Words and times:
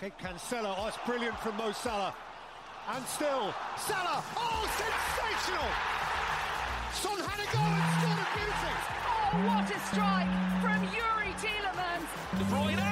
Escape 0.00 0.18
Cancelo. 0.18 0.74
Oh, 0.78 0.88
it's 0.88 0.96
brilliant 1.04 1.38
from 1.40 1.58
Mo 1.58 1.72
Salah. 1.72 2.14
And 2.88 3.04
still, 3.04 3.52
Salah. 3.76 4.24
Oh, 4.34 4.64
sensational! 4.80 5.68
Son 6.94 7.20
had 7.28 7.36
a 7.36 7.48
goal 7.52 7.68
and 7.68 7.84
scored 8.00 8.16
a 8.16 8.28
beauty. 8.32 8.74
Oh, 9.04 9.44
what 9.44 9.68
a 9.68 9.78
strike 9.92 10.32
from 10.62 10.80
Youri 10.88 11.34
Tielemans. 11.36 12.08
De 12.38 12.44
Bruyne. 12.44 12.89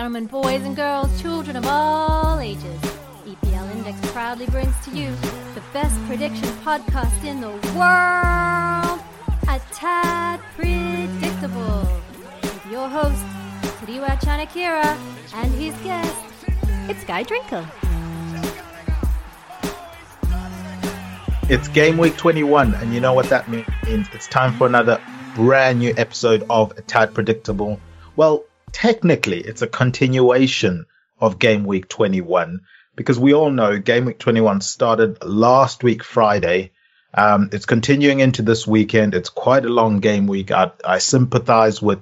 Gentlemen, 0.00 0.24
boys 0.24 0.64
and 0.64 0.74
girls, 0.74 1.20
children 1.20 1.56
of 1.56 1.66
all 1.66 2.38
ages, 2.38 2.80
EPL 3.26 3.70
Index 3.72 4.00
proudly 4.12 4.46
brings 4.46 4.74
to 4.82 4.90
you 4.92 5.14
the 5.54 5.62
best 5.74 5.94
prediction 6.06 6.48
podcast 6.64 7.22
in 7.22 7.42
the 7.42 7.50
world, 7.76 8.98
A 9.46 9.60
Tad 9.74 10.40
Predictable, 10.56 11.86
with 12.40 12.66
your 12.70 12.88
host, 12.88 13.22
Tadiwa 13.76 14.18
Chanakira, 14.22 14.96
and 15.34 15.52
his 15.52 15.74
guest, 15.82 16.16
it's 16.88 17.04
Guy 17.04 17.22
Drinkle. 17.22 17.66
It's 21.50 21.68
game 21.68 21.98
week 21.98 22.16
21, 22.16 22.72
and 22.72 22.94
you 22.94 23.00
know 23.00 23.12
what 23.12 23.26
that 23.26 23.50
means. 23.50 23.66
It's 24.14 24.28
time 24.28 24.54
for 24.54 24.66
another 24.66 24.98
brand 25.34 25.78
new 25.78 25.92
episode 25.98 26.46
of 26.48 26.72
A 26.78 26.80
Tad 26.80 27.12
Predictable. 27.12 27.78
Well, 28.16 28.44
technically, 28.72 29.40
it's 29.40 29.62
a 29.62 29.66
continuation 29.66 30.86
of 31.20 31.38
game 31.38 31.64
week 31.64 31.88
21 31.88 32.60
because 32.96 33.18
we 33.18 33.34
all 33.34 33.50
know 33.50 33.78
game 33.78 34.04
week 34.06 34.18
21 34.18 34.60
started 34.60 35.22
last 35.24 35.82
week, 35.82 36.02
Friday. 36.02 36.72
Um, 37.12 37.50
it's 37.52 37.66
continuing 37.66 38.20
into 38.20 38.42
this 38.42 38.66
weekend. 38.66 39.14
It's 39.14 39.30
quite 39.30 39.64
a 39.64 39.68
long 39.68 40.00
game 40.00 40.26
week. 40.26 40.50
I, 40.50 40.70
I 40.84 40.98
sympathize 40.98 41.82
with 41.82 42.00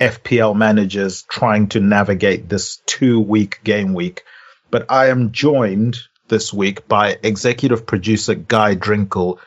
FPL 0.00 0.54
managers 0.56 1.22
trying 1.22 1.68
to 1.68 1.80
navigate 1.80 2.48
this 2.48 2.78
two 2.86 3.20
week 3.20 3.60
game 3.64 3.94
week, 3.94 4.24
but 4.70 4.86
I 4.90 5.08
am 5.08 5.32
joined 5.32 5.98
this 6.28 6.52
week 6.52 6.88
by 6.88 7.18
executive 7.22 7.86
producer 7.86 8.34
Guy 8.34 8.74
Drinkle 8.74 9.38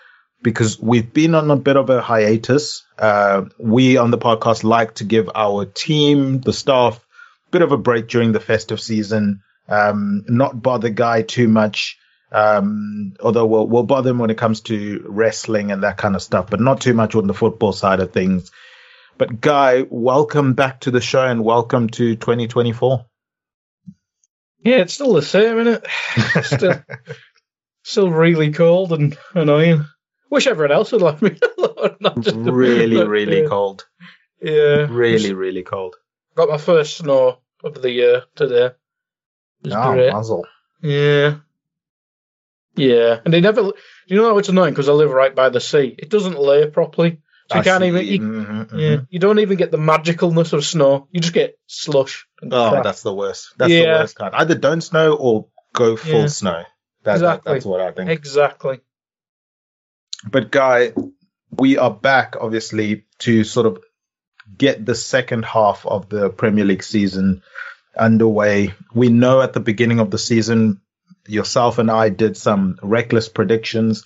because 0.42 0.80
we've 0.80 1.12
been 1.12 1.36
on 1.36 1.52
a 1.52 1.56
bit 1.56 1.76
of 1.76 1.90
a 1.90 2.02
hiatus. 2.02 2.84
Uh, 2.98 3.46
we 3.58 3.98
on 3.98 4.12
the 4.12 4.18
podcast 4.18 4.64
like 4.64 4.96
to 4.96 5.04
give 5.04 5.30
our 5.36 5.66
team, 5.66 6.40
the 6.42 6.54
staff, 6.54 6.98
a 6.98 7.52
bit 7.52 7.62
of 7.62 7.72
a 7.72 7.78
break 7.78 8.08
during 8.08 8.32
the 8.32 8.40
festive 8.40 8.80
season, 8.80 9.42
um, 9.68 10.24
not 10.28 10.62
bother 10.62 10.90
Guy 10.90 11.22
too 11.22 11.48
much. 11.48 11.98
Um, 12.32 13.14
although 13.20 13.48
we'll, 13.48 13.68
we'll 13.68 13.84
bother 13.84 14.12
him 14.12 14.20
when 14.20 14.30
it 14.30 14.38
comes 14.38 14.62
to 14.62 15.04
wrestling 15.08 15.72
and 15.72 15.84
that 15.84 15.98
kind 15.98 16.16
of 16.16 16.22
stuff, 16.22 16.50
but 16.50 16.60
not 16.60 16.80
too 16.80 16.94
much 16.94 17.16
on 17.16 17.26
the 17.26 17.34
football 17.34 17.74
side 17.74 18.00
of 18.00 18.12
things. 18.12 18.52
But 19.18 19.42
Guy, 19.42 19.86
welcome 19.90 20.54
back 20.54 20.82
to 20.82 20.92
the 20.92 21.02
show 21.02 21.26
and 21.26 21.44
welcome 21.44 21.90
to 21.90 22.16
2024. 22.16 23.06
Yeah, 24.60 24.78
it's 24.78 24.94
still 24.94 25.14
the 25.14 25.22
same, 25.22 25.58
isn't 25.60 25.84
it? 25.84 26.46
still, 26.46 26.84
still 27.84 28.12
really 28.12 28.52
cold 28.52 28.94
and 28.94 29.18
annoying. 29.34 29.86
Wish 30.30 30.48
everyone 30.48 30.72
else 30.72 30.92
would 30.92 31.02
let 31.02 31.22
me 31.22 31.38
alone. 31.58 31.98
Really, 32.26 33.06
really 33.06 33.48
cold. 33.48 33.88
Yeah. 34.42 34.88
Really, 34.90 35.34
really 35.34 35.64
cold. 35.64 35.96
Got 36.36 36.50
my 36.50 36.58
first 36.58 36.98
snow 36.98 37.40
of 37.64 37.82
the 37.82 37.92
year 37.92 38.24
today. 38.36 38.72
oh, 39.72 39.94
great. 39.94 40.14
muzzle. 40.14 40.46
Yeah. 40.82 41.38
Yeah. 42.76 43.20
And 43.26 43.34
they 43.34 43.42
never, 43.42 43.72
you 44.08 44.16
know 44.16 44.30
how 44.30 44.38
it's 44.38 44.50
annoying 44.50 44.74
because 44.74 44.88
I 44.88 44.94
live 44.94 45.12
right 45.12 45.36
by 45.36 45.50
the 45.50 45.60
sea. 45.60 45.96
It 45.98 46.10
doesn't 46.10 46.40
layer 46.40 46.70
properly. 46.70 47.22
So 47.50 47.56
you 47.56 47.62
I 47.62 47.64
can't 47.64 47.82
see. 47.82 47.88
even, 47.88 48.06
you, 48.06 48.20
mm-hmm, 48.20 48.62
mm-hmm. 48.62 48.80
yeah, 48.80 48.98
you 49.10 49.18
don't 49.18 49.40
even 49.40 49.58
get 49.58 49.72
the 49.72 49.78
magicalness 49.78 50.54
of 50.54 50.64
snow. 50.64 51.08
You 51.12 51.20
just 51.20 51.34
get 51.34 51.58
slush. 51.66 52.28
oh, 52.44 52.70
crap. 52.70 52.84
that's 52.84 53.02
the 53.02 53.14
worst. 53.14 53.56
That's 53.58 53.72
yeah. 53.72 53.82
the 53.82 54.00
worst 54.02 54.16
kind. 54.16 54.36
Either 54.36 54.54
don't 54.54 54.82
snow 54.82 55.16
or 55.16 55.48
go 55.74 55.98
full 55.98 56.22
yeah. 56.22 56.28
snow. 56.28 56.64
Exactly. 57.06 57.20
That, 57.28 57.44
that's 57.44 57.66
what 57.66 57.82
I 57.82 57.92
think. 57.92 58.12
Exactly. 58.12 58.82
But 60.24 60.52
Guy, 60.52 60.94
we 61.52 61.78
are 61.78 61.92
back 61.92 62.36
obviously 62.40 63.06
to 63.20 63.44
sort 63.44 63.66
of 63.66 63.80
get 64.58 64.86
the 64.86 64.96
second 64.96 65.46
half 65.46 65.86
of 65.86 66.10
the 66.10 66.30
Premier 66.30 66.66
League 66.66 66.84
season 66.84 67.44
underway. 67.98 68.74
We 68.94 69.10
know 69.10 69.42
at 69.42 69.54
the 69.54 69.60
beginning 69.60 70.00
of 70.00 70.12
the 70.12 70.18
season, 70.18 70.82
yourself 71.28 71.78
and 71.78 71.92
I 71.92 72.10
did 72.10 72.38
some 72.38 72.80
reckless 72.82 73.30
predictions 73.30 74.06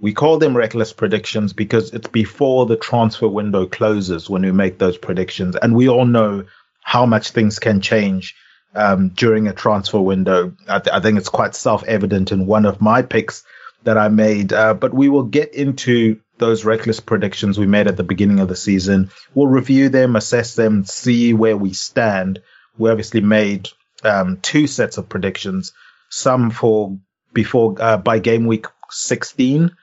we 0.00 0.12
call 0.12 0.38
them 0.38 0.56
reckless 0.56 0.92
predictions 0.92 1.52
because 1.52 1.92
it's 1.92 2.08
before 2.08 2.66
the 2.66 2.76
transfer 2.76 3.28
window 3.28 3.66
closes 3.66 4.28
when 4.28 4.42
we 4.42 4.52
make 4.52 4.78
those 4.78 4.98
predictions. 4.98 5.56
And 5.56 5.74
we 5.74 5.88
all 5.88 6.04
know 6.04 6.44
how 6.82 7.06
much 7.06 7.30
things 7.30 7.58
can 7.58 7.80
change 7.80 8.34
um, 8.74 9.10
during 9.10 9.46
a 9.46 9.52
transfer 9.52 10.00
window. 10.00 10.54
I, 10.68 10.80
th- 10.80 10.94
I, 10.94 11.00
think 11.00 11.18
it's 11.18 11.28
quite 11.28 11.54
self 11.54 11.84
evident 11.84 12.32
in 12.32 12.46
one 12.46 12.66
of 12.66 12.80
my 12.80 13.02
picks 13.02 13.44
that 13.84 13.98
I 13.98 14.08
made. 14.08 14.52
Uh, 14.52 14.74
but 14.74 14.92
we 14.92 15.08
will 15.08 15.24
get 15.24 15.54
into 15.54 16.20
those 16.38 16.64
reckless 16.64 17.00
predictions 17.00 17.58
we 17.58 17.66
made 17.66 17.86
at 17.86 17.96
the 17.96 18.02
beginning 18.02 18.40
of 18.40 18.48
the 18.48 18.56
season. 18.56 19.10
We'll 19.34 19.46
review 19.46 19.88
them, 19.88 20.16
assess 20.16 20.54
them, 20.54 20.84
see 20.84 21.32
where 21.32 21.56
we 21.56 21.72
stand. 21.72 22.42
We 22.76 22.90
obviously 22.90 23.20
made 23.20 23.68
um, 24.02 24.38
two 24.42 24.66
sets 24.66 24.98
of 24.98 25.08
predictions, 25.08 25.72
some 26.10 26.50
for 26.50 26.98
before 27.32 27.76
uh, 27.80 27.96
by 27.98 28.18
game 28.18 28.46
week 28.46 28.66
16 28.90 29.74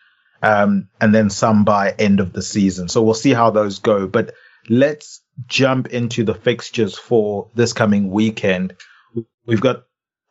um, 0.41 0.89
and 0.99 1.13
then 1.13 1.29
some 1.29 1.63
by 1.63 1.91
end 1.91 2.19
of 2.19 2.33
the 2.33 2.41
season. 2.41 2.89
So 2.89 3.01
we'll 3.01 3.13
see 3.13 3.33
how 3.33 3.51
those 3.51 3.79
go. 3.79 4.07
But 4.07 4.33
let's 4.69 5.21
jump 5.47 5.87
into 5.87 6.23
the 6.23 6.33
fixtures 6.33 6.97
for 6.97 7.49
this 7.55 7.73
coming 7.73 8.09
weekend. 8.09 8.75
We've 9.45 9.61
got 9.61 9.83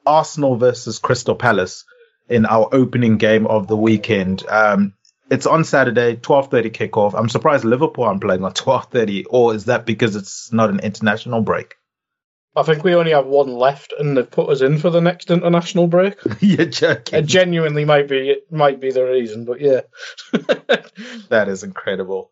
Arsenal 0.07 0.57
versus 0.57 0.99
Crystal 0.99 1.35
Palace 1.35 1.85
in 2.31 2.47
our 2.47 2.69
opening 2.73 3.19
game 3.19 3.47
of 3.47 3.67
the 3.67 3.77
weekend. 3.77 4.47
Um, 4.49 4.95
it's 5.31 5.47
on 5.47 5.65
Saturday, 5.65 6.17
12:30 6.17 6.71
kickoff. 6.71 7.15
I'm 7.15 7.29
surprised 7.29 7.65
Liverpool 7.65 8.05
aren't 8.05 8.21
playing 8.21 8.45
on 8.45 8.53
12:30, 8.55 9.27
or 9.29 9.55
is 9.55 9.67
that 9.67 9.85
because 9.85 10.17
it's 10.17 10.53
not 10.53 10.71
an 10.71 10.81
international 10.81 11.43
break? 11.43 11.75
I 12.57 12.65
think 12.65 12.83
we 12.83 12.97
only 12.97 13.13
have 13.13 13.27
one 13.27 13.55
left, 13.55 13.95
and 13.97 14.17
they've 14.17 14.29
put 14.29 14.49
us 14.49 14.61
in 14.61 14.79
for 14.79 14.91
the 14.91 15.01
next 15.01 15.31
international 15.31 15.87
break. 15.87 16.17
You're 16.41 16.67
joking. 16.67 17.21
It 17.21 17.27
genuinely 17.27 17.85
might 17.85 18.09
be 18.09 18.31
it 18.31 18.51
might 18.51 18.81
be 18.81 18.91
the 18.91 19.05
reason, 19.05 19.45
but 19.45 19.61
yeah, 19.61 19.83
that 21.29 21.47
is 21.49 21.63
incredible. 21.63 22.31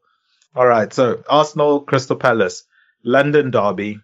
All 0.56 0.66
right, 0.66 0.92
so 0.92 1.22
Arsenal, 1.28 1.82
Crystal 1.82 2.16
Palace, 2.16 2.64
London 3.04 3.50
Derby. 3.52 4.00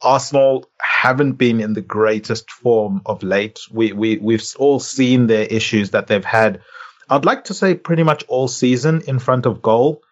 Arsenal 0.00 0.70
haven't 0.80 1.32
been 1.32 1.60
in 1.60 1.72
the 1.72 1.80
greatest 1.80 2.50
form 2.50 3.02
of 3.06 3.22
late. 3.22 3.60
We 3.70 3.92
we 3.92 4.18
we've 4.18 4.44
all 4.58 4.80
seen 4.80 5.26
their 5.26 5.44
issues 5.44 5.90
that 5.90 6.06
they've 6.06 6.24
had. 6.24 6.60
I'd 7.10 7.24
like 7.24 7.44
to 7.44 7.54
say 7.54 7.74
pretty 7.74 8.02
much 8.02 8.24
all 8.28 8.48
season 8.48 9.02
in 9.06 9.18
front 9.18 9.46
of 9.46 9.62
goal. 9.62 10.02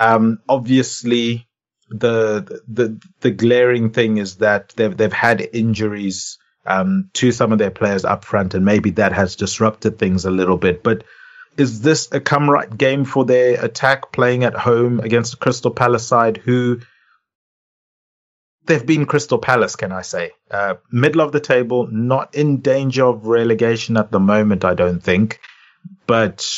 Um, 0.00 0.40
obviously, 0.48 1.48
the 1.88 2.60
the 2.68 3.00
the 3.20 3.30
glaring 3.30 3.90
thing 3.90 4.18
is 4.18 4.36
that 4.36 4.70
they've 4.70 4.96
they've 4.96 5.12
had 5.12 5.48
injuries 5.52 6.38
um, 6.66 7.10
to 7.14 7.32
some 7.32 7.52
of 7.52 7.58
their 7.58 7.70
players 7.70 8.04
up 8.04 8.24
front, 8.24 8.54
and 8.54 8.64
maybe 8.64 8.90
that 8.90 9.12
has 9.12 9.36
disrupted 9.36 9.98
things 9.98 10.24
a 10.24 10.30
little 10.30 10.56
bit. 10.58 10.82
But 10.82 11.04
is 11.56 11.82
this 11.82 12.10
a 12.12 12.20
come 12.20 12.50
right 12.50 12.76
game 12.76 13.04
for 13.04 13.24
their 13.24 13.62
attack 13.64 14.12
playing 14.12 14.44
at 14.44 14.54
home 14.54 15.00
against 15.00 15.38
Crystal 15.38 15.70
Palace 15.70 16.06
side 16.06 16.38
who 16.38 16.80
they've 18.66 18.84
been 18.84 19.06
Crystal 19.06 19.38
Palace, 19.38 19.76
can 19.76 19.92
I 19.92 20.02
say? 20.02 20.32
Uh, 20.50 20.74
middle 20.90 21.20
of 21.20 21.32
the 21.32 21.40
table, 21.40 21.88
not 21.90 22.34
in 22.34 22.60
danger 22.60 23.04
of 23.06 23.26
relegation 23.26 23.96
at 23.96 24.10
the 24.10 24.20
moment, 24.20 24.64
I 24.64 24.74
don't 24.74 25.02
think, 25.02 25.40
but 26.06 26.48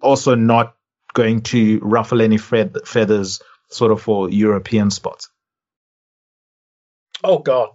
also 0.00 0.34
not 0.34 0.76
going 1.12 1.42
to 1.42 1.78
ruffle 1.80 2.20
any 2.20 2.38
feathers 2.38 3.40
sort 3.68 3.92
of 3.92 4.02
for 4.02 4.30
European 4.30 4.90
spots. 4.90 5.28
Oh 7.22 7.38
God! 7.38 7.70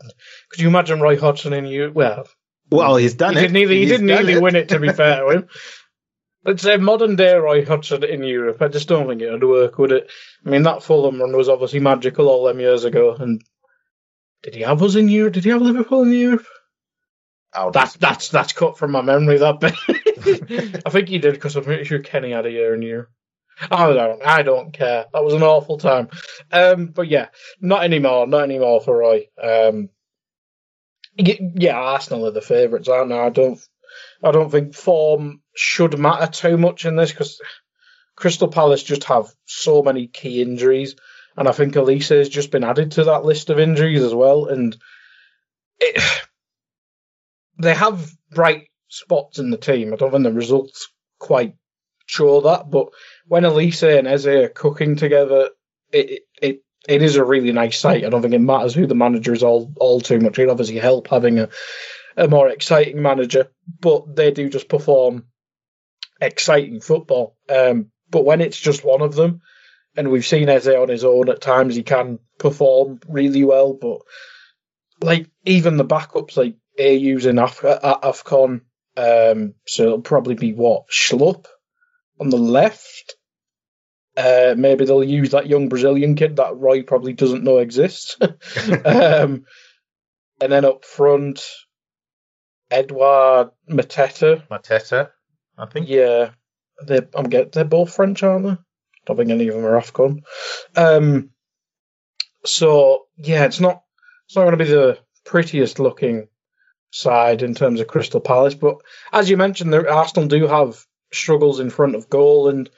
Could 0.49 0.61
you 0.61 0.67
imagine 0.67 1.01
Roy 1.01 1.17
Hodgson 1.17 1.53
in 1.53 1.65
you? 1.65 1.91
Well, 1.93 2.27
well, 2.69 2.97
he's 2.97 3.15
done 3.15 3.35
he 3.35 3.45
it. 3.45 3.51
Nearly, 3.51 3.79
he 3.79 3.85
didn't 3.85 4.05
nearly 4.05 4.33
it. 4.33 4.41
win 4.41 4.55
it. 4.55 4.69
To 4.69 4.79
be 4.79 4.91
fair 4.91 5.21
to 5.21 5.29
him, 5.29 5.47
let's 6.45 6.63
say 6.63 6.77
modern 6.77 7.15
day 7.15 7.35
Roy 7.35 7.65
Hodgson 7.65 8.03
in 8.03 8.23
Europe. 8.23 8.61
I 8.61 8.67
just 8.67 8.87
don't 8.87 9.07
think 9.07 9.21
it 9.21 9.31
would 9.31 9.43
work, 9.43 9.77
would 9.77 9.91
it? 9.91 10.09
I 10.45 10.49
mean, 10.49 10.63
that 10.63 10.83
Fulham 10.83 11.19
run 11.19 11.35
was 11.35 11.49
obviously 11.49 11.79
magical 11.79 12.29
all 12.29 12.45
them 12.45 12.59
years 12.59 12.85
ago. 12.85 13.15
And 13.15 13.41
did 14.43 14.55
he 14.55 14.61
have 14.61 14.81
us 14.81 14.95
in 14.95 15.09
Europe? 15.09 15.33
Did 15.33 15.43
he 15.43 15.49
have 15.49 15.61
Liverpool 15.61 16.03
in 16.03 16.13
Europe? 16.13 16.45
Oh, 17.53 17.71
that's 17.71 17.95
that's 17.95 18.29
that's 18.29 18.53
cut 18.53 18.77
from 18.77 18.91
my 18.91 19.01
memory. 19.01 19.39
That 19.39 19.59
bit. 19.59 20.81
I 20.85 20.89
think 20.89 21.09
he 21.09 21.17
did 21.17 21.33
because 21.33 21.55
I'm 21.55 21.63
pretty 21.63 21.83
sure 21.83 21.99
Kenny 21.99 22.31
had 22.31 22.45
a 22.45 22.51
year 22.51 22.75
in 22.75 22.81
Europe. 22.81 23.09
I 23.71 23.91
don't. 23.91 24.25
I 24.25 24.43
don't 24.43 24.71
care. 24.71 25.05
That 25.11 25.23
was 25.23 25.33
an 25.33 25.43
awful 25.43 25.77
time. 25.77 26.09
Um, 26.51 26.87
but 26.87 27.07
yeah, 27.07 27.27
not 27.59 27.83
anymore. 27.83 28.27
Not 28.27 28.43
anymore 28.43 28.81
for 28.81 28.97
Roy. 28.97 29.27
Um, 29.41 29.89
yeah, 31.15 31.75
Arsenal 31.75 32.27
are 32.27 32.31
the 32.31 32.41
favourites, 32.41 32.87
aren't 32.87 33.09
they? 33.09 33.19
I 33.19 33.29
don't. 33.29 33.59
I 34.23 34.31
don't 34.31 34.51
think 34.51 34.75
form 34.75 35.41
should 35.59 35.99
matter 35.99 36.31
too 36.31 36.57
much 36.57 36.85
in 36.85 36.95
this 36.95 37.11
because 37.11 37.41
Crystal 38.15 38.47
Palace 38.47 38.81
just 38.81 39.03
have 39.03 39.27
so 39.45 39.83
many 39.83 40.07
key 40.07 40.41
injuries, 40.41 40.95
and 41.35 41.49
I 41.49 41.51
think 41.51 41.73
Olise 41.73 42.17
has 42.17 42.29
just 42.29 42.49
been 42.49 42.63
added 42.63 42.93
to 42.93 43.03
that 43.03 43.25
list 43.25 43.49
of 43.49 43.59
injuries 43.59 44.01
as 44.01 44.15
well. 44.15 44.45
And 44.45 44.77
it, 45.77 46.01
they 47.59 47.75
have 47.75 48.09
bright 48.31 48.69
spots 48.87 49.37
in 49.37 49.49
the 49.49 49.57
team. 49.57 49.91
I 49.91 49.97
don't 49.97 50.11
think 50.11 50.23
the 50.23 50.31
results 50.31 50.87
quite 51.19 51.55
show 52.05 52.39
that, 52.39 52.71
but 52.71 52.87
when 53.27 53.43
Olise 53.43 53.99
and 53.99 54.07
Eze 54.07 54.27
are 54.27 54.47
cooking 54.47 54.95
together, 54.95 55.49
it, 55.91 56.21
it 56.41 56.63
it 56.87 57.01
is 57.01 57.17
a 57.17 57.25
really 57.25 57.51
nice 57.51 57.77
sight. 57.77 58.05
I 58.05 58.09
don't 58.09 58.21
think 58.21 58.33
it 58.33 58.39
matters 58.39 58.73
who 58.73 58.87
the 58.87 58.95
manager 58.95 59.33
is 59.33 59.43
all 59.43 59.73
all 59.75 59.99
too 59.99 60.21
much. 60.21 60.39
It 60.39 60.49
obviously 60.49 60.77
help 60.77 61.09
having 61.09 61.37
a 61.39 61.49
a 62.15 62.29
more 62.29 62.47
exciting 62.47 63.01
manager, 63.01 63.51
but 63.81 64.15
they 64.15 64.31
do 64.31 64.49
just 64.49 64.69
perform 64.69 65.25
exciting 66.21 66.81
football. 66.81 67.35
Um, 67.47 67.91
but 68.09 68.25
when 68.25 68.41
it's 68.41 68.59
just 68.59 68.83
one 68.83 69.01
of 69.01 69.15
them, 69.15 69.41
and 69.95 70.09
we've 70.09 70.25
seen 70.25 70.49
Eze 70.49 70.67
on 70.67 70.89
his 70.89 71.03
own 71.03 71.29
at 71.29 71.41
times, 71.41 71.75
he 71.75 71.83
can 71.83 72.19
perform 72.37 72.99
really 73.07 73.43
well. 73.43 73.73
But 73.73 74.01
like 75.01 75.29
even 75.45 75.77
the 75.77 75.85
backups, 75.85 76.37
like 76.37 76.55
Ayew's 76.77 77.25
in 77.25 77.39
Af- 77.39 77.61
Afcon, 77.61 78.61
um, 78.97 79.53
so 79.67 79.83
it'll 79.83 80.01
probably 80.01 80.35
be 80.35 80.53
what 80.53 80.89
Schlupp 80.89 81.45
on 82.19 82.29
the 82.29 82.37
left. 82.37 83.15
Uh, 84.17 84.53
maybe 84.57 84.85
they'll 84.85 85.03
use 85.03 85.31
that 85.31 85.47
young 85.47 85.69
Brazilian 85.69 86.15
kid 86.15 86.37
that 86.37 86.57
Roy 86.57 86.83
probably 86.83 87.13
doesn't 87.13 87.43
know 87.43 87.59
exists. 87.59 88.17
um, 88.85 89.45
and 90.41 90.51
then 90.51 90.65
up 90.65 90.83
front, 90.83 91.41
Edouard 92.69 93.51
Mateta. 93.69 94.45
Mateta, 94.47 95.09
I 95.59 95.65
think. 95.65 95.89
Yeah, 95.89 96.31
they 96.85 97.01
I'm 97.15 97.29
get 97.29 97.51
they're 97.51 97.65
both 97.65 97.93
French, 97.93 98.23
aren't 98.23 98.45
they? 98.45 98.51
I 98.51 98.57
Don't 99.05 99.17
think 99.17 99.31
any 99.31 99.47
of 99.49 99.55
them 99.55 99.65
are 99.65 99.79
Afcon. 99.79 100.21
Um, 100.75 101.31
so 102.45 103.05
yeah, 103.17 103.45
it's 103.45 103.59
not 103.59 103.83
it's 104.25 104.35
not 104.35 104.43
going 104.43 104.57
to 104.57 104.63
be 104.63 104.71
the 104.71 104.99
prettiest 105.25 105.79
looking 105.79 106.27
side 106.91 107.43
in 107.43 107.53
terms 107.53 107.81
of 107.81 107.87
Crystal 107.87 108.21
Palace, 108.21 108.55
but 108.55 108.77
as 109.11 109.29
you 109.29 109.37
mentioned, 109.37 109.71
the 109.71 109.91
Arsenal 109.91 110.27
do 110.27 110.47
have 110.47 110.83
struggles 111.11 111.59
in 111.59 111.69
front 111.69 111.95
of 111.95 112.09
goal, 112.09 112.49
and 112.49 112.69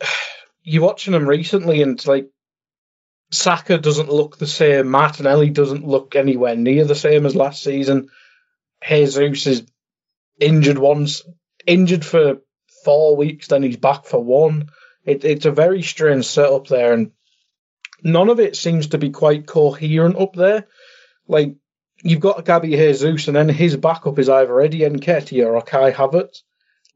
you're 0.62 0.84
watching 0.84 1.12
them 1.12 1.28
recently, 1.28 1.82
and 1.82 1.96
it's 1.96 2.06
like 2.06 2.30
Saka 3.30 3.78
doesn't 3.78 4.10
look 4.10 4.38
the 4.38 4.46
same. 4.46 4.88
Martinelli 4.88 5.50
doesn't 5.50 5.86
look 5.86 6.16
anywhere 6.16 6.56
near 6.56 6.84
the 6.84 6.94
same 6.94 7.26
as 7.26 7.36
last 7.36 7.62
season. 7.62 8.08
Jesus 8.86 9.46
is 9.46 9.66
injured 10.40 10.78
once, 10.78 11.22
injured 11.68 12.04
for 12.04 12.38
four 12.84 13.16
weeks, 13.16 13.48
then 13.48 13.62
he's 13.62 13.76
back 13.76 14.04
for 14.06 14.22
one. 14.22 14.70
It, 15.04 15.24
it's 15.24 15.46
a 15.46 15.52
very 15.52 15.82
strange 15.82 16.26
setup 16.26 16.66
there, 16.66 16.92
and 16.92 17.12
none 18.02 18.28
of 18.28 18.40
it 18.40 18.56
seems 18.56 18.88
to 18.88 18.98
be 18.98 19.10
quite 19.10 19.46
coherent 19.46 20.16
up 20.16 20.34
there. 20.34 20.66
Like 21.28 21.56
you've 22.02 22.20
got 22.20 22.44
Gabby 22.44 22.70
Jesus, 22.70 23.28
and 23.28 23.36
then 23.36 23.48
his 23.48 23.76
backup 23.76 24.18
is 24.18 24.28
either 24.28 24.60
Eddie 24.60 24.80
Nketiah 24.80 25.46
or 25.46 25.62
Kai 25.62 25.92
Havertz. 25.92 26.42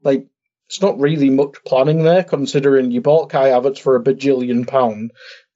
Like, 0.01 0.27
it's 0.67 0.81
not 0.81 0.99
really 0.99 1.29
much 1.29 1.63
planning 1.65 2.03
there, 2.03 2.23
considering 2.23 2.91
you 2.91 3.01
bought 3.01 3.29
Kai 3.29 3.49
Havertz 3.49 3.79
for 3.79 3.95
a 3.95 4.03
bajillion 4.03 4.67
pound, 4.67 5.11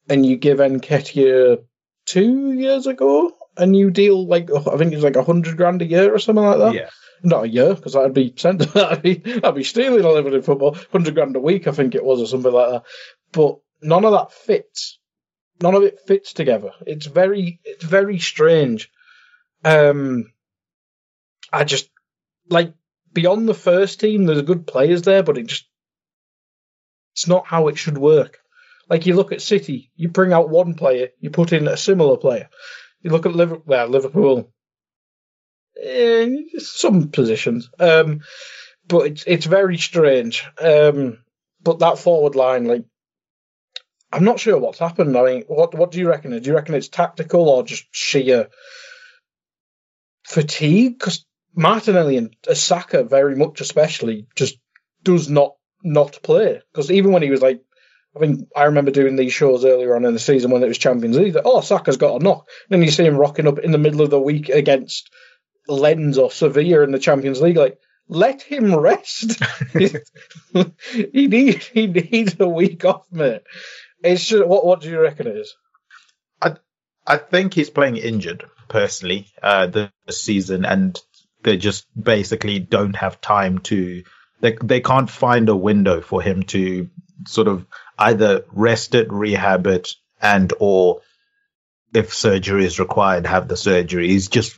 and 0.10 0.26
you 0.26 0.38
give 0.38 0.60
Nketiah 0.60 1.64
two 2.06 2.54
years 2.54 2.88
ago 2.88 3.36
a 3.58 3.66
new 3.66 3.90
deal, 3.90 4.28
like 4.28 4.50
I 4.52 4.78
think 4.78 4.94
it's 4.94 5.04
like 5.04 5.16
a 5.16 5.24
hundred 5.24 5.58
grand 5.58 5.82
a 5.82 5.86
year 5.86 6.14
or 6.14 6.20
something 6.20 6.46
like 6.46 6.60
that. 6.60 6.74
Yeah. 6.74 6.90
Not 7.24 7.46
a 7.46 7.50
year, 7.50 7.74
because 7.74 7.94
that'd 7.94 8.14
be 8.14 8.34
sent. 8.36 8.60
That'd 8.74 9.02
be 9.02 9.16
that'd 9.16 9.56
be 9.56 9.64
stealing 9.64 10.06
a 10.06 10.12
living 10.12 10.34
in 10.34 10.42
football. 10.42 10.78
Hundred 10.92 11.16
grand 11.16 11.36
a 11.36 11.40
week, 11.40 11.68
I 11.68 11.72
think 11.72 11.96
it 11.96 12.04
was, 12.04 12.22
or 12.22 12.28
something 12.28 12.52
like 12.52 12.72
that. 12.72 12.84
But 13.32 13.58
none 13.82 14.06
of 14.06 14.12
that 14.12 14.32
fits. 14.32 15.00
None 15.62 15.74
of 15.74 15.84
it 15.84 16.02
fits 16.06 16.34
together. 16.34 16.72
It's 16.86 17.08
very, 17.08 17.60
it's 17.64 17.84
very 17.84 18.20
strange. 18.20 18.92
Um, 19.66 20.32
I 21.52 21.64
just 21.64 21.90
like 22.50 22.74
beyond 23.14 23.50
the 23.50 23.56
first 23.56 24.00
team, 24.00 24.26
there's 24.26 24.42
good 24.44 24.68
players 24.68 25.02
there, 25.02 25.24
but 25.24 25.38
it 25.38 25.48
just 25.48 25.66
it's 27.14 27.28
not 27.28 27.48
how 27.48 27.68
it 27.68 27.78
should 27.78 27.98
work. 27.98 28.38
Like 28.90 29.06
you 29.06 29.16
look 29.16 29.32
at 29.32 29.42
City, 29.42 29.92
you 29.96 30.10
bring 30.10 30.34
out 30.34 30.50
one 30.50 30.76
player, 30.76 31.10
you 31.20 31.32
put 31.32 31.52
in 31.52 31.68
a 31.68 31.76
similar 31.76 32.18
player. 32.18 32.50
You 33.02 33.10
look 33.10 33.26
at 33.26 33.36
Liverpool, 33.36 33.64
well, 33.66 33.88
Liverpool, 33.88 34.54
eh, 35.82 36.60
some 36.60 37.10
positions, 37.10 37.70
um, 37.80 38.22
but 38.88 39.08
it's 39.08 39.24
it's 39.26 39.46
very 39.46 39.78
strange. 39.78 40.46
Um, 40.60 41.20
but 41.62 41.80
that 41.80 42.00
forward 42.00 42.36
line, 42.36 42.66
like, 42.66 42.86
I'm 44.12 44.24
not 44.24 44.40
sure 44.40 44.58
what's 44.58 44.80
happened. 44.80 45.18
I 45.18 45.24
mean, 45.24 45.44
what 45.48 45.76
what 45.76 45.92
do 45.92 46.00
you 46.00 46.10
reckon? 46.10 46.32
Do 46.32 46.50
you 46.50 46.56
reckon 46.56 46.76
it's 46.76 46.90
tactical 46.90 47.50
or 47.50 47.64
just 47.64 47.86
sheer 47.92 48.50
fatigue? 50.26 50.98
Because 50.98 51.26
Martinelli 51.56 52.18
and 52.18 52.36
Saka 52.54 53.04
very 53.04 53.36
much 53.36 53.62
especially 53.62 54.28
just 54.36 54.58
does 55.04 55.30
not 55.30 55.56
not 55.84 56.20
play 56.24 56.62
because 56.72 56.92
even 56.92 57.12
when 57.12 57.22
he 57.22 57.30
was 57.30 57.42
like 57.42 57.62
I 58.16 58.20
think 58.20 58.50
I 58.56 58.64
remember 58.66 58.92
doing 58.92 59.16
these 59.16 59.34
shows 59.34 59.64
earlier 59.64 59.96
on 59.96 60.06
in 60.06 60.14
the 60.14 60.20
season 60.20 60.52
when 60.52 60.64
it 60.64 60.68
was 60.68 60.78
Champions 60.78 61.18
League. 61.18 61.34
That, 61.34 61.44
oh, 61.46 61.62
Saka's 61.62 61.98
got 61.98 62.20
a 62.20 62.24
knock. 62.24 62.48
And 62.70 62.82
then 62.82 62.84
you 62.84 62.92
see 62.92 63.06
him 63.06 63.18
rocking 63.18 63.48
up 63.48 63.60
in 63.60 63.72
the 63.72 63.78
middle 63.78 64.02
of 64.02 64.10
the 64.10 64.20
week 64.20 64.50
against 64.50 65.12
Lens 65.68 66.18
or 66.18 66.32
Sevilla 66.32 66.82
in 66.84 66.92
the 66.92 67.00
Champions 67.00 67.42
League. 67.42 67.58
Like, 67.58 67.80
let 68.08 68.42
him 68.42 68.76
rest. 68.76 69.42
he 69.74 71.28
needs 71.28 71.68
he 71.68 71.88
needs 71.88 72.36
a 72.40 72.48
week 72.48 72.86
off, 72.86 73.06
mate. 73.12 73.44
It's 74.04 74.26
just 74.26 74.46
what 74.46 74.66
what 74.66 74.82
do 74.82 74.90
you 74.90 75.00
reckon 75.00 75.28
it 75.28 75.36
is? 75.36 75.56
I 76.42 76.56
I 77.06 77.18
think 77.18 77.54
he's 77.54 77.70
playing 77.70 77.98
injured 77.98 78.46
personally 78.68 79.28
uh, 79.42 79.68
this 79.68 79.92
season, 80.12 80.66
and 80.66 81.00
they 81.44 81.58
just 81.58 81.86
basically 82.02 82.60
don't 82.60 82.96
have 82.96 83.22
time 83.22 83.60
to. 83.60 84.04
They 84.40 84.58
they 84.64 84.82
can't 84.82 85.10
find 85.10 85.50
a 85.50 85.56
window 85.56 86.02
for 86.02 86.22
him 86.22 86.44
to 86.44 86.90
sort 87.26 87.48
of 87.48 87.66
either 87.98 88.46
rest 88.52 88.96
it, 88.96 89.12
rehab 89.12 89.68
it, 89.68 89.90
and 90.22 90.54
or 90.60 91.02
if 91.94 92.14
surgery 92.14 92.66
is 92.66 92.80
required, 92.80 93.26
have 93.26 93.48
the 93.48 93.58
surgery. 93.58 94.10
He's 94.10 94.28
just 94.28 94.58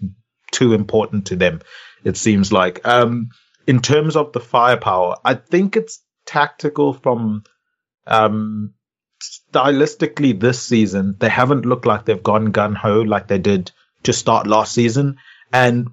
too 0.51 0.73
important 0.73 1.27
to 1.27 1.35
them, 1.35 1.61
it 2.03 2.17
seems 2.17 2.51
like. 2.51 2.85
Um, 2.85 3.29
in 3.67 3.81
terms 3.81 4.15
of 4.15 4.33
the 4.33 4.39
firepower, 4.39 5.17
I 5.23 5.35
think 5.35 5.75
it's 5.75 6.01
tactical 6.25 6.93
from 6.93 7.43
um, 8.07 8.73
stylistically 9.21 10.39
this 10.39 10.61
season. 10.61 11.15
They 11.19 11.29
haven't 11.29 11.65
looked 11.65 11.85
like 11.85 12.05
they've 12.05 12.21
gone 12.21 12.51
gun 12.51 12.75
ho 12.75 13.01
like 13.01 13.27
they 13.27 13.37
did 13.37 13.71
to 14.03 14.13
start 14.13 14.47
last 14.47 14.73
season. 14.73 15.17
And 15.51 15.89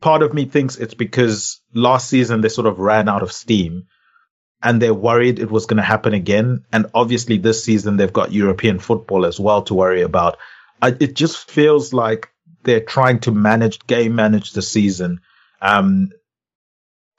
part 0.00 0.22
of 0.22 0.34
me 0.34 0.44
thinks 0.46 0.76
it's 0.76 0.94
because 0.94 1.60
last 1.74 2.08
season 2.08 2.40
they 2.40 2.48
sort 2.48 2.66
of 2.66 2.78
ran 2.78 3.08
out 3.08 3.22
of 3.22 3.32
steam 3.32 3.86
and 4.62 4.80
they're 4.80 4.94
worried 4.94 5.38
it 5.38 5.50
was 5.50 5.66
going 5.66 5.78
to 5.78 5.82
happen 5.82 6.14
again. 6.14 6.64
And 6.72 6.86
obviously 6.94 7.38
this 7.38 7.64
season 7.64 7.96
they've 7.96 8.12
got 8.12 8.32
European 8.32 8.78
football 8.78 9.24
as 9.24 9.40
well 9.40 9.62
to 9.62 9.74
worry 9.74 10.02
about. 10.02 10.38
I, 10.82 10.88
it 10.88 11.14
just 11.14 11.50
feels 11.50 11.92
like 11.92 12.28
they're 12.62 12.80
trying 12.80 13.20
to 13.20 13.32
manage 13.32 13.86
game 13.86 14.14
manage 14.14 14.52
the 14.52 14.62
season. 14.62 15.20
Um, 15.60 16.10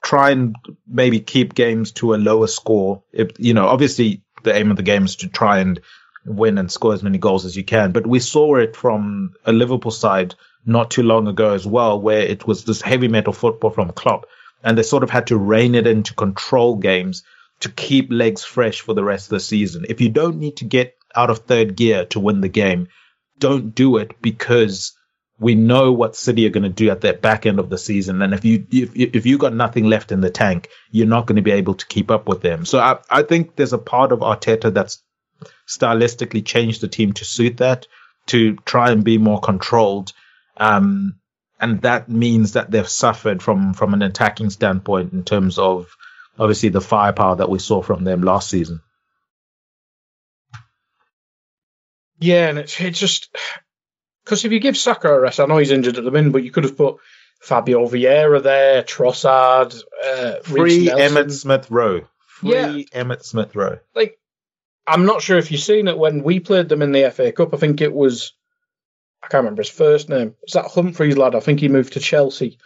try 0.02 0.30
and 0.30 0.56
maybe 0.86 1.20
keep 1.20 1.54
games 1.54 1.92
to 1.92 2.14
a 2.14 2.16
lower 2.16 2.48
score. 2.48 3.02
If, 3.12 3.32
you 3.38 3.54
know, 3.54 3.66
obviously 3.66 4.22
the 4.42 4.54
aim 4.54 4.70
of 4.70 4.76
the 4.76 4.82
game 4.82 5.04
is 5.04 5.16
to 5.16 5.28
try 5.28 5.58
and 5.58 5.80
win 6.24 6.58
and 6.58 6.70
score 6.70 6.94
as 6.94 7.02
many 7.02 7.18
goals 7.18 7.44
as 7.44 7.56
you 7.56 7.64
can. 7.64 7.92
But 7.92 8.06
we 8.06 8.20
saw 8.20 8.56
it 8.56 8.76
from 8.76 9.34
a 9.44 9.52
Liverpool 9.52 9.90
side 9.90 10.34
not 10.64 10.90
too 10.90 11.02
long 11.02 11.26
ago 11.26 11.54
as 11.54 11.66
well, 11.66 12.00
where 12.00 12.20
it 12.20 12.46
was 12.46 12.64
this 12.64 12.82
heavy 12.82 13.08
metal 13.08 13.32
football 13.32 13.70
from 13.70 13.90
Klopp, 13.90 14.26
and 14.62 14.78
they 14.78 14.82
sort 14.82 15.02
of 15.02 15.10
had 15.10 15.28
to 15.28 15.36
rein 15.36 15.74
it 15.74 15.86
in 15.86 16.04
to 16.04 16.14
control 16.14 16.76
games 16.76 17.24
to 17.60 17.68
keep 17.68 18.10
legs 18.10 18.44
fresh 18.44 18.80
for 18.80 18.94
the 18.94 19.04
rest 19.04 19.26
of 19.26 19.30
the 19.30 19.40
season. 19.40 19.86
If 19.88 20.00
you 20.00 20.08
don't 20.08 20.38
need 20.38 20.58
to 20.58 20.64
get 20.64 20.96
out 21.14 21.30
of 21.30 21.38
third 21.38 21.76
gear 21.76 22.06
to 22.06 22.20
win 22.20 22.40
the 22.40 22.48
game, 22.48 22.88
don't 23.38 23.74
do 23.74 23.96
it 23.96 24.20
because 24.22 24.96
we 25.42 25.54
know 25.54 25.92
what 25.92 26.16
City 26.16 26.46
are 26.46 26.50
going 26.50 26.62
to 26.62 26.68
do 26.68 26.90
at 26.90 27.00
the 27.00 27.12
back 27.12 27.46
end 27.46 27.58
of 27.58 27.68
the 27.68 27.78
season, 27.78 28.22
and 28.22 28.32
if 28.32 28.44
you 28.44 28.66
if, 28.70 28.94
if 28.94 29.26
you 29.26 29.38
got 29.38 29.54
nothing 29.54 29.84
left 29.84 30.12
in 30.12 30.20
the 30.20 30.30
tank, 30.30 30.68
you're 30.90 31.06
not 31.06 31.26
going 31.26 31.36
to 31.36 31.42
be 31.42 31.50
able 31.50 31.74
to 31.74 31.86
keep 31.86 32.10
up 32.10 32.28
with 32.28 32.40
them. 32.40 32.64
So 32.64 32.78
I 32.78 32.98
I 33.10 33.22
think 33.22 33.56
there's 33.56 33.72
a 33.72 33.78
part 33.78 34.12
of 34.12 34.20
Arteta 34.20 34.72
that's 34.72 35.02
stylistically 35.68 36.44
changed 36.44 36.80
the 36.80 36.88
team 36.88 37.12
to 37.14 37.24
suit 37.24 37.58
that, 37.58 37.86
to 38.26 38.56
try 38.64 38.90
and 38.90 39.04
be 39.04 39.18
more 39.18 39.40
controlled. 39.40 40.12
Um, 40.56 41.18
and 41.60 41.82
that 41.82 42.08
means 42.08 42.52
that 42.52 42.70
they've 42.70 42.88
suffered 42.88 43.42
from 43.42 43.74
from 43.74 43.94
an 43.94 44.02
attacking 44.02 44.50
standpoint 44.50 45.12
in 45.12 45.24
terms 45.24 45.58
of 45.58 45.96
obviously 46.38 46.68
the 46.68 46.80
firepower 46.80 47.36
that 47.36 47.50
we 47.50 47.58
saw 47.58 47.82
from 47.82 48.04
them 48.04 48.22
last 48.22 48.48
season. 48.48 48.80
Yeah, 52.18 52.48
and 52.48 52.58
it's 52.58 52.80
it's 52.80 52.98
just 52.98 53.36
because 54.24 54.44
if 54.44 54.52
you 54.52 54.60
give 54.60 54.76
Saka 54.76 55.08
a 55.08 55.20
rest, 55.20 55.40
I 55.40 55.46
know 55.46 55.58
he's 55.58 55.70
injured 55.70 55.98
at 55.98 56.04
the 56.04 56.10
minute, 56.10 56.32
but 56.32 56.44
you 56.44 56.50
could 56.50 56.64
have 56.64 56.76
put 56.76 56.96
Fabio 57.42 57.88
Vieira 57.88 58.42
there, 58.42 58.82
Trossard, 58.84 59.82
uh, 60.04 60.36
free 60.42 60.90
Emile 60.90 61.30
Smith 61.30 61.70
Rowe, 61.70 62.02
free 62.18 62.86
yeah. 62.92 63.00
Emile 63.00 63.20
Smith 63.20 63.56
Rowe. 63.56 63.78
Like, 63.94 64.18
I'm 64.86 65.06
not 65.06 65.22
sure 65.22 65.38
if 65.38 65.50
you've 65.50 65.60
seen 65.60 65.88
it 65.88 65.98
when 65.98 66.22
we 66.22 66.38
played 66.38 66.68
them 66.68 66.82
in 66.82 66.92
the 66.92 67.10
FA 67.10 67.32
Cup. 67.32 67.52
I 67.52 67.56
think 67.56 67.80
it 67.80 67.92
was. 67.92 68.32
I 69.24 69.28
can't 69.28 69.42
remember 69.42 69.62
his 69.62 69.70
first 69.70 70.08
name. 70.08 70.34
Is 70.44 70.54
that 70.54 70.66
Humphreys 70.66 71.16
lad? 71.16 71.36
I 71.36 71.40
think 71.40 71.60
he 71.60 71.68
moved 71.68 71.92
to 71.92 72.00
Chelsea, 72.00 72.58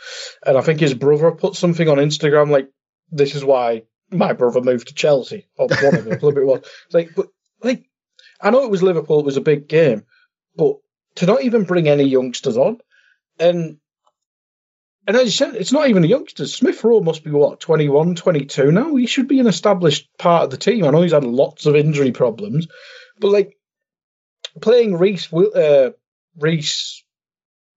and 0.45 0.59
I 0.59 0.61
think 0.61 0.81
his 0.81 0.95
brother 0.95 1.31
put 1.33 1.55
something 1.55 1.89
on 1.89 1.97
Instagram 1.97 2.51
like, 2.51 2.69
"This 3.11 3.35
is 3.35 3.45
why 3.45 3.85
my 4.11 4.35
brother 4.35 4.61
moved 4.61 4.89
to 4.89 4.95
Chelsea." 4.95 5.49
Or 5.57 5.69
one 5.69 5.95
of 5.95 6.05
them, 6.05 6.13
a 6.13 6.15
little 6.17 6.33
bit 6.33 6.47
was. 6.47 6.61
It's 6.87 6.95
like, 6.95 7.15
but 7.15 7.29
like, 7.63 7.89
I 8.43 8.51
know 8.51 8.65
it 8.65 8.71
was 8.71 8.83
Liverpool. 8.83 9.21
It 9.21 9.27
was 9.27 9.39
a 9.39 9.43
big 9.43 9.69
game, 9.69 10.05
but 10.55 10.77
to 11.16 11.26
not 11.26 11.42
even 11.42 11.64
bring 11.64 11.88
any 11.88 12.04
youngsters 12.04 12.56
on. 12.56 12.78
And 13.38 13.78
and 15.06 15.16
as 15.16 15.25
you 15.25 15.30
said, 15.30 15.54
it's 15.54 15.73
not 15.73 15.88
even 15.88 16.02
a 16.02 16.08
youngster. 16.08 16.46
Smith 16.46 16.82
Rowe 16.82 17.00
must 17.00 17.23
be 17.23 17.30
what, 17.30 17.61
21, 17.61 18.16
22 18.16 18.73
now? 18.73 18.96
He 18.96 19.06
should 19.06 19.28
be 19.28 19.38
an 19.38 19.46
established 19.46 20.08
part 20.18 20.44
of 20.44 20.50
the 20.50 20.56
team. 20.56 20.85
I 20.85 20.90
know 20.90 21.02
he's 21.02 21.12
had 21.12 21.23
lots 21.23 21.66
of 21.66 21.76
injury 21.76 22.11
problems, 22.11 22.66
but 23.20 23.30
like 23.30 23.56
playing 24.61 24.96
Reiss, 24.96 25.32
uh, 25.32 25.90
Reiss, 26.37 27.04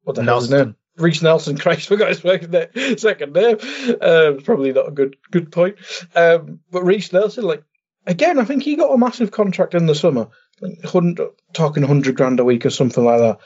what 0.03 0.15
the 0.15 0.23
hell 0.23 0.39
is 0.39 0.49
his 0.49 0.51
name? 0.51 0.75
Reiss 0.97 1.21
Nelson, 1.21 1.57
Christ, 1.59 1.87
forgot 1.87 2.09
his 2.09 2.19
second 2.19 2.51
name. 2.51 2.97
Second 2.97 3.33
name. 3.33 3.57
Uh, 4.01 4.33
probably 4.43 4.73
not 4.73 4.87
a 4.87 4.91
good 4.91 5.17
good 5.29 5.51
point. 5.51 5.75
Um, 6.15 6.61
but 6.71 6.83
Reiss 6.83 7.13
Nelson, 7.13 7.43
like 7.43 7.63
again, 8.05 8.39
I 8.39 8.45
think 8.45 8.63
he 8.63 8.75
got 8.75 8.93
a 8.93 8.97
massive 8.97 9.31
contract 9.31 9.75
in 9.75 9.85
the 9.85 9.95
summer 9.95 10.29
like 10.61 10.83
hundred, 10.83 11.29
talking 11.53 11.83
hundred 11.83 12.15
grand 12.15 12.39
a 12.39 12.45
week 12.45 12.65
or 12.65 12.69
something 12.69 13.03
like 13.03 13.19
that. 13.19 13.39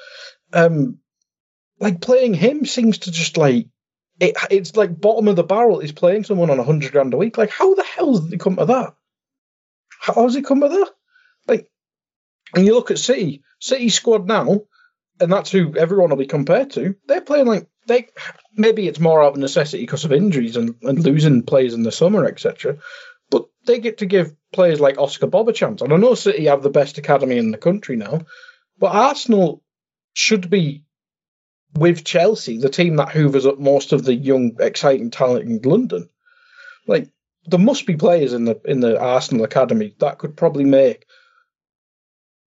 Um, 0.53 0.99
like 1.79 2.01
playing 2.01 2.33
him 2.33 2.65
seems 2.65 2.99
to 2.99 3.11
just 3.11 3.37
like 3.37 3.67
it, 4.19 4.35
it's 4.51 4.75
like 4.75 4.99
bottom 4.99 5.27
of 5.27 5.35
the 5.35 5.43
barrel. 5.43 5.79
He's 5.79 5.91
playing 5.91 6.23
someone 6.23 6.49
on 6.49 6.59
a 6.59 6.63
hundred 6.63 6.91
grand 6.91 7.13
a 7.13 7.17
week. 7.17 7.37
Like 7.37 7.49
how 7.49 7.73
the 7.73 7.83
hell 7.83 8.17
did 8.17 8.31
he 8.31 8.37
come 8.37 8.55
to 8.57 8.65
that? 8.65 8.95
How 9.99 10.23
has 10.23 10.33
he 10.33 10.41
come 10.41 10.61
to 10.61 10.69
that? 10.69 10.91
Like, 11.47 11.69
and 12.55 12.65
you 12.65 12.73
look 12.73 12.91
at 12.91 12.99
City, 12.99 13.43
City 13.59 13.89
squad 13.89 14.27
now, 14.27 14.61
and 15.19 15.31
that's 15.31 15.51
who 15.51 15.75
everyone 15.77 16.09
will 16.09 16.17
be 16.17 16.25
compared 16.25 16.71
to. 16.71 16.95
They're 17.07 17.21
playing 17.21 17.47
like 17.47 17.67
they 17.87 18.07
maybe 18.55 18.87
it's 18.87 18.99
more 18.99 19.23
out 19.23 19.33
of 19.33 19.39
necessity 19.39 19.83
because 19.83 20.05
of 20.05 20.11
injuries 20.11 20.57
and, 20.57 20.75
and 20.83 20.99
losing 20.99 21.43
players 21.43 21.73
in 21.73 21.83
the 21.83 21.91
summer, 21.91 22.25
etc. 22.25 22.77
But 23.29 23.45
they 23.65 23.79
get 23.79 23.99
to 23.99 24.05
give 24.05 24.33
players 24.53 24.79
like 24.79 24.97
Oscar 24.97 25.27
Bobb 25.27 25.49
a 25.49 25.53
chance. 25.53 25.81
And 25.81 25.91
I 25.91 25.97
know 25.97 26.15
City 26.15 26.45
have 26.45 26.63
the 26.63 26.69
best 26.69 26.97
academy 26.97 27.37
in 27.37 27.51
the 27.51 27.57
country 27.57 27.95
now, 27.95 28.21
but 28.79 28.95
Arsenal 28.95 29.63
should 30.13 30.49
be 30.49 30.85
with 31.75 32.05
Chelsea, 32.05 32.59
the 32.59 32.69
team 32.69 32.97
that 32.97 33.09
hoovers 33.09 33.45
up 33.45 33.59
most 33.59 33.93
of 33.93 34.05
the 34.05 34.13
young, 34.13 34.57
exciting 34.59 35.11
talent 35.11 35.45
in 35.45 35.59
London. 35.69 36.09
Like 36.87 37.09
there 37.45 37.59
must 37.59 37.85
be 37.85 37.95
players 37.95 38.33
in 38.33 38.45
the 38.45 38.59
in 38.65 38.79
the 38.79 38.99
Arsenal 38.99 39.45
academy 39.45 39.95
that 39.99 40.19
could 40.19 40.37
probably 40.37 40.65
make. 40.65 41.05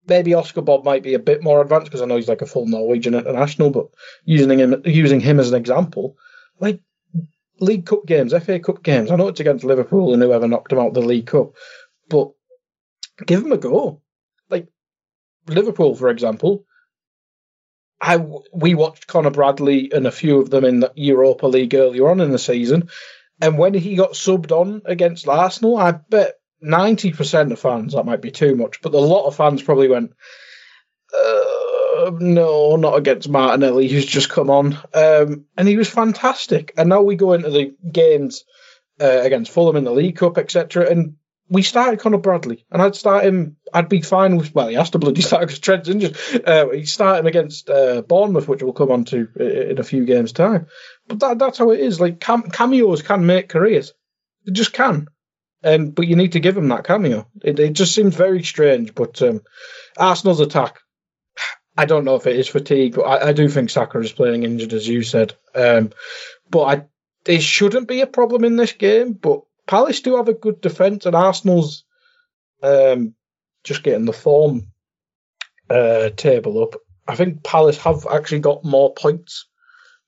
Maybe 0.09 0.35
Oscar 0.35 0.63
Bobb 0.63 0.85
might 0.85 1.03
be 1.03 1.15
a 1.15 1.19
bit 1.19 1.43
more 1.43 1.61
advanced 1.61 1.87
because 1.87 2.01
I 2.01 2.05
know 2.05 2.15
he's 2.15 2.29
like 2.29 2.43
a 2.43 2.47
full 2.47 2.67
Norwegian 2.67 3.15
international, 3.15 3.71
but 3.71 3.89
using 4.25 4.61
him 4.61 4.83
using 4.85 5.21
him 5.21 5.41
as 5.41 5.51
an 5.51 5.59
example, 5.59 6.17
like 6.61 6.81
League 7.61 7.87
Cup 7.87 8.07
games, 8.07 8.33
FA 8.33 8.61
Cup 8.61 8.83
games. 8.83 9.11
I 9.11 9.17
know 9.17 9.29
it's 9.29 9.41
against 9.41 9.65
Liverpool 9.65 10.13
and 10.13 10.23
whoever 10.23 10.47
knocked 10.47 10.71
them 10.71 10.79
out 10.79 10.95
the 10.95 11.01
League 11.01 11.27
Cup, 11.27 11.55
but 12.09 12.31
give 13.25 13.43
them 13.43 13.53
a 13.53 13.59
go. 13.59 14.03
Like 14.49 14.69
Liverpool, 15.47 15.95
for 15.95 16.09
example, 16.09 16.65
I 18.01 18.17
we 18.53 18.75
watched 18.75 19.07
Conor 19.07 19.31
Bradley 19.31 19.91
and 19.93 20.07
a 20.07 20.13
few 20.13 20.41
of 20.41 20.51
them 20.51 20.65
in 20.65 20.81
the 20.81 20.93
Europa 20.95 21.47
League 21.47 21.75
earlier 21.75 22.09
on 22.09 22.21
in 22.21 22.31
the 22.31 22.39
season, 22.39 22.91
and 23.41 23.59
when 23.59 23.75
he 23.75 23.97
got 23.97 24.13
subbed 24.13 24.53
on 24.53 24.83
against 24.85 25.29
Arsenal, 25.29 25.77
I 25.77 25.93
bet 25.93 26.35
ninety 26.61 27.13
percent 27.13 27.53
of 27.53 27.59
fans 27.59 27.95
that 27.95 28.07
might 28.07 28.23
be 28.23 28.31
too 28.31 28.55
much, 28.55 28.81
but 28.83 28.95
a 28.95 28.99
lot 28.99 29.27
of 29.27 29.37
fans 29.37 29.63
probably 29.63 29.89
went. 29.89 30.13
Uh, 31.17 32.11
no, 32.21 32.77
not 32.77 32.97
against 32.97 33.29
Martinelli, 33.29 33.89
who's 33.89 34.05
just 34.05 34.29
come 34.29 34.51
on. 34.51 34.75
Um, 34.93 35.47
and 35.57 35.67
he 35.67 35.77
was 35.77 35.89
fantastic. 35.89 36.73
And 36.77 36.89
now 36.89 37.03
we 37.03 37.17
go 37.17 37.33
into 37.33 37.51
the 37.51 37.75
games 37.91 38.45
uh, 39.01 39.21
against 39.23 39.51
Fulham 39.51 39.77
in 39.77 39.85
the 39.85 39.93
League 39.93 40.17
Cup, 40.17 40.37
etc. 40.37 40.91
And 40.91 41.17
we 41.49 41.63
started 41.63 42.01
Conor 42.01 42.19
Bradley, 42.19 42.65
and 42.71 42.83
I'd 42.83 42.97
start 42.97 43.25
him. 43.25 43.57
I'd 43.73 43.89
be 43.89 44.03
fine 44.03 44.37
with. 44.37 44.55
Well, 44.55 44.69
he 44.69 44.75
has 44.75 44.91
to 44.91 44.99
bloody 44.99 45.21
start 45.23 45.43
because 45.43 45.61
Trent's 45.61 45.89
injured. 45.89 46.17
Uh, 46.45 46.71
he 46.71 46.87
start 46.87 47.21
him 47.21 47.27
against 47.27 47.71
uh, 47.71 48.03
Bournemouth, 48.03 48.49
which 48.49 48.63
we'll 48.63 48.73
come 48.73 48.91
on 48.91 49.05
to 49.07 49.29
in 49.71 49.79
a 49.79 49.85
few 49.85 50.05
games' 50.05 50.33
time. 50.33 50.67
But 51.07 51.21
that, 51.21 51.39
that's 51.39 51.59
how 51.59 51.71
it 51.71 51.81
is. 51.81 52.01
Like 52.01 52.21
cam- 52.21 52.51
cameos 52.51 53.03
can 53.03 53.27
make 53.27 53.49
careers. 53.49 53.93
they 54.45 54.53
just 54.53 54.73
can. 54.73 55.09
And 55.63 55.95
but 55.95 56.07
you 56.07 56.17
need 56.17 56.33
to 56.33 56.41
give 56.41 56.57
him 56.57 56.69
that 56.69 56.85
cameo. 56.85 57.29
It, 57.43 57.59
it 57.59 57.73
just 57.73 57.95
seems 57.95 58.15
very 58.15 58.43
strange. 58.43 58.95
But 58.95 59.23
um, 59.23 59.43
Arsenal's 59.97 60.41
attack 60.41 60.81
I 61.79 61.85
don't 61.85 62.05
know 62.05 62.17
if 62.17 62.27
it 62.27 62.37
is 62.37 62.49
fatigue, 62.49 62.95
but 62.97 63.03
I, 63.03 63.29
I 63.29 63.33
do 63.33 63.49
think 63.49 63.71
Saka 63.71 63.99
is 64.01 64.13
playing 64.13 64.43
injured, 64.43 64.73
as 64.73 64.87
you 64.89 65.03
said. 65.03 65.35
Um, 65.55 65.91
but 66.51 66.63
I, 66.63 66.85
it 67.27 67.43
shouldn't 67.43 67.89
be 67.89 68.01
a 68.01 68.07
problem 68.07 68.45
in 68.45 68.57
this 68.57 68.73
game. 68.73 69.13
But 69.13 69.43
Palace 69.67 70.01
do 70.01 70.17
have 70.17 70.29
a 70.29 70.35
good 70.35 70.61
defence, 70.61 71.07
and 71.07 71.17
Arsenal's 71.17 71.85
um, 72.63 73.15
just 73.65 73.83
getting 73.83 74.05
the 74.05 74.13
form 74.13 74.73
uh, 75.69 76.11
table 76.11 76.63
up. 76.63 76.81
I 77.07 77.17
think 77.17 77.43
Palace 77.43 77.79
have 77.79 78.07
actually 78.11 78.41
got 78.41 78.65
more 78.65 78.95
points 78.95 79.47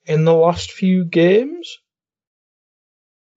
in 0.04 0.24
the 0.24 0.34
last 0.34 0.72
few 0.72 1.04
games, 1.04 1.78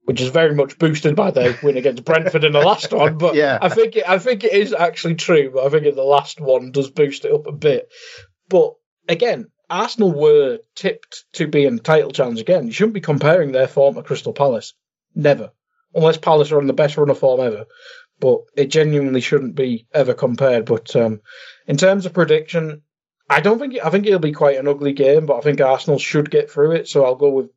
which 0.04 0.22
is 0.22 0.30
very 0.30 0.56
much 0.56 0.80
boosted 0.80 1.16
by 1.16 1.32
their 1.32 1.58
win 1.62 1.78
against 1.78 2.06
Brentford 2.06 2.44
in 2.44 2.54
the 2.54 2.60
last 2.60 2.92
one. 2.94 3.18
But 3.18 3.36
yeah. 3.36 3.60
I 3.62 3.70
think 3.70 3.96
it, 3.96 4.08
I 4.08 4.20
think 4.20 4.44
it 4.44 4.54
is 4.54 4.74
actually 4.74 5.16
true. 5.16 5.52
But 5.54 5.66
I 5.66 5.70
think 5.70 5.96
the 5.96 6.04
last 6.04 6.40
one 6.40 6.72
does 6.72 6.90
boost 6.90 7.26
it 7.26 7.34
up 7.34 7.48
a 7.48 7.52
bit. 7.52 7.92
But 8.50 8.74
again, 9.08 9.48
Arsenal 9.70 10.12
were 10.12 10.60
tipped 10.76 11.26
to 11.34 11.48
be 11.48 11.66
in 11.66 11.78
the 11.78 11.84
title 11.84 12.12
challenge 12.12 12.40
again. 12.40 12.68
You 12.68 12.74
shouldn't 12.74 12.94
be 12.94 13.02
comparing 13.02 13.52
their 13.52 13.68
form 13.68 13.96
to 13.96 14.04
Crystal 14.04 14.34
Palace. 14.34 14.74
Never. 15.16 15.52
Unless 15.94 16.18
Palace 16.18 16.52
are 16.52 16.58
on 16.58 16.68
the 16.68 16.74
best 16.74 16.98
run 16.98 17.10
of 17.10 17.20
form 17.20 17.42
ever. 17.42 17.66
But 18.20 18.42
it 18.56 18.68
genuinely 18.68 19.22
shouldn't 19.22 19.56
be 19.56 19.88
ever 19.94 20.14
compared. 20.14 20.66
But 20.66 20.96
um, 20.96 21.22
in 21.68 21.78
terms 21.78 22.06
of 22.06 22.14
prediction, 22.14 22.84
I 23.30 23.42
don't 23.42 23.60
think 23.60 23.78
I 23.84 23.90
think 23.90 24.06
it'll 24.06 24.20
be 24.20 24.32
quite 24.32 24.58
an 24.58 24.68
ugly 24.68 24.94
game, 24.94 25.26
but 25.26 25.38
I 25.38 25.42
think 25.42 25.60
Arsenal 25.62 26.00
should 26.00 26.30
get 26.30 26.52
through 26.52 26.74
it. 26.74 26.88
So 26.88 27.04
I'll 27.06 27.16
go 27.16 27.32
with 27.32 27.50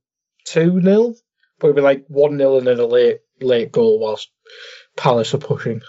two 0.45 0.81
0 0.81 1.15
but 1.59 1.69
it'll 1.69 1.77
be 1.77 1.83
like 1.83 2.05
one 2.09 2.39
0 2.39 2.59
and 2.59 2.67
then 2.67 2.79
a 2.79 2.87
late 2.87 3.21
late 3.41 3.73
goal 3.73 3.99
whilst 3.99 4.31
Palace 4.97 5.35
are 5.35 5.39
pushing. 5.39 5.83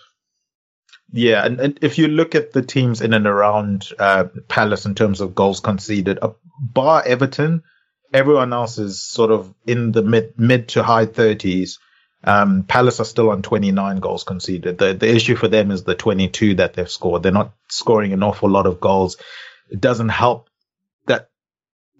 Yeah, 1.12 1.46
and, 1.46 1.60
and 1.60 1.80
if 1.82 1.98
you 1.98 2.08
look 2.08 2.36
at 2.36 2.52
the 2.52 2.62
teams 2.62 3.02
in 3.02 3.14
and 3.14 3.28
around 3.28 3.90
uh, 4.00 4.26
Palace 4.48 4.86
in 4.86 4.96
terms 4.96 5.22
of 5.22 5.36
goals 5.36 5.60
conceded, 5.60 6.20
uh, 6.22 6.32
bar 6.60 7.04
Everton, 7.06 7.64
everyone 8.14 8.54
else 8.54 8.78
is 8.78 9.02
sort 9.04 9.32
of 9.32 9.54
in 9.68 9.92
the 9.92 10.02
mid 10.02 10.40
mid 10.40 10.70
to 10.70 10.84
high 10.84 11.06
thirties. 11.06 11.80
Um, 12.26 12.64
Palace 12.64 13.00
are 13.00 13.06
still 13.06 13.30
on 13.30 13.44
29 13.44 13.98
goals 13.98 14.24
conceded. 14.24 14.78
The 14.78 14.94
the 14.94 15.14
issue 15.14 15.36
for 15.36 15.48
them 15.48 15.72
is 15.72 15.84
the 15.84 15.96
22 15.96 16.56
that 16.56 16.74
they've 16.74 16.90
scored. 16.90 17.24
They're 17.24 17.32
not 17.32 17.54
scoring 17.70 18.14
an 18.14 18.24
awful 18.24 18.50
lot 18.50 18.66
of 18.66 18.80
goals 18.80 19.18
it 19.70 19.82
doesn't 19.82 20.10
help 20.10 20.50
that 21.08 21.30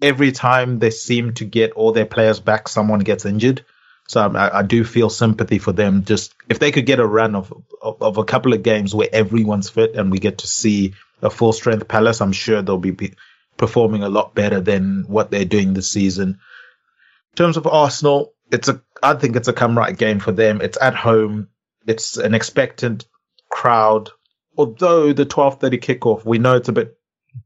every 0.00 0.32
time 0.32 0.78
they 0.78 0.90
seem 0.90 1.34
to 1.34 1.44
get 1.44 1.72
all 1.72 1.92
their 1.92 2.06
players 2.06 2.40
back, 2.40 2.68
someone 2.68 3.00
gets 3.00 3.24
injured. 3.24 3.64
So 4.08 4.20
I, 4.20 4.60
I, 4.60 4.62
do 4.62 4.84
feel 4.84 5.10
sympathy 5.10 5.58
for 5.58 5.72
them. 5.72 6.04
Just 6.04 6.32
if 6.48 6.60
they 6.60 6.70
could 6.70 6.86
get 6.86 7.00
a 7.00 7.06
run 7.06 7.34
of, 7.34 7.52
of, 7.82 8.00
of 8.00 8.18
a 8.18 8.24
couple 8.24 8.52
of 8.52 8.62
games 8.62 8.94
where 8.94 9.08
everyone's 9.12 9.68
fit 9.68 9.96
and 9.96 10.12
we 10.12 10.18
get 10.18 10.38
to 10.38 10.46
see 10.46 10.94
a 11.22 11.28
full 11.28 11.52
strength 11.52 11.88
Palace, 11.88 12.20
I'm 12.20 12.32
sure 12.32 12.62
they'll 12.62 12.78
be, 12.78 12.92
be 12.92 13.14
performing 13.56 14.04
a 14.04 14.08
lot 14.08 14.32
better 14.32 14.60
than 14.60 15.06
what 15.08 15.32
they're 15.32 15.44
doing 15.44 15.74
this 15.74 15.90
season. 15.90 16.28
In 16.28 17.36
terms 17.36 17.56
of 17.56 17.66
Arsenal, 17.66 18.32
it's 18.50 18.68
a 18.68 18.82
I 19.02 19.14
think 19.14 19.36
it's 19.36 19.48
a 19.48 19.52
come 19.52 19.76
right 19.76 19.96
game 19.96 20.20
for 20.20 20.32
them. 20.32 20.60
It's 20.60 20.78
at 20.80 20.94
home. 20.94 21.48
It's 21.86 22.16
an 22.16 22.34
expectant 22.34 23.06
crowd. 23.50 24.10
Although 24.56 25.12
the 25.12 25.26
12:30 25.26 25.80
kickoff, 25.80 26.24
we 26.24 26.38
know 26.38 26.56
it's 26.56 26.68
a 26.68 26.72
bit 26.72 26.98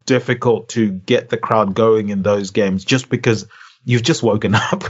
difficult 0.06 0.68
to 0.70 0.90
get 0.90 1.28
the 1.28 1.36
crowd 1.36 1.74
going 1.74 2.10
in 2.10 2.22
those 2.22 2.50
games 2.50 2.84
just 2.84 3.08
because 3.08 3.46
you've 3.84 4.02
just 4.02 4.22
woken 4.22 4.54
up. 4.72 4.84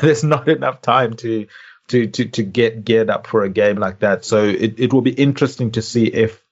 There's 0.00 0.24
not 0.24 0.48
enough 0.48 0.80
time 0.80 1.14
to 1.16 1.46
to 1.88 2.06
to 2.06 2.24
to 2.26 2.42
get 2.42 2.84
geared 2.84 3.10
up 3.10 3.26
for 3.26 3.42
a 3.42 3.50
game 3.50 3.76
like 3.76 4.00
that. 4.00 4.24
So 4.24 4.44
it, 4.44 4.78
it 4.78 4.92
will 4.92 5.02
be 5.02 5.12
interesting 5.12 5.72
to 5.72 5.82
see 5.82 6.06
if 6.06 6.42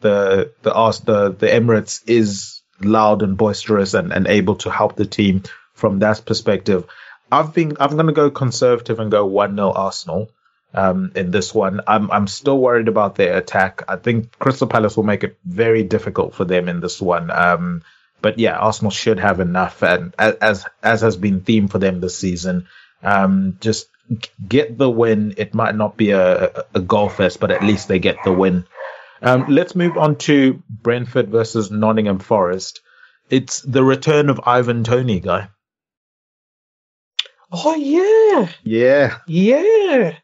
the 0.00 0.52
the 0.62 0.70
the 1.04 1.36
the 1.38 1.46
Emirates 1.46 2.02
is 2.06 2.62
loud 2.80 3.22
and 3.22 3.36
boisterous 3.38 3.94
and, 3.94 4.12
and 4.12 4.26
able 4.26 4.56
to 4.56 4.70
help 4.70 4.96
the 4.96 5.06
team 5.06 5.42
from 5.72 6.00
that 6.00 6.24
perspective. 6.26 6.86
I've 7.30 7.54
been 7.54 7.76
I'm 7.80 7.96
gonna 7.96 8.12
go 8.12 8.30
conservative 8.30 9.00
and 9.00 9.10
go 9.10 9.26
one 9.26 9.56
0 9.56 9.72
Arsenal 9.72 10.30
um, 10.74 11.12
in 11.14 11.30
this 11.30 11.54
one. 11.54 11.80
I'm 11.86 12.10
I'm 12.10 12.26
still 12.26 12.58
worried 12.58 12.88
about 12.88 13.16
their 13.16 13.36
attack. 13.36 13.82
I 13.88 13.96
think 13.96 14.38
Crystal 14.38 14.68
Palace 14.68 14.96
will 14.96 15.04
make 15.04 15.24
it 15.24 15.38
very 15.44 15.82
difficult 15.82 16.34
for 16.34 16.44
them 16.44 16.68
in 16.68 16.80
this 16.80 17.00
one. 17.00 17.30
Um, 17.30 17.82
but 18.22 18.38
yeah, 18.38 18.56
Arsenal 18.56 18.90
should 18.90 19.18
have 19.18 19.40
enough, 19.40 19.82
and 19.82 20.14
as 20.18 20.64
as 20.82 21.00
has 21.02 21.16
been 21.16 21.40
theme 21.40 21.68
for 21.68 21.78
them 21.78 22.00
this 22.00 22.16
season, 22.16 22.68
um, 23.02 23.58
just 23.60 23.88
get 24.48 24.78
the 24.78 24.88
win. 24.90 25.34
It 25.36 25.54
might 25.54 25.74
not 25.74 25.96
be 25.96 26.10
a, 26.10 26.64
a 26.74 26.80
goal 26.80 27.08
fest, 27.08 27.40
but 27.40 27.50
at 27.50 27.62
least 27.62 27.88
they 27.88 27.98
get 27.98 28.16
the 28.24 28.32
win. 28.32 28.64
Um, 29.22 29.46
let's 29.48 29.74
move 29.74 29.96
on 29.96 30.16
to 30.16 30.62
Brentford 30.68 31.28
versus 31.28 31.70
Nottingham 31.70 32.18
Forest. 32.18 32.80
It's 33.30 33.60
the 33.62 33.82
return 33.82 34.28
of 34.28 34.40
Ivan 34.44 34.84
Toney, 34.84 35.20
guy. 35.20 35.48
Oh 37.52 37.74
yeah, 37.74 38.48
yeah, 38.64 39.18
yeah. 39.26 40.18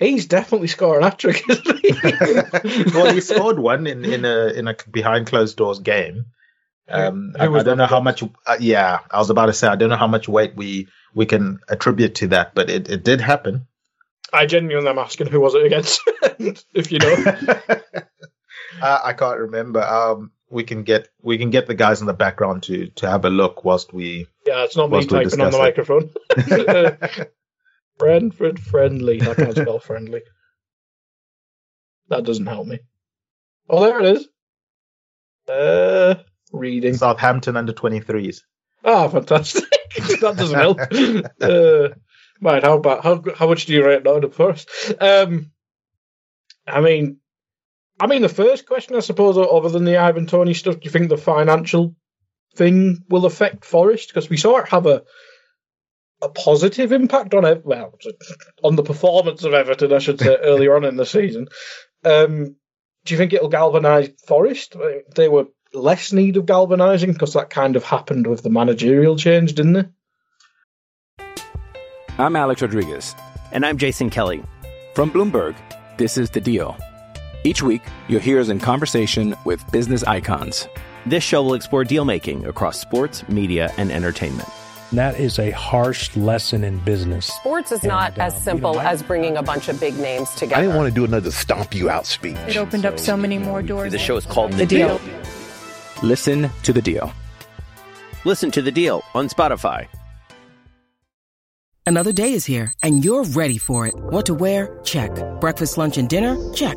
He's 0.00 0.26
definitely 0.26 0.68
scoring 0.68 1.04
a 1.04 1.10
trick, 1.10 1.44
isn't 1.48 1.78
he? 1.80 2.90
well, 2.94 3.12
he 3.12 3.20
scored 3.20 3.58
one 3.58 3.86
in, 3.86 4.04
in 4.04 4.24
a 4.24 4.46
in 4.48 4.68
a 4.68 4.76
behind 4.90 5.26
closed 5.26 5.56
doors 5.56 5.78
game. 5.80 6.26
Um, 6.88 7.34
I, 7.38 7.46
I, 7.46 7.62
don't 7.62 7.78
know 7.78 7.86
how 7.86 8.00
much. 8.00 8.22
Uh, 8.22 8.56
yeah, 8.58 9.00
I 9.10 9.18
was 9.18 9.30
about 9.30 9.46
to 9.46 9.52
say 9.52 9.68
I 9.68 9.76
don't 9.76 9.90
know 9.90 9.96
how 9.96 10.08
much 10.08 10.28
weight 10.28 10.56
we 10.56 10.88
we 11.14 11.26
can 11.26 11.60
attribute 11.68 12.16
to 12.16 12.28
that, 12.28 12.54
but 12.54 12.70
it, 12.70 12.90
it 12.90 13.04
did 13.04 13.20
happen. 13.20 13.66
I 14.32 14.46
genuinely 14.46 14.90
am 14.90 14.98
asking 14.98 15.28
who 15.28 15.40
was 15.40 15.54
it 15.54 15.66
against, 15.66 16.00
if 16.74 16.90
you 16.90 16.98
know. 16.98 17.14
uh, 18.82 18.98
I 19.04 19.12
can't 19.12 19.40
remember. 19.40 19.82
Um, 19.82 20.32
we 20.52 20.64
can 20.64 20.82
get 20.82 21.08
we 21.22 21.38
can 21.38 21.50
get 21.50 21.66
the 21.66 21.74
guys 21.74 22.00
in 22.00 22.06
the 22.06 22.12
background 22.12 22.62
to 22.64 22.88
to 22.88 23.10
have 23.10 23.24
a 23.24 23.30
look 23.30 23.64
whilst 23.64 23.92
we. 23.92 24.26
Yeah, 24.46 24.64
it's 24.64 24.76
not 24.76 24.90
me 24.90 25.04
typing 25.06 25.40
on 25.40 25.50
the 25.50 25.58
it. 25.58 25.60
microphone. 25.60 26.10
Brentford 27.98 28.60
friendly. 28.60 29.22
I 29.22 29.34
can't 29.34 29.56
spell 29.56 29.78
friendly. 29.78 30.22
That 32.08 32.24
doesn't 32.24 32.46
help 32.46 32.66
me. 32.66 32.80
Oh, 33.68 33.82
there 33.82 34.00
it 34.00 34.16
is. 34.16 34.28
Uh, 35.48 36.22
reading. 36.52 36.94
Southampton 36.94 37.56
under 37.56 37.72
23s. 37.72 38.42
Ah, 38.84 39.08
fantastic. 39.08 39.64
that 40.20 40.34
doesn't 40.36 40.58
help. 40.58 40.78
uh, 41.40 41.88
right, 42.40 42.62
how 42.62 42.76
about 42.76 43.02
how 43.02 43.22
how 43.34 43.48
much 43.48 43.66
do 43.66 43.72
you 43.72 43.84
rate 43.84 44.04
Nottingham 44.04 44.32
Forest? 44.32 44.68
Um, 45.00 45.52
I 46.66 46.80
mean, 46.80 47.18
I 48.02 48.08
mean 48.08 48.22
the 48.22 48.28
first 48.28 48.66
question, 48.66 48.96
I 48.96 48.98
suppose, 48.98 49.38
other 49.38 49.68
than 49.68 49.84
the 49.84 49.98
Ivan 49.98 50.26
Toney 50.26 50.54
stuff, 50.54 50.74
do 50.74 50.80
you 50.82 50.90
think 50.90 51.08
the 51.08 51.16
financial 51.16 51.94
thing 52.56 53.04
will 53.08 53.26
affect 53.26 53.64
Forest? 53.64 54.08
Because 54.08 54.28
we 54.28 54.36
saw 54.36 54.58
it 54.58 54.68
have 54.70 54.86
a 54.86 55.04
a 56.20 56.28
positive 56.28 56.90
impact 56.90 57.32
on 57.32 57.44
it. 57.44 57.64
Well, 57.64 57.96
on 58.64 58.74
the 58.74 58.82
performance 58.82 59.44
of 59.44 59.54
Everton, 59.54 59.92
I 59.92 60.00
should 60.00 60.18
say, 60.18 60.34
earlier 60.34 60.74
on 60.74 60.84
in 60.84 60.96
the 60.96 61.06
season. 61.06 61.46
Um, 62.04 62.56
do 63.04 63.14
you 63.14 63.18
think 63.18 63.34
it'll 63.34 63.48
galvanise 63.48 64.10
Forest? 64.26 64.74
They 65.14 65.28
were 65.28 65.46
less 65.72 66.12
need 66.12 66.36
of 66.36 66.46
galvanising 66.46 67.12
because 67.12 67.34
that 67.34 67.50
kind 67.50 67.76
of 67.76 67.84
happened 67.84 68.26
with 68.26 68.42
the 68.42 68.50
managerial 68.50 69.16
change, 69.16 69.54
didn't 69.54 69.76
it? 69.76 69.88
I'm 72.18 72.34
Alex 72.34 72.62
Rodriguez. 72.62 73.14
And 73.52 73.64
I'm 73.64 73.78
Jason 73.78 74.10
Kelly. 74.10 74.42
From 74.94 75.12
Bloomberg, 75.12 75.54
this 75.98 76.18
is 76.18 76.30
The 76.30 76.40
Deal. 76.40 76.76
Each 77.44 77.62
week, 77.62 77.82
you'll 78.08 78.20
hear 78.20 78.40
us 78.40 78.48
in 78.48 78.60
conversation 78.60 79.34
with 79.44 79.70
business 79.72 80.02
icons. 80.04 80.68
This 81.06 81.24
show 81.24 81.42
will 81.42 81.54
explore 81.54 81.84
deal 81.84 82.04
making 82.04 82.46
across 82.46 82.80
sports, 82.80 83.28
media, 83.28 83.72
and 83.76 83.90
entertainment 83.90 84.48
that 84.92 85.18
is 85.18 85.38
a 85.38 85.50
harsh 85.50 86.14
lesson 86.16 86.64
in 86.64 86.78
business. 86.78 87.26
Sports 87.26 87.72
is 87.72 87.80
and, 87.80 87.88
not 87.88 88.18
as 88.18 88.34
uh, 88.34 88.38
simple 88.38 88.72
you 88.72 88.78
know, 88.78 88.84
as 88.84 89.02
bringing 89.02 89.36
a 89.36 89.42
bunch 89.42 89.68
of 89.68 89.80
big 89.80 89.96
names 89.98 90.30
together. 90.30 90.56
I 90.56 90.60
didn't 90.62 90.76
want 90.76 90.88
to 90.88 90.94
do 90.94 91.04
another 91.04 91.30
stomp 91.30 91.74
you 91.74 91.90
out 91.90 92.06
speech. 92.06 92.36
It 92.46 92.56
opened 92.56 92.82
so, 92.82 92.88
up 92.90 92.98
so 92.98 93.16
many 93.16 93.38
more 93.38 93.62
doors. 93.62 93.92
The 93.92 93.98
show 93.98 94.16
is 94.16 94.26
called 94.26 94.52
The, 94.52 94.58
the 94.58 94.66
deal. 94.66 94.98
deal. 94.98 95.20
Listen 96.02 96.50
to 96.62 96.72
the 96.72 96.82
deal. 96.82 97.12
Listen 98.24 98.50
to 98.50 98.62
the 98.62 98.70
deal 98.70 99.02
on 99.14 99.28
Spotify. 99.28 99.88
Another 101.84 102.12
day 102.12 102.32
is 102.32 102.44
here, 102.44 102.72
and 102.82 103.04
you're 103.04 103.24
ready 103.24 103.58
for 103.58 103.86
it. 103.86 103.94
What 103.94 104.26
to 104.26 104.34
wear? 104.34 104.78
Check. 104.84 105.10
Breakfast, 105.40 105.78
lunch, 105.78 105.98
and 105.98 106.08
dinner? 106.08 106.36
Check. 106.52 106.76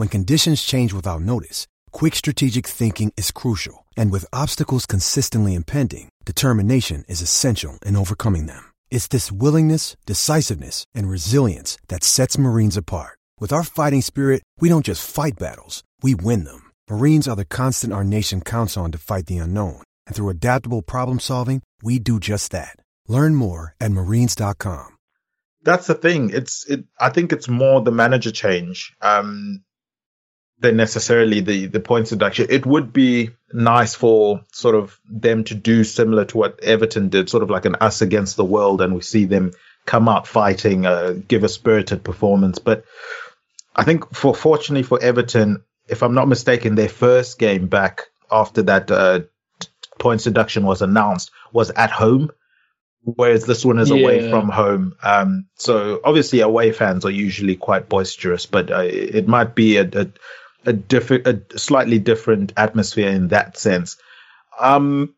When 0.00 0.08
conditions 0.08 0.62
change 0.62 0.94
without 0.94 1.20
notice, 1.20 1.66
quick 1.92 2.14
strategic 2.14 2.66
thinking 2.66 3.12
is 3.18 3.30
crucial. 3.30 3.84
And 3.98 4.10
with 4.10 4.32
obstacles 4.44 4.86
consistently 4.86 5.54
impending, 5.54 6.08
determination 6.24 7.04
is 7.06 7.20
essential 7.20 7.78
in 7.84 7.96
overcoming 7.96 8.46
them. 8.46 8.64
It's 8.90 9.08
this 9.08 9.30
willingness, 9.30 9.98
decisiveness, 10.06 10.84
and 10.94 11.10
resilience 11.10 11.76
that 11.88 12.02
sets 12.02 12.38
Marines 12.38 12.78
apart. 12.78 13.18
With 13.38 13.52
our 13.52 13.62
fighting 13.62 14.00
spirit, 14.00 14.42
we 14.58 14.70
don't 14.70 14.86
just 14.86 15.04
fight 15.06 15.38
battles, 15.38 15.84
we 16.00 16.14
win 16.14 16.44
them. 16.44 16.70
Marines 16.88 17.28
are 17.28 17.36
the 17.36 17.44
constant 17.44 17.92
our 17.92 18.02
nation 18.02 18.40
counts 18.40 18.78
on 18.78 18.92
to 18.92 18.96
fight 18.96 19.26
the 19.26 19.36
unknown. 19.36 19.82
And 20.06 20.16
through 20.16 20.30
adaptable 20.30 20.80
problem 20.80 21.20
solving, 21.20 21.62
we 21.82 21.98
do 21.98 22.18
just 22.18 22.52
that. 22.52 22.74
Learn 23.06 23.34
more 23.34 23.74
at 23.78 23.90
marines.com. 23.92 24.96
That's 25.62 25.88
the 25.88 25.94
thing. 25.94 26.30
It's 26.30 26.64
it 26.70 26.84
I 26.98 27.10
think 27.10 27.34
it's 27.34 27.48
more 27.48 27.82
the 27.82 27.92
manager 27.92 28.30
change. 28.30 28.96
Um 29.02 29.62
than 30.60 30.76
necessarily 30.76 31.40
the 31.40 31.66
the 31.66 31.80
points 31.80 32.10
deduction. 32.10 32.46
It 32.50 32.66
would 32.66 32.92
be 32.92 33.30
nice 33.52 33.94
for 33.94 34.44
sort 34.52 34.74
of 34.74 34.98
them 35.08 35.44
to 35.44 35.54
do 35.54 35.84
similar 35.84 36.26
to 36.26 36.36
what 36.36 36.62
Everton 36.62 37.08
did, 37.08 37.30
sort 37.30 37.42
of 37.42 37.50
like 37.50 37.64
an 37.64 37.76
us 37.76 38.02
against 38.02 38.36
the 38.36 38.44
world, 38.44 38.80
and 38.80 38.94
we 38.94 39.00
see 39.00 39.24
them 39.24 39.52
come 39.86 40.08
out 40.08 40.26
fighting, 40.26 40.86
uh, 40.86 41.14
give 41.26 41.44
a 41.44 41.48
spirited 41.48 42.04
performance. 42.04 42.58
But 42.58 42.84
I 43.74 43.84
think 43.84 44.14
for 44.14 44.34
fortunately 44.34 44.82
for 44.82 45.02
Everton, 45.02 45.64
if 45.88 46.02
I'm 46.02 46.14
not 46.14 46.28
mistaken, 46.28 46.74
their 46.74 46.88
first 46.88 47.38
game 47.38 47.66
back 47.66 48.02
after 48.30 48.62
that 48.62 48.90
uh, 48.90 49.20
points 49.98 50.24
deduction 50.24 50.64
was 50.64 50.82
announced 50.82 51.30
was 51.52 51.70
at 51.70 51.90
home, 51.90 52.30
whereas 53.02 53.46
this 53.46 53.64
one 53.64 53.78
is 53.78 53.90
yeah. 53.90 53.96
away 53.96 54.30
from 54.30 54.50
home. 54.50 54.94
Um, 55.02 55.46
so 55.54 56.00
obviously 56.04 56.40
away 56.40 56.72
fans 56.72 57.06
are 57.06 57.10
usually 57.10 57.56
quite 57.56 57.88
boisterous, 57.88 58.44
but 58.44 58.70
uh, 58.70 58.82
it 58.82 59.26
might 59.26 59.54
be 59.54 59.78
a, 59.78 59.84
a 59.84 60.08
a 60.66 60.72
different, 60.72 61.26
a 61.26 61.58
slightly 61.58 61.98
different 61.98 62.52
atmosphere 62.56 63.10
in 63.10 63.28
that 63.28 63.58
sense. 63.58 63.96
Um, 64.58 65.14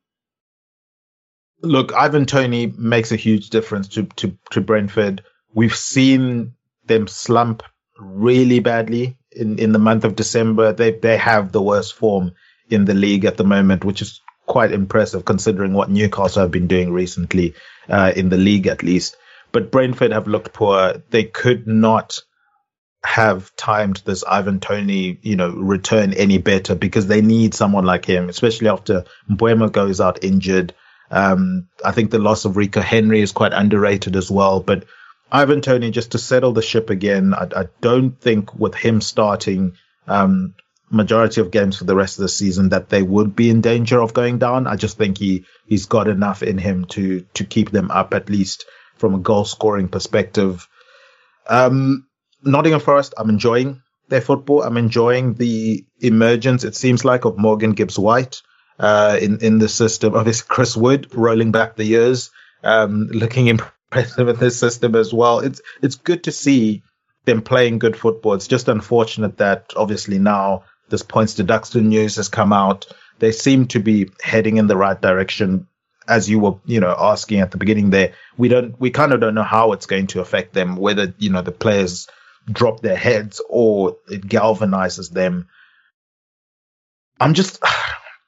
look, 1.63 1.93
Ivan 1.93 2.27
Toney 2.27 2.67
makes 2.67 3.13
a 3.13 3.17
huge 3.17 3.51
difference 3.51 3.89
to, 3.89 4.05
to, 4.05 4.37
to 4.51 4.61
Brentford. 4.61 5.23
We've 5.55 5.75
seen 5.75 6.55
them 6.85 7.09
slump 7.09 7.63
really 7.99 8.61
badly 8.61 9.17
in, 9.31 9.59
in 9.59 9.73
the 9.73 9.79
month 9.79 10.05
of 10.05 10.17
December. 10.17 10.73
They, 10.73 10.93
they 10.93 11.17
have 11.17 11.53
the 11.53 11.63
worst 11.63 11.95
form 11.95 12.33
in 12.69 12.85
the 12.85 12.95
league 12.95 13.25
at 13.25 13.37
the 13.37 13.45
moment, 13.45 13.85
which 13.85 14.03
is 14.03 14.21
quite 14.47 14.73
impressive 14.73 15.25
considering 15.25 15.73
what 15.73 15.91
Newcastle 15.91 16.43
have 16.43 16.51
been 16.51 16.67
doing 16.67 16.93
recently, 16.93 17.55
uh, 17.89 18.13
in 18.15 18.29
the 18.29 18.37
league 18.37 18.67
at 18.67 18.83
least. 18.83 19.17
But 19.53 19.71
Brentford 19.71 20.13
have 20.13 20.27
looked 20.27 20.53
poor. 20.53 21.03
They 21.11 21.25
could 21.25 21.67
not 21.67 22.19
have 23.05 23.55
timed 23.57 24.03
this 24.05 24.25
Ivan 24.25 24.61
Toney, 24.61 25.19
you 25.23 25.37
know, 25.37 25.51
return 25.51 26.15
any 26.15 26.39
better 26.39 26.75
because 26.75 27.07
they 27.07 27.21
need 27.21 27.55
someone 27.55 27.85
like 27.85 28.05
him, 28.05 28.29
especially 28.29 28.69
after 28.69 29.05
Mbeumo 29.29 29.73
goes 29.73 30.01
out 30.01 30.23
injured. 30.23 30.75
Um, 31.11 31.69
I 31.85 31.93
think 31.93 32.11
the 32.11 32.19
loss 32.19 32.45
of 32.45 32.57
Rico 32.57 32.81
Henry 32.81 33.21
is 33.21 33.33
quite 33.33 33.53
underrated 33.53 34.17
as 34.17 34.31
well, 34.31 34.61
but 34.61 34.85
Ivan 35.31 35.63
Toney, 35.63 35.91
just 35.91 36.13
to 36.13 36.19
settle 36.19 36.53
the 36.53 36.63
ship 36.63 36.91
again. 36.91 37.35
I, 37.35 37.49
I 37.57 37.65
don't 37.81 38.19
think 38.21 38.55
with 38.55 38.75
him 38.75 39.01
starting, 39.01 39.77
um, 40.07 40.55
majority 40.91 41.41
of 41.41 41.51
games 41.51 41.79
for 41.79 41.85
the 41.85 41.97
rest 41.97 42.19
of 42.19 42.23
the 42.23 42.29
season 42.29 42.69
that 42.69 42.91
they 42.91 43.03
would 43.03 43.35
be 43.35 43.49
in 43.49 43.63
danger 43.63 44.01
of 44.01 44.13
going 44.13 44.39
down. 44.39 44.67
I 44.67 44.77
just 44.77 44.99
think 44.99 45.19
he, 45.19 45.47
he's 45.67 45.87
got 45.87 46.07
enough 46.07 46.43
in 46.43 46.59
him 46.59 46.85
to, 46.87 47.23
to 47.35 47.45
keep 47.45 47.71
them 47.71 47.91
up 47.91 48.13
at 48.15 48.29
least 48.29 48.67
from 48.97 49.15
a 49.15 49.19
goal 49.19 49.47
scoring 49.47 49.89
perspective. 49.89 50.69
Um, 51.49 52.07
Nottingham 52.45 52.81
Forest, 52.81 53.15
I'm 53.17 53.31
enjoying 53.31 53.83
their 54.09 54.21
football. 54.21 54.63
I'm 54.63 54.77
enjoying 54.77 55.35
the 55.35 55.85
emergence, 56.01 56.65
it 56.65 56.77
seems 56.77 57.05
like, 57.05 57.25
of 57.25 57.39
Morgan 57.39 57.73
Gibbs 57.73 57.99
White 57.99 58.43
uh, 58.79 59.19
in, 59.21 59.39
in 59.39 59.59
the 59.59 59.69
system. 59.69 60.15
Obviously, 60.15 60.47
Chris 60.49 60.77
Wood 60.77 61.15
rolling 61.15 61.53
back 61.53 61.77
the 61.77 61.85
years, 61.85 62.31
um, 62.63 63.09
looking 63.13 63.47
impressive 63.93 64.29
in 64.29 64.37
this 64.37 64.59
system 64.59 64.95
as 64.95 65.13
well. 65.13 65.41
It's, 65.41 65.61
it's 65.83 65.97
good 65.97 66.25
to 66.25 66.33
see 66.33 66.83
them 67.25 67.43
playing 67.43 67.79
good 67.79 67.97
football. 67.97 68.35
It's 68.35 68.49
just 68.49 68.69
unfortunate 68.69 69.39
that 69.39 69.73
obviously 69.77 70.19
now 70.19 70.65
this 70.89 71.03
points 71.03 71.35
deduction 71.35 71.89
news 71.89 72.17
has 72.17 72.29
come 72.29 72.53
out. 72.53 72.87
They 73.19 73.33
seem 73.33 73.69
to 73.69 73.79
be 73.79 74.11
heading 74.21 74.57
in 74.57 74.67
the 74.67 74.77
right 74.77 75.01
direction. 75.01 75.69
As 76.09 76.29
you 76.29 76.41
were, 76.41 76.55
you 76.67 76.81
know, 76.81 76.95
asking 76.99 77.39
at 77.39 77.53
the 77.53 77.59
beginning 77.59 77.91
there, 77.91 78.15
we 78.37 78.49
don't, 78.49 78.79
we 78.81 78.91
kind 78.91 79.13
of 79.13 79.21
don't 79.21 79.37
know 79.37 79.45
how 79.45 79.71
it's 79.73 79.87
going 79.87 80.09
to 80.09 80.21
affect 80.21 80.53
them, 80.53 80.75
whether, 80.75 81.15
you 81.19 81.31
know, 81.31 81.43
the 81.43 81.53
players 81.53 82.09
drop 82.51 82.81
their 82.81 82.97
heads 82.97 83.41
or 83.49 83.97
it 84.09 84.27
galvanizes 84.27 85.11
them. 85.11 85.49
I'm 87.21 87.35
just, 87.35 87.63